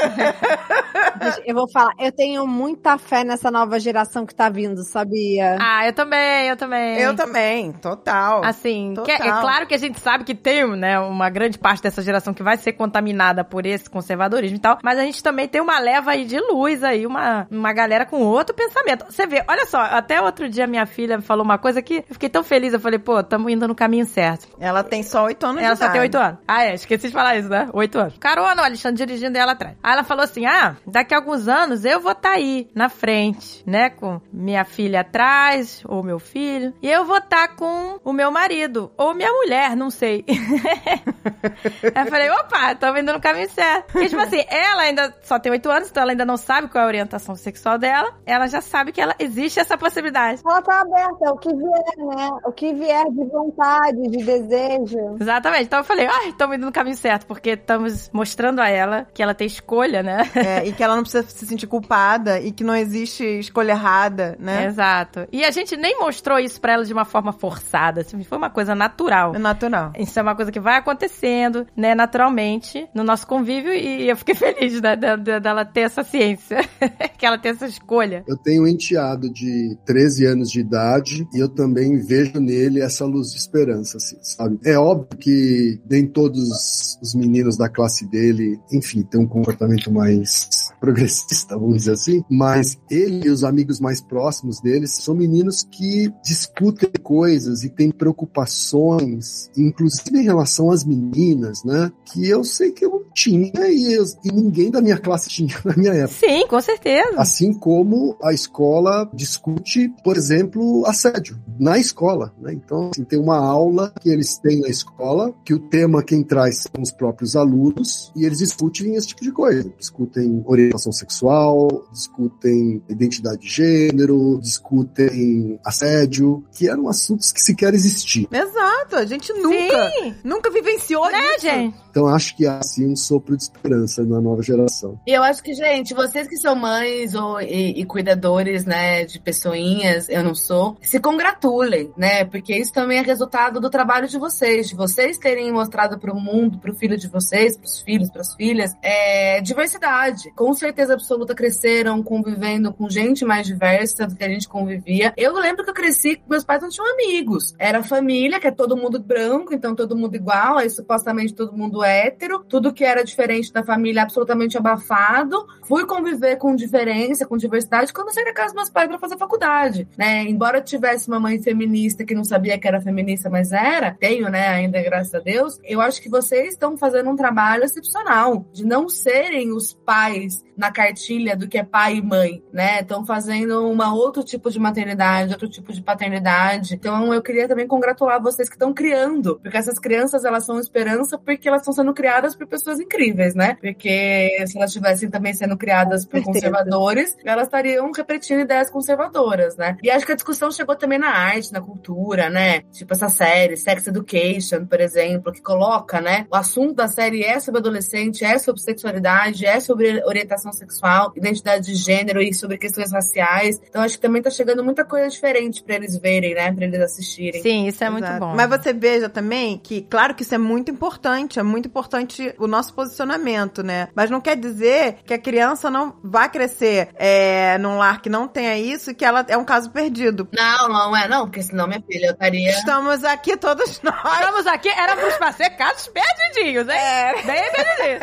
[1.46, 5.58] eu vou falar, eu tenho muita fé nessa nova geração que tá vindo, sabia?
[5.60, 7.00] Ah, eu também, eu também.
[7.00, 8.44] Eu também, total.
[8.44, 9.06] Assim, total.
[9.18, 12.34] Que, é claro que a gente sabe que tem, né, uma grande parte dessa geração
[12.34, 15.80] que vai ser contaminada por esse conservadorismo e tal, mas a gente também tem uma
[15.80, 19.06] leva aí de luz aí, uma, uma galera com outro pensamento.
[19.10, 22.30] Você vê, olha só, até outro dia minha filha falou uma coisa que eu fiquei
[22.30, 24.48] tão feliz, eu falei, pô, tamo indo no caminho certo.
[24.60, 25.94] Ela tem só oito anos Ela de só idade.
[25.94, 26.40] tem oito anos.
[26.48, 27.70] Ah, é, esqueci de falar isso, né?
[27.74, 28.18] Oito anos.
[28.20, 29.76] Carona, o Alexandre dirigindo ela atrás.
[29.84, 32.90] Aí ela falou assim, ah, daqui a alguns anos eu vou estar tá aí, na
[32.90, 38.00] frente, né, com minha filha atrás, ou meu filho, e eu vou estar tá com
[38.04, 40.26] o meu marido, ou minha mulher, não sei.
[41.96, 43.92] Aí eu falei, opa, tô indo no caminho certo.
[43.92, 46.84] Porque, tipo assim, ela ainda só tem oito anos, então ela ainda não sabe qual
[46.84, 48.14] é a orientação sexual dela.
[48.26, 50.42] Ela já sabe que ela existe essa possibilidade.
[50.46, 52.30] Ela tá aberta, o que vier, né?
[52.46, 55.18] O que vier de vontade, de desejo.
[55.20, 55.66] Exatamente.
[55.66, 59.22] Então eu falei, ai, estamos indo no caminho certo, porque estamos mostrando a ela que
[59.22, 60.30] ela tem escolha, né?
[60.36, 64.29] É, e que ela não precisa se sentir culpada e que não existe escolha errada,
[64.40, 64.68] né?
[64.68, 65.28] Exato.
[65.32, 68.50] E a gente nem mostrou isso pra ela de uma forma forçada, assim, foi uma
[68.50, 69.36] coisa natural.
[69.36, 69.94] É natural.
[69.98, 74.36] Isso é uma coisa que vai acontecendo, né, naturalmente, no nosso convívio, e eu fiquei
[74.36, 76.60] feliz né, dela ter essa ciência,
[77.18, 78.24] que ela tem essa escolha.
[78.28, 83.06] Eu tenho um enteado de 13 anos de idade e eu também vejo nele essa
[83.06, 84.60] luz de esperança, assim, sabe?
[84.66, 90.50] É óbvio que nem todos os meninos da classe dele, enfim, têm um comportamento mais
[90.80, 94.19] progressista, vamos dizer assim, mas ele e os amigos mais próximos
[94.62, 101.92] deles são meninos que discutem coisas e têm preocupações, inclusive em relação às meninas, né?
[102.06, 105.56] Que eu sei que eu não tinha e, eu, e ninguém da minha classe tinha
[105.64, 106.20] na minha época.
[106.20, 107.18] Sim, com certeza.
[107.18, 112.54] Assim como a escola discute, por exemplo, assédio na escola, né?
[112.54, 116.64] Então, assim, tem uma aula que eles têm na escola, que o tema quem traz
[116.64, 119.72] são os próprios alunos, e eles discutem esse tipo de coisa.
[119.78, 124.09] Discutem orientação sexual, discutem identidade de gênero,
[124.42, 128.28] discutem assédio, que eram assuntos que sequer existiam.
[128.32, 130.16] Exato, a gente nunca, Sim.
[130.24, 131.42] nunca vivenciou Né, isso.
[131.42, 131.76] gente?
[132.00, 134.98] Então acho que há assim um sopro de esperança na nova geração.
[135.06, 139.20] E eu acho que, gente, vocês que são mães ou, e, e cuidadores, né, de
[139.20, 142.24] pessoinhas, eu não sou, se congratulem, né?
[142.24, 146.22] Porque isso também é resultado do trabalho de vocês, de vocês terem mostrado para o
[146.22, 150.32] mundo, para o filho de vocês, para os filhos, para as filhas, é, diversidade.
[150.38, 155.14] Com certeza absoluta cresceram convivendo com gente mais diversa do que a gente convivia.
[155.18, 157.54] Eu lembro que eu cresci, meus pais não tinham amigos.
[157.60, 161.84] Era família, que é todo mundo branco, então todo mundo igual, aí supostamente todo mundo
[161.90, 165.46] hétero, tudo que era diferente da família absolutamente abafado.
[165.68, 169.18] Fui conviver com diferença, com diversidade, quando saí da casa dos meus pais para fazer
[169.18, 170.24] faculdade, né?
[170.24, 174.48] Embora tivesse uma mãe feminista que não sabia que era feminista, mas era, tenho, né,
[174.48, 178.88] ainda graças a Deus, eu acho que vocês estão fazendo um trabalho excepcional de não
[178.90, 182.82] serem os pais na cartilha do que é pai e mãe, né?
[182.82, 186.76] Estão fazendo uma outro tipo de maternidade, outro tipo de paternidade.
[186.76, 191.18] Então eu queria também congratular vocês que estão criando, porque essas crianças elas são esperança
[191.18, 193.58] porque elas estão sendo criadas por pessoas incríveis, né?
[193.62, 199.78] Porque se elas estivessem também sendo criadas por conservadores, elas estariam repetindo ideias conservadoras, né?
[199.84, 202.62] E acho que a discussão chegou também na arte, na cultura, né?
[202.72, 206.26] Tipo essa série, Sex Education, por exemplo, que coloca, né?
[206.32, 211.66] O assunto da série é sobre adolescente, é sobre sexualidade, é sobre orientação sexual, identidade
[211.66, 213.60] de gênero e sobre questões raciais.
[213.68, 216.52] Então acho que também tá chegando muita coisa diferente pra eles verem, né?
[216.52, 217.42] Pra eles assistirem.
[217.42, 218.20] Sim, isso é muito Exato.
[218.20, 218.36] bom.
[218.36, 222.48] Mas você veja também que, claro que isso é muito importante, é muito importante o
[222.48, 223.90] nosso posicionamento, né?
[223.96, 228.28] Mas não quer dizer que a criança não vai crescer é, num lar que não
[228.28, 230.28] tenha isso e que ela é um caso perdido.
[230.32, 232.50] Não, não é não, porque senão minha filha eu estaria.
[232.50, 234.20] Estamos aqui todos nós.
[234.20, 236.76] Estamos aqui, éramos pra ser casos perdidinhos, hein?
[236.76, 237.14] É.
[237.24, 238.00] Bem perdidinhos.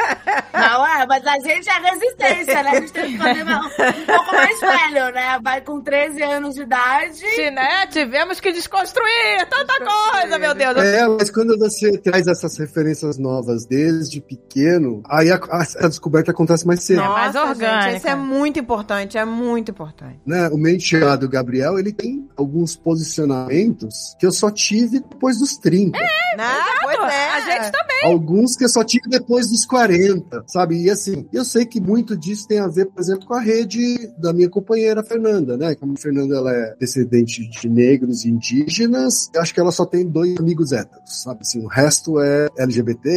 [0.52, 2.70] Não, é, mas a gente é resistência, né?
[2.70, 5.38] A gente tem que fazer um pouco mais velho, né?
[5.42, 7.16] Vai com 13 anos de idade.
[7.16, 7.86] Sim, né?
[7.86, 10.76] Tivemos que desconstruir tanta coisa, meu Deus.
[10.78, 16.30] É, mas quando você traz essas referências novas desde pequeno, aí a, a- a descoberta
[16.30, 16.99] acontece mais cedo.
[17.03, 17.82] Não, mais Nossa, orgânica.
[17.90, 20.20] gente, isso é muito importante, é muito importante.
[20.26, 20.49] Né?
[20.49, 25.99] O meu enteado Gabriel, ele tem alguns posicionamentos que eu só tive depois dos 30.
[25.99, 26.05] Né?
[26.82, 27.28] Pois é.
[27.30, 27.97] A gente também.
[28.05, 30.82] Alguns que eu só tive depois dos 40, sabe?
[30.82, 34.12] E assim, eu sei que muito disso tem a ver, por exemplo, com a rede
[34.18, 35.75] da minha companheira Fernanda, né?
[35.75, 39.84] Como a Fernanda ela é descendente de negros e indígenas, eu acho que ela só
[39.87, 41.41] tem dois amigos héteros, sabe?
[41.42, 43.08] Assim, o resto é LGBT,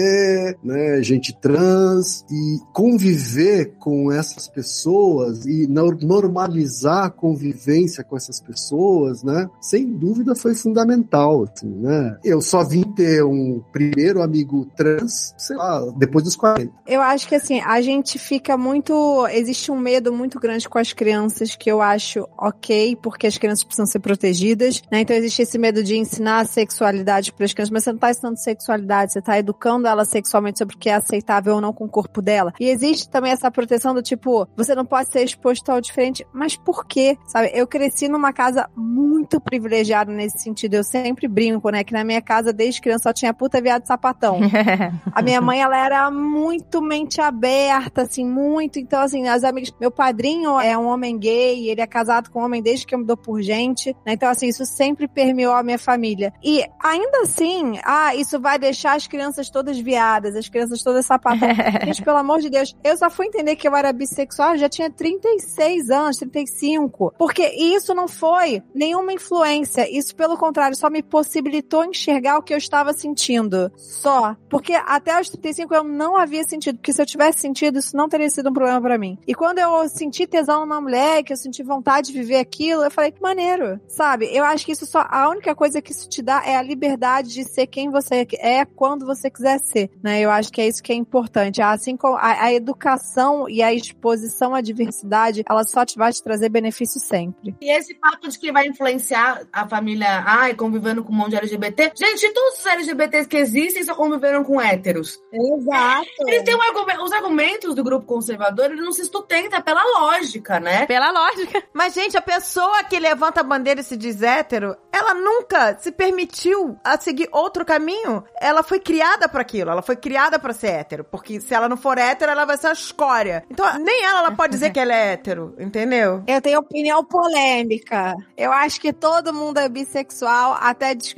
[0.63, 1.01] né?
[1.01, 9.23] Gente trans e conviver com essas pessoas e nor- normalizar a convivência com essas pessoas,
[9.23, 9.49] né?
[9.61, 12.17] Sem dúvida foi fundamental, assim, né?
[12.23, 16.71] Eu só vim ter um primeiro amigo trans, sei lá, depois dos 40.
[16.87, 19.27] Eu acho que assim, a gente fica muito.
[19.31, 23.63] Existe um medo muito grande com as crianças que eu acho ok, porque as crianças
[23.63, 25.01] precisam ser protegidas, né?
[25.01, 28.39] Então existe esse medo de ensinar sexualidade para as crianças, mas você não tá ensinando
[28.39, 31.89] sexualidade, você tá educando ela sexualmente sobre o que é aceitável ou não com o
[31.89, 32.53] corpo dela.
[32.59, 36.55] E existe também essa proteção do tipo, você não pode ser exposto ao diferente, mas
[36.55, 37.17] por quê?
[37.27, 37.51] Sabe?
[37.53, 40.75] Eu cresci numa casa muito privilegiada nesse sentido.
[40.75, 41.83] Eu sempre brinco, né?
[41.83, 44.39] Que na minha casa, desde criança, só tinha puta, viado sapatão.
[45.13, 48.79] A minha mãe, ela era muito mente aberta, assim, muito.
[48.79, 49.73] Então, assim, as amigas.
[49.79, 52.99] Meu padrinho é um homem gay, ele é casado com um homem desde que eu
[52.99, 53.95] me dou por gente.
[54.05, 54.13] né?
[54.13, 56.33] Então, assim, isso sempre permeou a minha família.
[56.43, 61.49] E ainda assim, ah, isso vai deixar as crianças todas viadas, as crianças todas sapatão.
[61.85, 64.69] Gente, pelo amor de Deus, eu só fui entender que eu era bissexual, eu já
[64.69, 67.13] tinha 36 anos, 35.
[67.17, 69.89] Porque isso não foi nenhuma influência.
[69.89, 73.71] Isso, pelo contrário, só me possibilitou enxergar o que eu estava sentindo.
[73.75, 74.35] Só.
[74.49, 76.77] Porque até os 35 eu não havia sentido.
[76.77, 79.17] Porque se eu tivesse sentido, isso não teria sido um problema pra mim.
[79.27, 82.91] E quando eu senti tesão numa mulher, que eu senti vontade de viver aquilo, eu
[82.91, 83.79] falei, que maneiro.
[83.87, 84.29] Sabe?
[84.33, 85.05] Eu acho que isso só.
[85.09, 88.65] A única coisa que isso te dá é a liberdade de ser quem você é
[88.65, 89.88] quando você quiser ser.
[90.03, 90.21] Né?
[90.21, 91.61] Eu acho que é isso que é importante.
[91.61, 96.23] Assim como a, a educação e a exposição à diversidade, ela só te vai te
[96.23, 97.55] trazer benefício sempre.
[97.61, 101.37] E esse papo de que vai influenciar a família, ai, convivendo com um monte de
[101.37, 101.91] LGBT.
[101.95, 105.19] Gente, todos os LGBTs que existem só conviveram com héteros.
[105.31, 106.07] Exato.
[106.27, 110.59] Eles têm um argumento, os argumentos do grupo conservador, ele não se sustenta pela lógica,
[110.59, 110.85] né?
[110.85, 111.63] Pela lógica.
[111.73, 115.91] Mas, gente, a pessoa que levanta a bandeira e se diz hétero, ela nunca se
[115.91, 118.23] permitiu a seguir outro caminho.
[118.39, 121.03] Ela foi criada para aquilo, ela foi criada para ser hétero.
[121.03, 123.43] Porque se ela não for hétero, ela vai ser uma escória.
[123.49, 126.23] Então, nem ela, ela pode dizer que ela é hétero, entendeu?
[126.27, 128.15] Eu tenho opinião polêmica.
[128.37, 131.13] Eu acho que todo mundo é bissexual, até as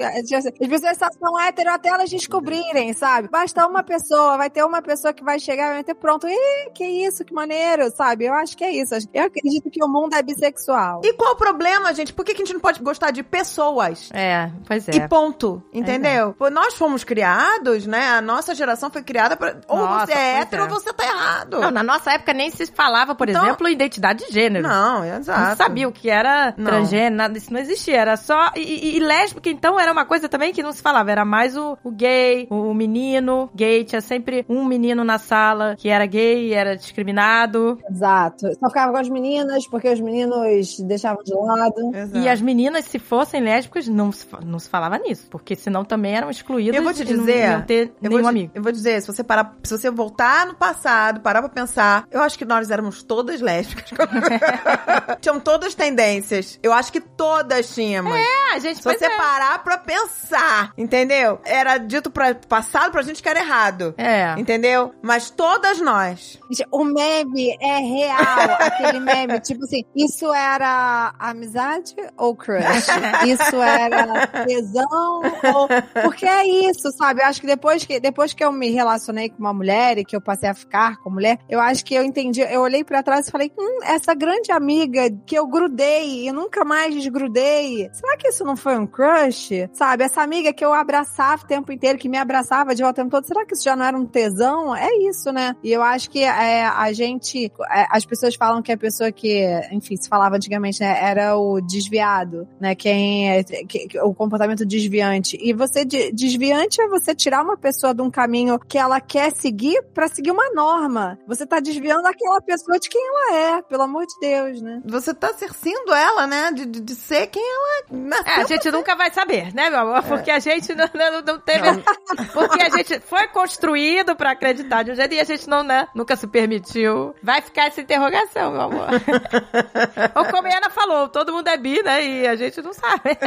[0.70, 3.28] pessoas só são hétero até elas descobrirem, sabe?
[3.30, 6.28] Basta uma pessoa, vai ter uma pessoa que vai chegar e vai ter pronto.
[6.28, 8.26] Ih, que isso, que maneiro, sabe?
[8.26, 8.94] Eu acho que é isso.
[9.14, 11.02] Eu acredito que o mundo é bissexual.
[11.04, 12.14] E qual o problema, gente?
[12.14, 14.10] Por que, que a gente não pode gostar de pessoas?
[14.14, 14.92] É, pois é.
[14.96, 16.36] E ponto, entendeu?
[16.38, 18.10] Pô, Nós fomos criados, né?
[18.10, 19.58] A nossa geração foi criada pra.
[19.68, 20.66] Ou Nossa, você é pois hétero é.
[20.66, 21.60] ou você tá errado.
[21.60, 24.68] Não, na nossa época nem se falava, por Então- exemplo, identidade de gênero.
[24.68, 25.58] Não, Não exato.
[25.58, 26.66] sabia o que era Não.
[26.66, 27.98] transgênero, nada disso não existia.
[27.98, 28.52] Era só.
[28.56, 31.12] E, e, e lésbica, então, era uma coisa também que não se falava.
[31.12, 33.84] Era mais o, o gay, o menino gay.
[33.84, 37.78] Tinha sempre um menino na sala que era gay, era discriminado.
[37.90, 38.48] Exato.
[38.60, 41.96] Só ficava com as meninas, porque os meninos deixavam de lado.
[41.96, 42.18] Exato.
[42.18, 45.28] E as meninas, se fossem lésbicas, não se, não se falava nisso.
[45.30, 48.20] Porque senão também eram excluídas Eu vou te e não dizer, iam ter Eu vou,
[48.20, 48.52] te, amigo.
[48.56, 52.22] eu vou dizer, se você parar, se você voltar no passado, parar pra pensar, eu
[52.22, 53.90] acho que nós éramos todas lésbicas.
[55.22, 56.60] Tinham todas tendências.
[56.62, 58.14] Eu acho que todas tínhamos.
[58.16, 59.18] É, a gente Se você é.
[59.18, 61.40] parar pra pensar, entendeu?
[61.46, 63.94] Era dito pra passado pra gente que era errado.
[63.98, 64.34] É.
[64.38, 64.94] Entendeu?
[65.02, 66.40] Mas todas nós.
[66.72, 72.62] O meme é real, aquele meme, tipo assim, isso era amizade ou crush?
[73.26, 75.22] Isso era tesão
[75.56, 75.68] ou...
[76.04, 77.22] Porque é isso, sabe?
[77.22, 80.16] Eu acho que depois que, depois que eu me relacionei com uma mulher e que
[80.16, 83.28] eu passei a ficar com mulher, eu acho que eu entendi, eu olhei pra trás
[83.28, 88.28] e falei, hum, essa grande amiga que eu grudei e nunca mais desgrudei, será que
[88.28, 89.50] isso não foi um crush?
[89.74, 90.04] Sabe?
[90.04, 93.16] Essa amiga que eu abraçava o tempo inteiro, que me abraçava de volta o tempo
[93.16, 94.76] todo, será que isso já não era um tesão?
[94.76, 95.56] É isso, né?
[95.64, 99.44] E eu acho que é, a gente, é, as pessoas falam que a pessoa que,
[99.72, 102.76] enfim, se falava antigamente, né, era o desviado, né?
[102.76, 105.38] Quem é, que- o comportamento desviante.
[105.42, 109.32] E você de- desviante é você tirar uma pessoa de um caminho que ela quer
[109.32, 111.18] seguir pra seguir uma norma.
[111.28, 114.82] Você tá desviando aquela pessoa de quem ela é, pelo amor de Deus, né?
[114.86, 116.52] Você tá cercando ela, né?
[116.52, 118.22] De, de, de ser quem ela.
[118.26, 120.04] É, a gente nunca vai saber, né, meu amor?
[120.04, 121.62] Porque a gente não, não, não teve.
[122.34, 125.88] Porque a gente foi construído pra acreditar de um jeito e a gente não, né,
[125.96, 127.14] nunca se permitiu.
[127.22, 128.88] Vai ficar essa interrogação, meu amor.
[130.16, 132.04] Ou como a Ana falou, todo mundo é bi, né?
[132.04, 133.18] E a gente não sabe.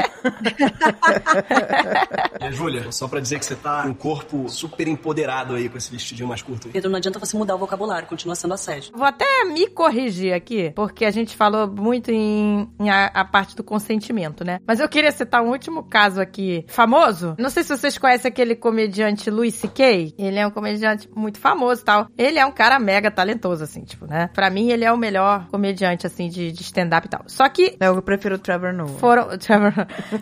[2.40, 5.76] E, Júlia, só pra dizer que você tá com um corpo super empoderado aí com
[5.78, 6.72] esse vestidinho mais curto aí.
[6.72, 8.92] Pedro, não adianta você mudar o vocabulário, continua sendo assédio.
[8.94, 13.55] Vou até me corrigir aqui, porque a gente falou muito em, em a, a parte
[13.56, 14.59] do consentimento, né?
[14.66, 17.34] Mas eu queria citar um último caso aqui, famoso.
[17.38, 20.14] Não sei se vocês conhecem aquele comediante Louis C.K.
[20.18, 22.06] Ele é um comediante muito famoso e tal.
[22.16, 24.30] Ele é um cara mega talentoso, assim, tipo, né?
[24.34, 27.22] Pra mim, ele é o melhor comediante, assim, de, de stand-up e tal.
[27.26, 28.88] Só que Eu prefiro o Trevor Noah.
[28.98, 29.36] foram.
[29.38, 29.72] Trevor.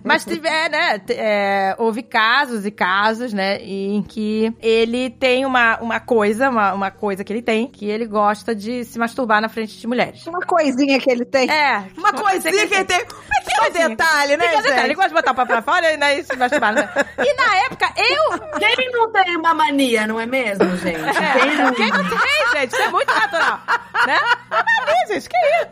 [0.04, 0.98] Mas tiver, né?
[0.98, 3.56] t- é, houve casos e casos, né?
[3.62, 8.06] Em que ele tem uma, uma coisa, uma, uma coisa que ele tem, que ele
[8.06, 10.26] gosta de se masturbar na frente de mulheres.
[10.26, 11.50] Uma coisinha que ele tem.
[11.50, 12.98] É, Uma coisinha que ele tem.
[12.98, 13.88] Um pequeno Coisinha.
[13.90, 16.36] detalhe, né, Pequeno detalhe, ele gosta de botar o pau pra fora e, né, se
[16.36, 16.74] masturbar.
[16.74, 16.88] Né?
[17.18, 18.58] E na época, eu.
[18.58, 20.98] Quem não tem uma mania, não é mesmo, gente?
[20.98, 21.72] Quem não...
[21.74, 22.72] Quem não tem, gente?
[22.72, 23.60] Isso é muito natural.
[24.06, 24.18] Né?
[24.50, 25.68] Mas, gente, que isso?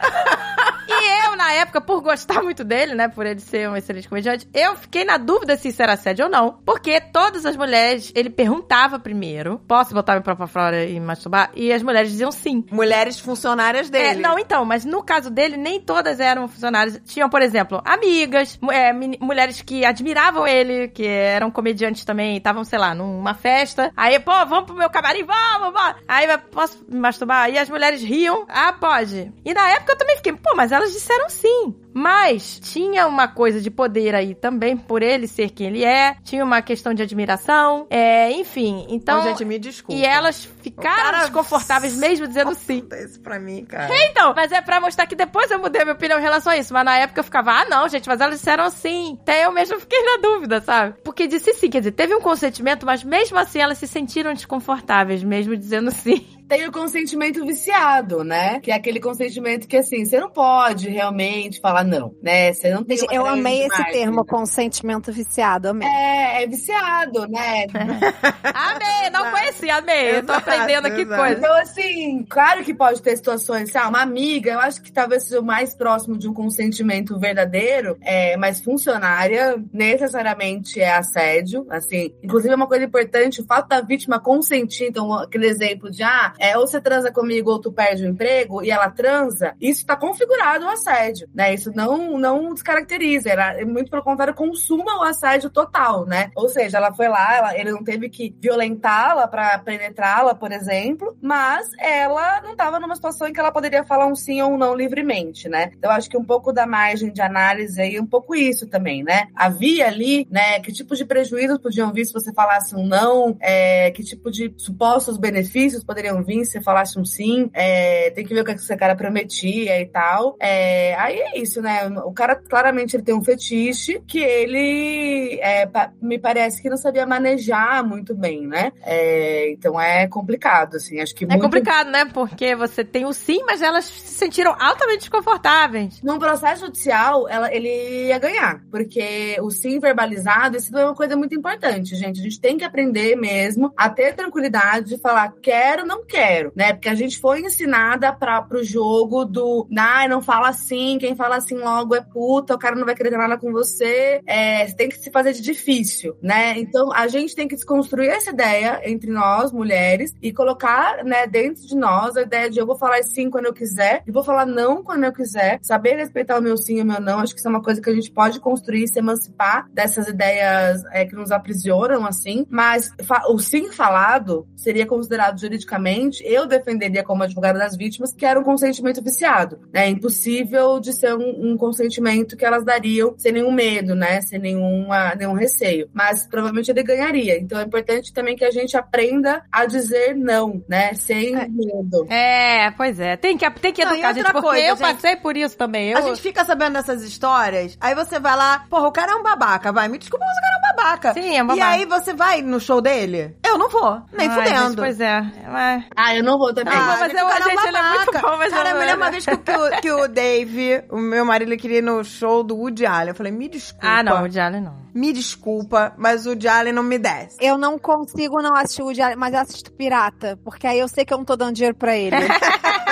[0.88, 3.08] E eu, na época, por gostar muito dele, né?
[3.08, 6.30] Por ele ser um excelente comediante, eu fiquei na dúvida se isso era assédio ou
[6.30, 6.58] não.
[6.64, 8.30] Porque todas as mulheres, ele
[8.60, 11.50] perguntava primeiro: posso botar meu pra fora e masturbar?
[11.54, 12.64] E as mulheres diziam sim.
[12.70, 14.20] Mulheres funcionárias É, dele.
[14.20, 17.00] não, então, mas no caso dele, nem todas eram funcionárias.
[17.06, 22.78] Tinham, por exemplo, amigas, é, mulheres que admiravam ele, que eram comediantes também, estavam, sei
[22.78, 23.90] lá, numa festa.
[23.96, 25.96] Aí, pô, vamos pro meu camarim, vamos, vamos.
[26.06, 27.50] Aí, posso me masturbar?
[27.50, 29.32] E as mulheres riam, ah, pode.
[29.44, 31.74] E na época eu também fiquei, pô, mas elas disseram sim.
[31.92, 36.16] Mas tinha uma coisa de poder aí também, por ele ser quem ele é.
[36.22, 37.86] Tinha uma questão de admiração.
[37.90, 39.22] É, enfim, então.
[39.22, 40.00] Gente, me desculpa.
[40.00, 42.80] e elas ficaram cara- desconfortáveis mesmo dizendo sim.
[42.80, 43.88] Puta, isso pra mim, cara.
[44.06, 46.56] Então, mas é pra mostrar que depois eu mudei a minha opinião em relação a
[46.56, 46.72] isso.
[46.72, 49.18] Mas na época eu ficava, ah, não, gente, mas elas disseram sim.
[49.22, 50.94] Até eu mesmo fiquei na dúvida, sabe?
[51.04, 55.22] Porque disse sim, quer dizer, teve um consentimento, mas mesmo assim elas se sentiram desconfortáveis,
[55.22, 56.26] mesmo dizendo sim.
[56.50, 58.58] Tem o consentimento viciado, né?
[58.58, 62.52] Que é aquele consentimento que, assim, você não pode realmente falar não, né?
[62.52, 63.92] Você não tem Gente, uma eu amei esse margem.
[63.92, 65.86] termo, consentimento viciado, amei.
[65.88, 67.66] É, é viciado, né?
[68.52, 70.16] Amei, não conhecia, amei.
[70.16, 71.20] Eu tô Exato, aprendendo aqui exato.
[71.20, 71.38] coisa.
[71.38, 73.88] Então, assim, claro que pode ter situações, sabe?
[73.88, 78.36] Uma amiga, eu acho que talvez seja o mais próximo de um consentimento verdadeiro, é,
[78.36, 82.12] mas funcionária necessariamente é assédio, assim.
[82.24, 86.32] Inclusive, é uma coisa importante, o fato da vítima consentir, então, aquele exemplo de, ah,
[86.40, 89.96] é, ou você transa comigo ou tu perde o emprego, e ela transa, isso tá
[89.96, 91.52] configurado o assédio, né?
[91.54, 96.30] Isso não, não descaracteriza, ela, muito pelo contrário, consuma o assédio total, né?
[96.34, 101.16] Ou seja, ela foi lá, ela- ele não teve que violentá-la pra penetrá-la, por exemplo,
[101.20, 104.58] mas ela não tava numa situação em que ela poderia falar um sim ou um
[104.58, 105.70] não livremente, né?
[105.76, 109.02] Então, acho que um pouco da margem de análise aí, é um pouco isso também,
[109.02, 109.28] né?
[109.34, 113.90] Havia ali, né, que tipo de prejuízos podiam vir se você falasse um não, é,
[113.90, 118.32] que tipo de supostos benefícios poderiam vir se você falasse um sim, é, tem que
[118.34, 120.36] ver o que esse cara prometia e tal.
[120.40, 121.88] É, aí é isso, né?
[122.04, 126.76] O cara claramente ele tem um fetiche que ele é, pa- me parece que não
[126.76, 128.72] sabia manejar muito bem, né?
[128.82, 131.00] É, então é complicado, assim.
[131.00, 132.04] Acho que É muito- complicado, né?
[132.04, 136.00] Porque você tem o sim, mas elas se sentiram altamente desconfortáveis.
[136.02, 141.16] Num processo judicial, ela, ele ia ganhar, porque o sim verbalizado, isso é uma coisa
[141.16, 142.20] muito importante, gente.
[142.20, 146.72] A gente tem que aprender mesmo a ter tranquilidade de falar quero, não quero, né?
[146.72, 151.36] Porque a gente foi ensinada para pro jogo do, ai, não fala assim, quem fala
[151.36, 154.74] assim logo é puta, o cara não vai querer ter nada com você, é, você
[154.74, 156.58] tem que se fazer de difícil, né?
[156.58, 161.66] Então a gente tem que desconstruir essa ideia entre nós, mulheres, e colocar, né, dentro
[161.66, 164.46] de nós a ideia de eu vou falar sim quando eu quiser e vou falar
[164.46, 167.20] não quando eu quiser, saber respeitar o meu sim e o meu não.
[167.20, 170.82] Acho que isso é uma coisa que a gente pode construir, se emancipar dessas ideias
[170.92, 172.46] é, que nos aprisionam, assim.
[172.48, 172.90] Mas
[173.28, 178.44] o sim falado seria considerado juridicamente, eu defenderia como advogada das vítimas, que era um
[178.44, 179.60] consentimento viciado.
[179.72, 184.20] É impossível de ser um, um consentimento que elas dariam sem nenhum medo, né?
[184.22, 185.88] Sem nenhuma, nenhum receio.
[185.92, 187.38] Mas provavelmente ele ganharia.
[187.38, 190.94] Então é importante também que a gente aprenda a dizer não, né?
[190.94, 191.48] Sem é.
[191.48, 192.06] medo.
[192.08, 193.16] É, pois é.
[193.16, 195.90] Tem que, tem que educar, não, gente, porque coisa, eu gente, passei por isso também.
[195.90, 195.98] Eu...
[195.98, 199.22] A gente fica sabendo dessas histórias, aí você vai lá, porra, o cara é um
[199.22, 199.88] babaca, vai.
[199.88, 201.14] Me desculpa, mas o cara é um babaca.
[201.14, 201.76] Sim, é um babaca.
[201.76, 203.36] E aí você vai no show dele?
[203.44, 204.68] Eu não vou, nem Ai, fudendo.
[204.68, 205.20] Gente, pois é.
[205.48, 205.84] Mas...
[205.96, 206.72] Ah, eu não vou também.
[206.74, 209.10] Ah, mas eu, a gente, ele é muito bom, mas Cara, eu me lembro uma
[209.10, 212.42] vez que, que, o, que o Dave, o meu marido, ele queria ir no show
[212.42, 213.08] do Woody Allen.
[213.08, 213.86] Eu falei, me desculpa.
[213.86, 214.74] Ah, não, Woody Allen não.
[214.94, 217.36] Me desculpa, mas o Woody Allen não me desce.
[217.40, 220.88] Eu não consigo não assistir o Woody Allen, mas eu assisto Pirata, porque aí eu
[220.88, 222.16] sei que eu não tô dando dinheiro pra ele.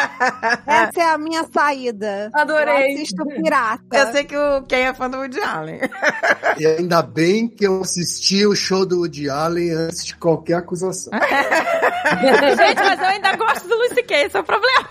[0.67, 2.31] Essa é a minha saída.
[2.33, 2.93] Adorei.
[2.93, 3.97] Eu assisto Pirata.
[3.97, 5.81] Eu sei que o, quem é fã do Woody Allen.
[6.59, 11.13] E ainda bem que eu assisti o show do Woody Allen antes de qualquer acusação.
[11.19, 14.89] Gente, mas eu ainda gosto do Lucy Kay, esse é o problema.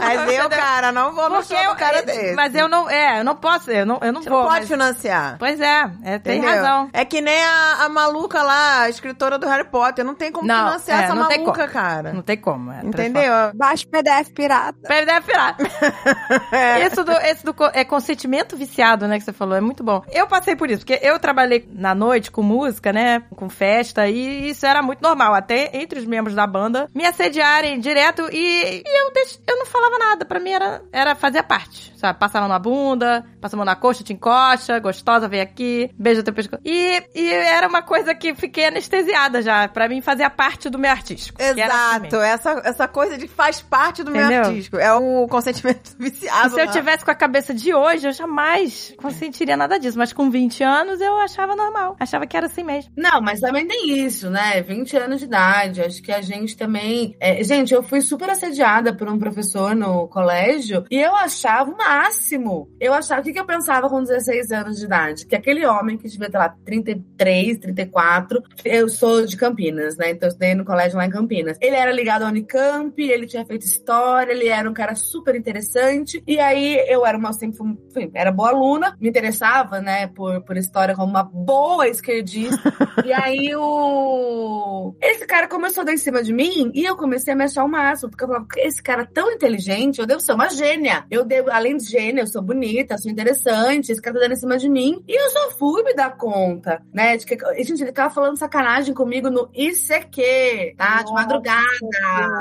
[0.00, 2.34] Mas eu, cara, não vou no show do cara dele.
[2.34, 4.40] Mas eu não, é, eu não posso, eu não, eu não Você vou.
[4.40, 4.68] não pode mas...
[4.68, 5.36] financiar.
[5.38, 6.56] Pois é, é tem Entendeu?
[6.56, 6.90] razão.
[6.92, 10.04] É que nem a, a, maluca lá, a escritora do Harry Potter.
[10.04, 12.12] Não tem como não, financiar é, essa maluca, cara.
[12.12, 12.72] Não tem como.
[12.72, 13.32] É, Entendeu?
[13.54, 14.78] Baixa PDF pirata.
[14.88, 15.64] PDF pirata.
[16.52, 16.82] é.
[16.86, 20.02] Esse, do, esse do é consentimento viciado, né, que você falou, é muito bom.
[20.10, 24.50] Eu passei por isso, porque eu trabalhei na noite com música, né, com festa, e
[24.50, 25.34] isso era muito normal.
[25.34, 29.66] Até entre os membros da banda me assediarem direto e, e eu, deix, eu não
[29.66, 30.24] falava nada.
[30.24, 32.18] Pra mim era, era fazer parte, sabe?
[32.18, 35.90] Passar a mão na bunda, passar a mão na coxa, te encosta, gostosa, vem aqui,
[35.98, 36.62] beija teu pescoço.
[36.64, 39.68] E, e era uma coisa que fiquei anestesiada já.
[39.68, 41.40] Pra mim fazia parte do meu artístico.
[41.40, 42.16] Assim Exato.
[42.16, 44.28] Assim essa, essa coisa de faz parte do Entendeu?
[44.28, 44.76] meu artístico.
[44.78, 46.48] É o consentimento viciado.
[46.48, 49.98] E se eu tivesse com a cabeça de hoje, eu jamais consentiria nada disso.
[49.98, 51.96] Mas com 20 anos eu achava normal.
[51.98, 52.92] Achava que era assim mesmo.
[52.96, 54.62] Não, mas também tem isso, né?
[54.62, 55.82] 20 anos de idade.
[55.82, 57.16] Acho que a gente também.
[57.20, 57.42] É...
[57.42, 62.68] gente, eu fui super assediada por um professor no colégio e eu achava o máximo.
[62.80, 65.26] Eu achava, o que, que eu pensava com 16 anos de idade?
[65.26, 70.10] Que aquele homem que devia ter lá 33, 34, eu sou de Campinas, né?
[70.10, 71.56] Então eu estudei no colégio lá em Campinas.
[71.60, 76.22] Ele era ligado ao Unicamp, ele tinha feito história, ele era um cara super interessante.
[76.26, 80.56] E aí eu era uma, sempre fui, era boa aluna, me interessava, né, por, por
[80.56, 82.58] história como uma boa esquerdista.
[83.04, 84.94] e aí o.
[85.00, 87.64] Esse cara começou a dar em cima de mim e eu comecei a me achar
[87.64, 91.06] o máximo, porque eu falava, esse cara tão inteligente, eu devo ser uma gênia.
[91.10, 94.36] Eu devo, além de gênia, eu sou bonita, sou interessante, esse cara tá dando em
[94.36, 95.02] cima de mim.
[95.08, 97.16] E eu só fui me dar conta, né?
[97.16, 100.90] De que, gente, ele tava falando sacanagem comigo no ICQ, tá?
[100.90, 101.68] Nossa, de madrugada.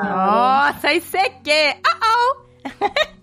[0.04, 1.37] Nossa, ICQ!
[1.44, 1.80] get.
[1.86, 2.44] Uh oh.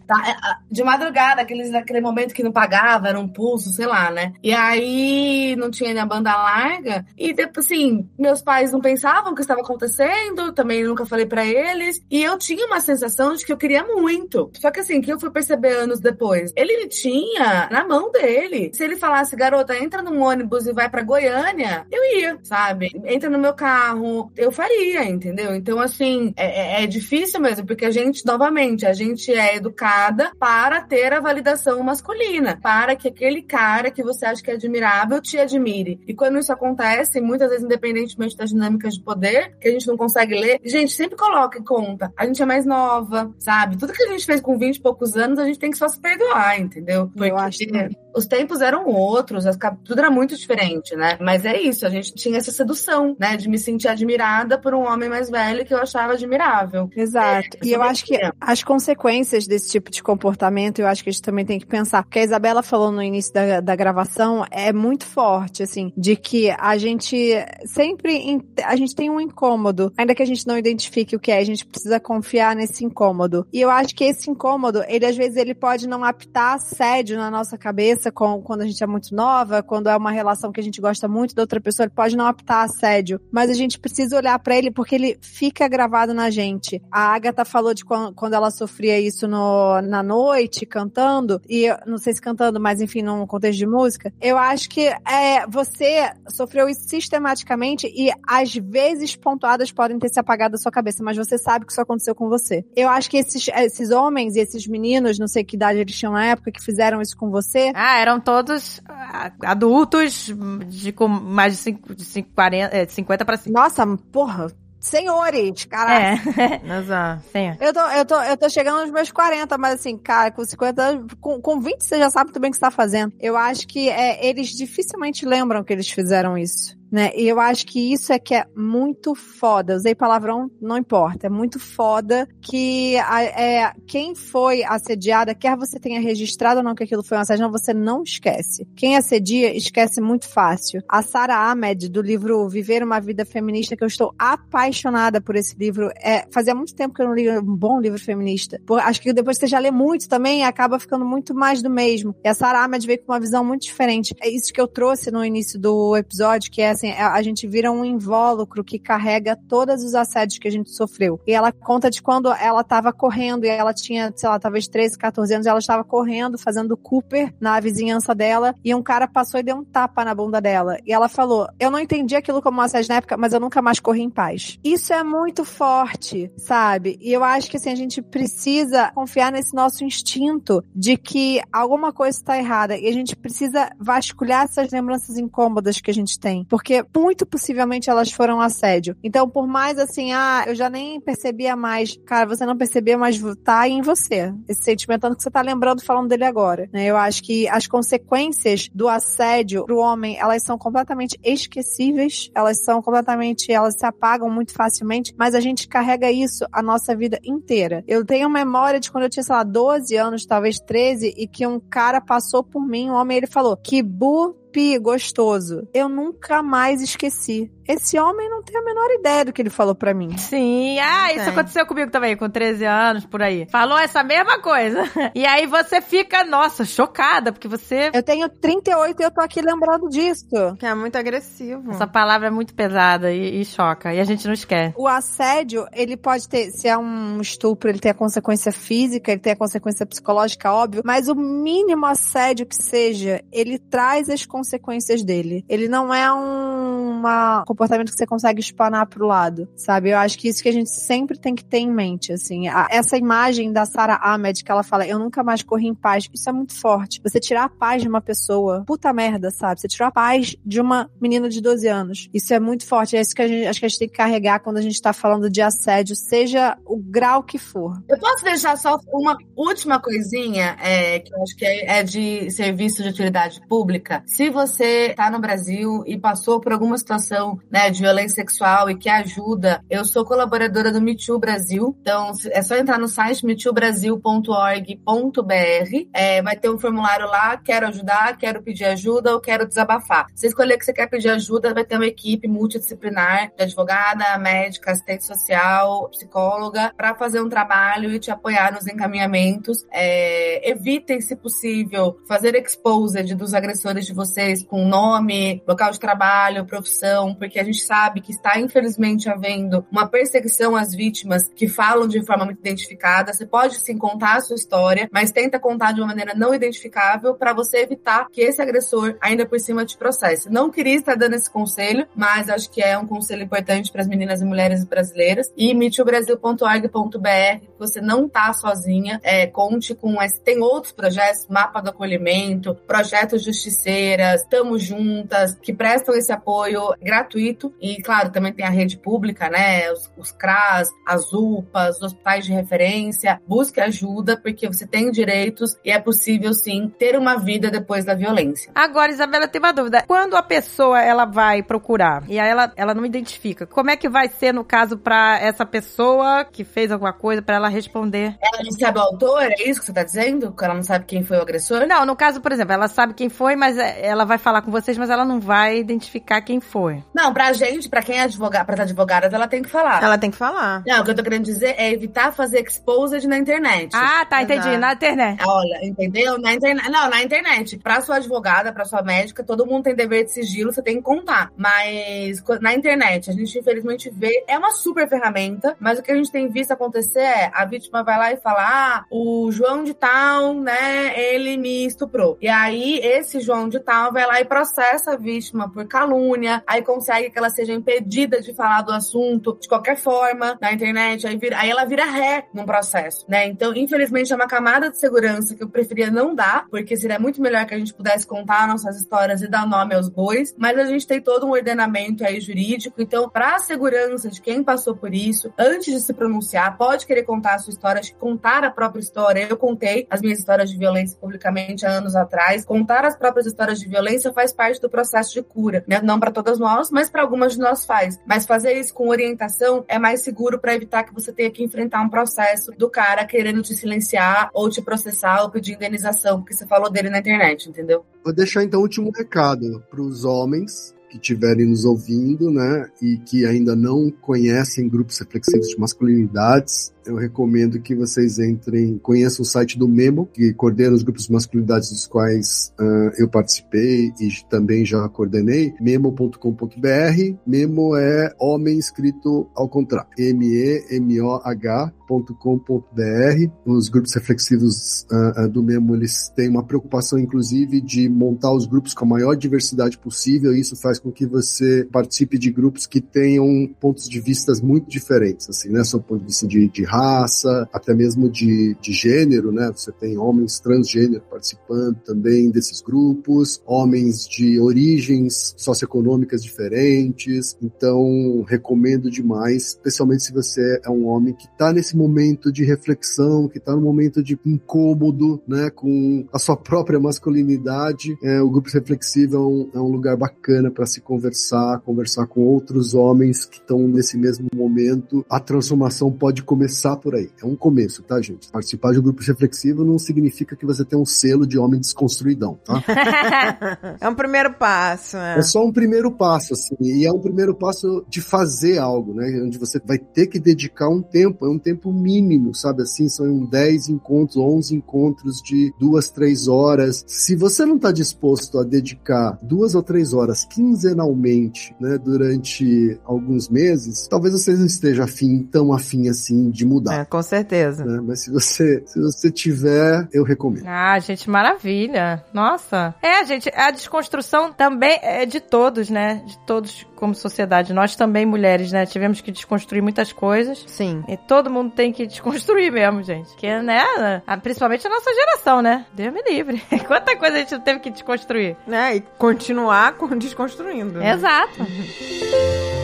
[0.07, 0.23] Tá?
[0.29, 4.33] É, de madrugada, aqueles, naquele momento que não pagava, era um pulso, sei lá, né?
[4.43, 7.07] E aí não tinha nem banda larga.
[7.17, 11.45] E, tipo assim, meus pais não pensavam o que estava acontecendo, também nunca falei para
[11.45, 12.03] eles.
[12.11, 14.51] E eu tinha uma sensação de que eu queria muito.
[14.55, 16.53] Só que assim, que eu fui perceber anos depois.
[16.55, 18.71] Ele tinha na mão dele.
[18.75, 22.91] Se ele falasse, garota, entra num ônibus e vai para Goiânia, eu ia, sabe?
[23.05, 25.55] Entra no meu carro, eu faria, entendeu?
[25.55, 29.94] Então, assim, é, é, é difícil mesmo, porque a gente, novamente, a gente é educado
[30.39, 35.21] para ter a validação masculina, para que aquele cara que você acha que é admirável
[35.21, 36.01] te admire.
[36.07, 39.97] E quando isso acontece, muitas vezes, independentemente das dinâmicas de poder, que a gente não
[39.97, 42.13] consegue ler, gente, sempre coloca em conta.
[42.17, 43.77] A gente é mais nova, sabe?
[43.77, 45.89] Tudo que a gente fez com 20 e poucos anos, a gente tem que só
[45.89, 47.09] se perdoar, entendeu?
[47.09, 49.45] Porque Eu acho que os tempos eram outros,
[49.85, 51.19] tudo era muito diferente, né?
[51.21, 53.37] Mas é isso, a gente tinha essa sedução, né?
[53.37, 56.89] De me sentir admirada por um homem mais velho que eu achava admirável.
[56.97, 57.59] Exato.
[57.63, 61.13] É, e eu acho que as consequências desse tipo de comportamento, eu acho que a
[61.13, 62.03] gente também tem que pensar.
[62.03, 66.51] Porque a Isabela falou no início da, da gravação, é muito forte, assim, de que
[66.51, 67.35] a gente
[67.67, 71.39] sempre, a gente tem um incômodo, ainda que a gente não identifique o que é,
[71.39, 73.47] a gente precisa confiar nesse incômodo.
[73.53, 77.31] E eu acho que esse incômodo, ele às vezes ele pode não apitar assédio na
[77.31, 80.63] nossa cabeça, com, quando a gente é muito nova, quando é uma relação que a
[80.63, 84.17] gente gosta muito da outra pessoa, ele pode não optar assédio, mas a gente precisa
[84.17, 86.83] olhar para ele porque ele fica gravado na gente.
[86.91, 92.15] A Agatha falou de quando ela sofria isso no, na noite, cantando, e não sei
[92.15, 94.13] se cantando, mas enfim, num contexto de música.
[94.21, 100.21] Eu acho que é, você sofreu isso sistematicamente e às vezes pontuadas podem ter se
[100.21, 102.65] apagado da sua cabeça, mas você sabe que isso aconteceu com você.
[102.77, 106.13] Eu acho que esses, esses homens e esses meninos, não sei que idade eles tinham
[106.13, 107.73] na época, que fizeram isso com você.
[107.75, 110.33] Ah, eram todos ah, adultos
[110.69, 113.61] de com mais de, cinco, de cinco, 40, é, 50 pra cima.
[113.61, 114.51] Nossa, porra,
[114.87, 116.21] senhores, caralho.
[116.39, 116.79] É.
[116.79, 117.23] Exato.
[117.61, 120.83] Eu tô, eu, tô, eu tô chegando nos meus 40, mas assim, cara, com 50
[120.83, 123.13] anos, com, com 20 você já sabe muito bem o que você tá fazendo.
[123.21, 127.11] Eu acho que é, eles dificilmente lembram que eles fizeram isso né?
[127.17, 129.75] E eu acho que isso é que é muito foda.
[129.75, 131.27] Usei palavrão, não importa.
[131.27, 136.73] É muito foda que a, é, quem foi assediada, quer você tenha registrado ou não
[136.73, 138.65] que aquilo foi um assédio, você não esquece.
[138.77, 140.85] Quem assedia, esquece muito fácil.
[140.89, 145.57] A Sara Ahmed, do livro Viver uma Vida Feminista, que eu estou apaixonada por esse
[145.59, 145.91] livro.
[145.97, 148.61] É, fazia muito tempo que eu não li um bom livro feminista.
[148.65, 152.15] Por, acho que depois você já lê muito também, acaba ficando muito mais do mesmo.
[152.23, 154.15] E a Sara Ahmed veio com uma visão muito diferente.
[154.21, 157.71] É isso que eu trouxe no início do episódio, que é assim, a gente vira
[157.71, 161.21] um invólucro que carrega todos os assédios que a gente sofreu.
[161.27, 164.99] E ela conta de quando ela estava correndo e ela tinha, sei lá, talvez 13,
[164.99, 169.43] 14 anos, ela estava correndo, fazendo Cooper na vizinhança dela, e um cara passou e
[169.43, 170.79] deu um tapa na bunda dela.
[170.85, 173.63] E ela falou: Eu não entendi aquilo como um assédio na época, mas eu nunca
[173.63, 174.59] mais corri em paz.
[174.63, 176.99] Isso é muito forte, sabe?
[177.01, 181.93] E eu acho que assim, a gente precisa confiar nesse nosso instinto de que alguma
[181.93, 182.77] coisa está errada.
[182.77, 186.45] E a gente precisa vasculhar essas lembranças incômodas que a gente tem.
[186.45, 188.97] Porque porque muito possivelmente elas foram assédio.
[189.03, 191.97] Então, por mais assim, ah, eu já nem percebia mais.
[192.05, 194.33] Cara, você não percebia, mas tá em você.
[194.49, 196.69] Esse sentimento tanto que você tá lembrando falando dele agora.
[196.73, 196.87] Né?
[196.87, 202.81] Eu acho que as consequências do assédio pro homem, elas são completamente esquecíveis, elas são
[202.81, 207.85] completamente, elas se apagam muito facilmente, mas a gente carrega isso a nossa vida inteira.
[207.87, 211.47] Eu tenho memória de quando eu tinha, sei lá, 12 anos, talvez 13, e que
[211.47, 214.35] um cara passou por mim, um homem, ele falou, que bu
[214.79, 215.67] gostoso.
[215.75, 217.51] Eu nunca mais esqueci.
[217.67, 220.17] Esse homem não tem a menor ideia do que ele falou para mim.
[220.19, 223.47] Sim, ah, isso aconteceu comigo também, com 13 anos, por aí.
[223.51, 224.85] Falou essa mesma coisa.
[225.15, 227.91] E aí você fica, nossa, chocada, porque você.
[227.95, 230.57] Eu tenho 38 e eu tô aqui lembrando disso.
[230.59, 231.71] Que é muito agressivo.
[231.71, 233.95] Essa palavra é muito pesada e, e choca.
[233.95, 234.75] E a gente não esquece.
[234.77, 239.21] O assédio, ele pode ter, se é um estupro, ele tem a consequência física, ele
[239.21, 245.03] tem a consequência psicológica, óbvio, mas o mínimo assédio que seja, ele traz as consequências
[245.03, 245.45] dele.
[245.49, 249.91] Ele não é um, uma comportamento que você consegue espanar pro lado, sabe?
[249.91, 252.49] Eu acho que isso que a gente sempre tem que ter em mente, assim.
[252.49, 256.09] A, essa imagem da Sarah Ahmed que ela fala, eu nunca mais corri em paz,
[256.13, 257.01] isso é muito forte.
[257.03, 259.61] Você tirar a paz de uma pessoa, puta merda, sabe?
[259.61, 262.09] Você tirar a paz de uma menina de 12 anos.
[262.13, 262.97] Isso é muito forte.
[262.97, 264.81] É isso que a gente, acho que a gente tem que carregar quando a gente
[264.81, 267.81] tá falando de assédio, seja o grau que for.
[267.89, 272.31] Eu posso deixar só uma última coisinha, é, que eu acho que é, é de
[272.31, 274.03] serviço de utilidade pública.
[274.07, 278.77] Se você tá no Brasil e passou por alguma situação né, de violência sexual e
[278.77, 279.63] que ajuda.
[279.69, 286.37] Eu sou colaboradora do Me Brasil, então é só entrar no site metoobrasil.org.br, é, vai
[286.37, 290.07] ter um formulário lá, quero ajudar, quero pedir ajuda ou quero desabafar.
[290.15, 294.73] Você escolher que você quer pedir ajuda, vai ter uma equipe multidisciplinar de advogada, médica,
[294.73, 299.65] assistente social, psicóloga, para fazer um trabalho e te apoiar nos encaminhamentos.
[299.71, 306.47] É, evitem, se possível, fazer exposed dos agressores de vocês com nome, local de trabalho,
[306.47, 311.89] profissão, porque a gente sabe que está infelizmente havendo uma perseguição às vítimas que falam
[311.89, 313.13] de forma muito identificada.
[313.13, 317.15] Você pode sim contar a sua história, mas tenta contar de uma maneira não identificável
[317.15, 320.31] para você evitar que esse agressor ainda por cima te processe.
[320.31, 323.89] Não queria estar dando esse conselho, mas acho que é um conselho importante para as
[323.89, 325.33] meninas e mulheres brasileiras.
[325.37, 329.95] E mitobrasil.org.br, você não tá sozinha, é, conte com
[330.25, 337.24] tem outros projetos, mapa do acolhimento, projetos justiceiras, estamos juntas, que prestam esse apoio gratuito
[337.61, 339.71] e, claro, também tem a rede pública, né?
[339.73, 343.21] Os, os CRAS, as UPAs, os hospitais de referência.
[343.27, 347.95] Busque ajuda, porque você tem direitos e é possível, sim, ter uma vida depois da
[347.95, 348.53] violência.
[348.55, 349.85] Agora, Isabela, tem uma dúvida.
[349.87, 353.89] Quando a pessoa ela vai procurar e aí ela, ela não identifica, como é que
[353.89, 358.17] vai ser no caso para essa pessoa que fez alguma coisa para ela responder?
[358.21, 360.33] Ela não sabe o autor, é isso que você tá dizendo?
[360.33, 361.67] Que ela não sabe quem foi o agressor?
[361.67, 364.51] Não, no caso, por exemplo, ela sabe quem foi, mas é, ela vai falar com
[364.51, 366.83] vocês, mas ela não vai identificar quem foi.
[366.95, 369.83] Não, pra gente, pra quem é advogado, pras advogadas, ela tem que falar.
[369.83, 370.63] Ela tem que falar.
[370.67, 373.71] Não, o que eu tô querendo dizer é evitar fazer exposed na internet.
[373.75, 374.49] Ah, tá, entendi.
[374.49, 374.59] Exato.
[374.59, 375.23] Na internet.
[375.25, 376.19] Olha, entendeu?
[376.19, 376.69] Na internet.
[376.69, 377.59] Não, na internet.
[377.59, 380.83] Pra sua advogada, pra sua médica, todo mundo tem dever de sigilo, você tem que
[380.83, 381.31] contar.
[381.37, 385.95] Mas na internet, a gente infelizmente vê, é uma super ferramenta, mas o que a
[385.95, 389.75] gente tem visto acontecer é a vítima vai lá e fala: ah, o João de
[389.75, 392.19] tal, né, ele me estuprou.
[392.21, 396.63] E aí, esse João de tal vai lá e processa a vítima por calúnia, aí
[396.63, 401.17] consegue que ela seja impedida de falar do assunto de qualquer forma na internet, aí,
[401.17, 403.27] vira- aí ela vira ré num processo, né?
[403.27, 407.21] Então, infelizmente, é uma camada de segurança que eu preferia não dar, porque seria muito
[407.21, 410.65] melhor que a gente pudesse contar nossas histórias e dar nome aos bois, mas a
[410.65, 414.95] gente tem todo um ordenamento aí jurídico, então, para a segurança de quem passou por
[414.95, 419.27] isso, antes de se pronunciar, pode querer contar a sua história, contar a própria história.
[419.29, 422.45] Eu contei as minhas histórias de violência publicamente há anos atrás.
[422.45, 425.81] Contar as próprias histórias de violência faz parte do processo de cura, né?
[425.83, 427.99] Não para todas nós, mas para algumas de nós faz.
[428.07, 431.83] Mas fazer isso com orientação é mais seguro para evitar que você tenha que enfrentar
[431.83, 436.47] um processo do cara querendo te silenciar ou te processar ou pedir indenização, porque você
[436.47, 437.85] falou dele na internet, entendeu?
[438.05, 442.99] Vou deixar então o último recado para os homens que estiverem nos ouvindo, né, e
[442.99, 446.73] que ainda não conhecem grupos reflexivos de masculinidades.
[446.87, 451.13] Eu recomendo que vocês entrem, conheçam o site do Memo, que coordena os grupos de
[451.13, 457.17] masculinidades dos quais ah, eu participei e também já coordenei, memo.com.br.
[457.27, 463.31] Memo é homem escrito ao contrário, M-E-M-O-H .com.br.
[463.45, 468.47] Os grupos reflexivos uh, uh, do Memo, eles têm uma preocupação, inclusive, de montar os
[468.47, 472.67] grupos com a maior diversidade possível, e isso faz com que você participe de grupos
[472.67, 475.63] que tenham pontos de vistas muito diferentes, assim, né?
[475.65, 479.51] Só ponto de vista de, de raça, até mesmo de, de gênero, né?
[479.55, 488.91] Você tem homens transgênero participando também desses grupos, homens de origens socioeconômicas diferentes, então recomendo
[488.91, 493.55] demais, especialmente se você é um homem que está nesse momento de reflexão, que está
[493.55, 499.21] no momento de incômodo, né, com a sua própria masculinidade, é, o grupo reflexivo é
[499.21, 503.97] um, é um lugar bacana para se conversar, conversar com outros homens que estão nesse
[503.97, 505.05] mesmo momento.
[505.09, 507.11] A transformação pode começar por aí.
[507.23, 508.31] É um começo, tá, gente?
[508.31, 512.39] Participar de um grupo reflexivo não significa que você tem um selo de homem desconstruidão,
[512.45, 512.63] tá?
[513.81, 515.19] é um primeiro passo, né?
[515.19, 519.23] É só um primeiro passo, assim, e é um primeiro passo de fazer algo, né?
[519.23, 522.89] Onde você vai ter que dedicar um tempo, é um tempo mínimo, sabe assim?
[522.89, 526.85] São 10 encontros, 11 encontros de duas, três horas.
[526.87, 533.29] Se você não está disposto a dedicar duas ou três horas quinzenalmente, né, durante alguns
[533.29, 536.81] meses, talvez você não esteja afim, tão afim assim de mudar.
[536.81, 537.65] É, com certeza.
[537.65, 537.81] Né?
[537.83, 540.47] Mas se você, se você tiver, eu recomendo.
[540.47, 542.05] Ah, gente, maravilha.
[542.13, 542.75] Nossa.
[542.83, 546.03] É, gente, a desconstrução também é de todos, né?
[546.07, 547.53] De todos como sociedade.
[547.53, 548.67] Nós também, mulheres, né?
[548.67, 550.45] Tivemos que desconstruir muitas coisas.
[550.47, 550.85] Sim.
[550.89, 553.15] E todo mundo tem que desconstruir mesmo, gente.
[553.17, 554.03] Que, né?
[554.23, 555.67] Principalmente a nossa geração, né?
[555.73, 556.43] Deus me livre.
[556.67, 558.37] Quanta coisa a gente teve que desconstruir.
[558.49, 560.79] É, e continuar desconstruindo.
[560.79, 560.93] Né?
[560.93, 561.35] Exato.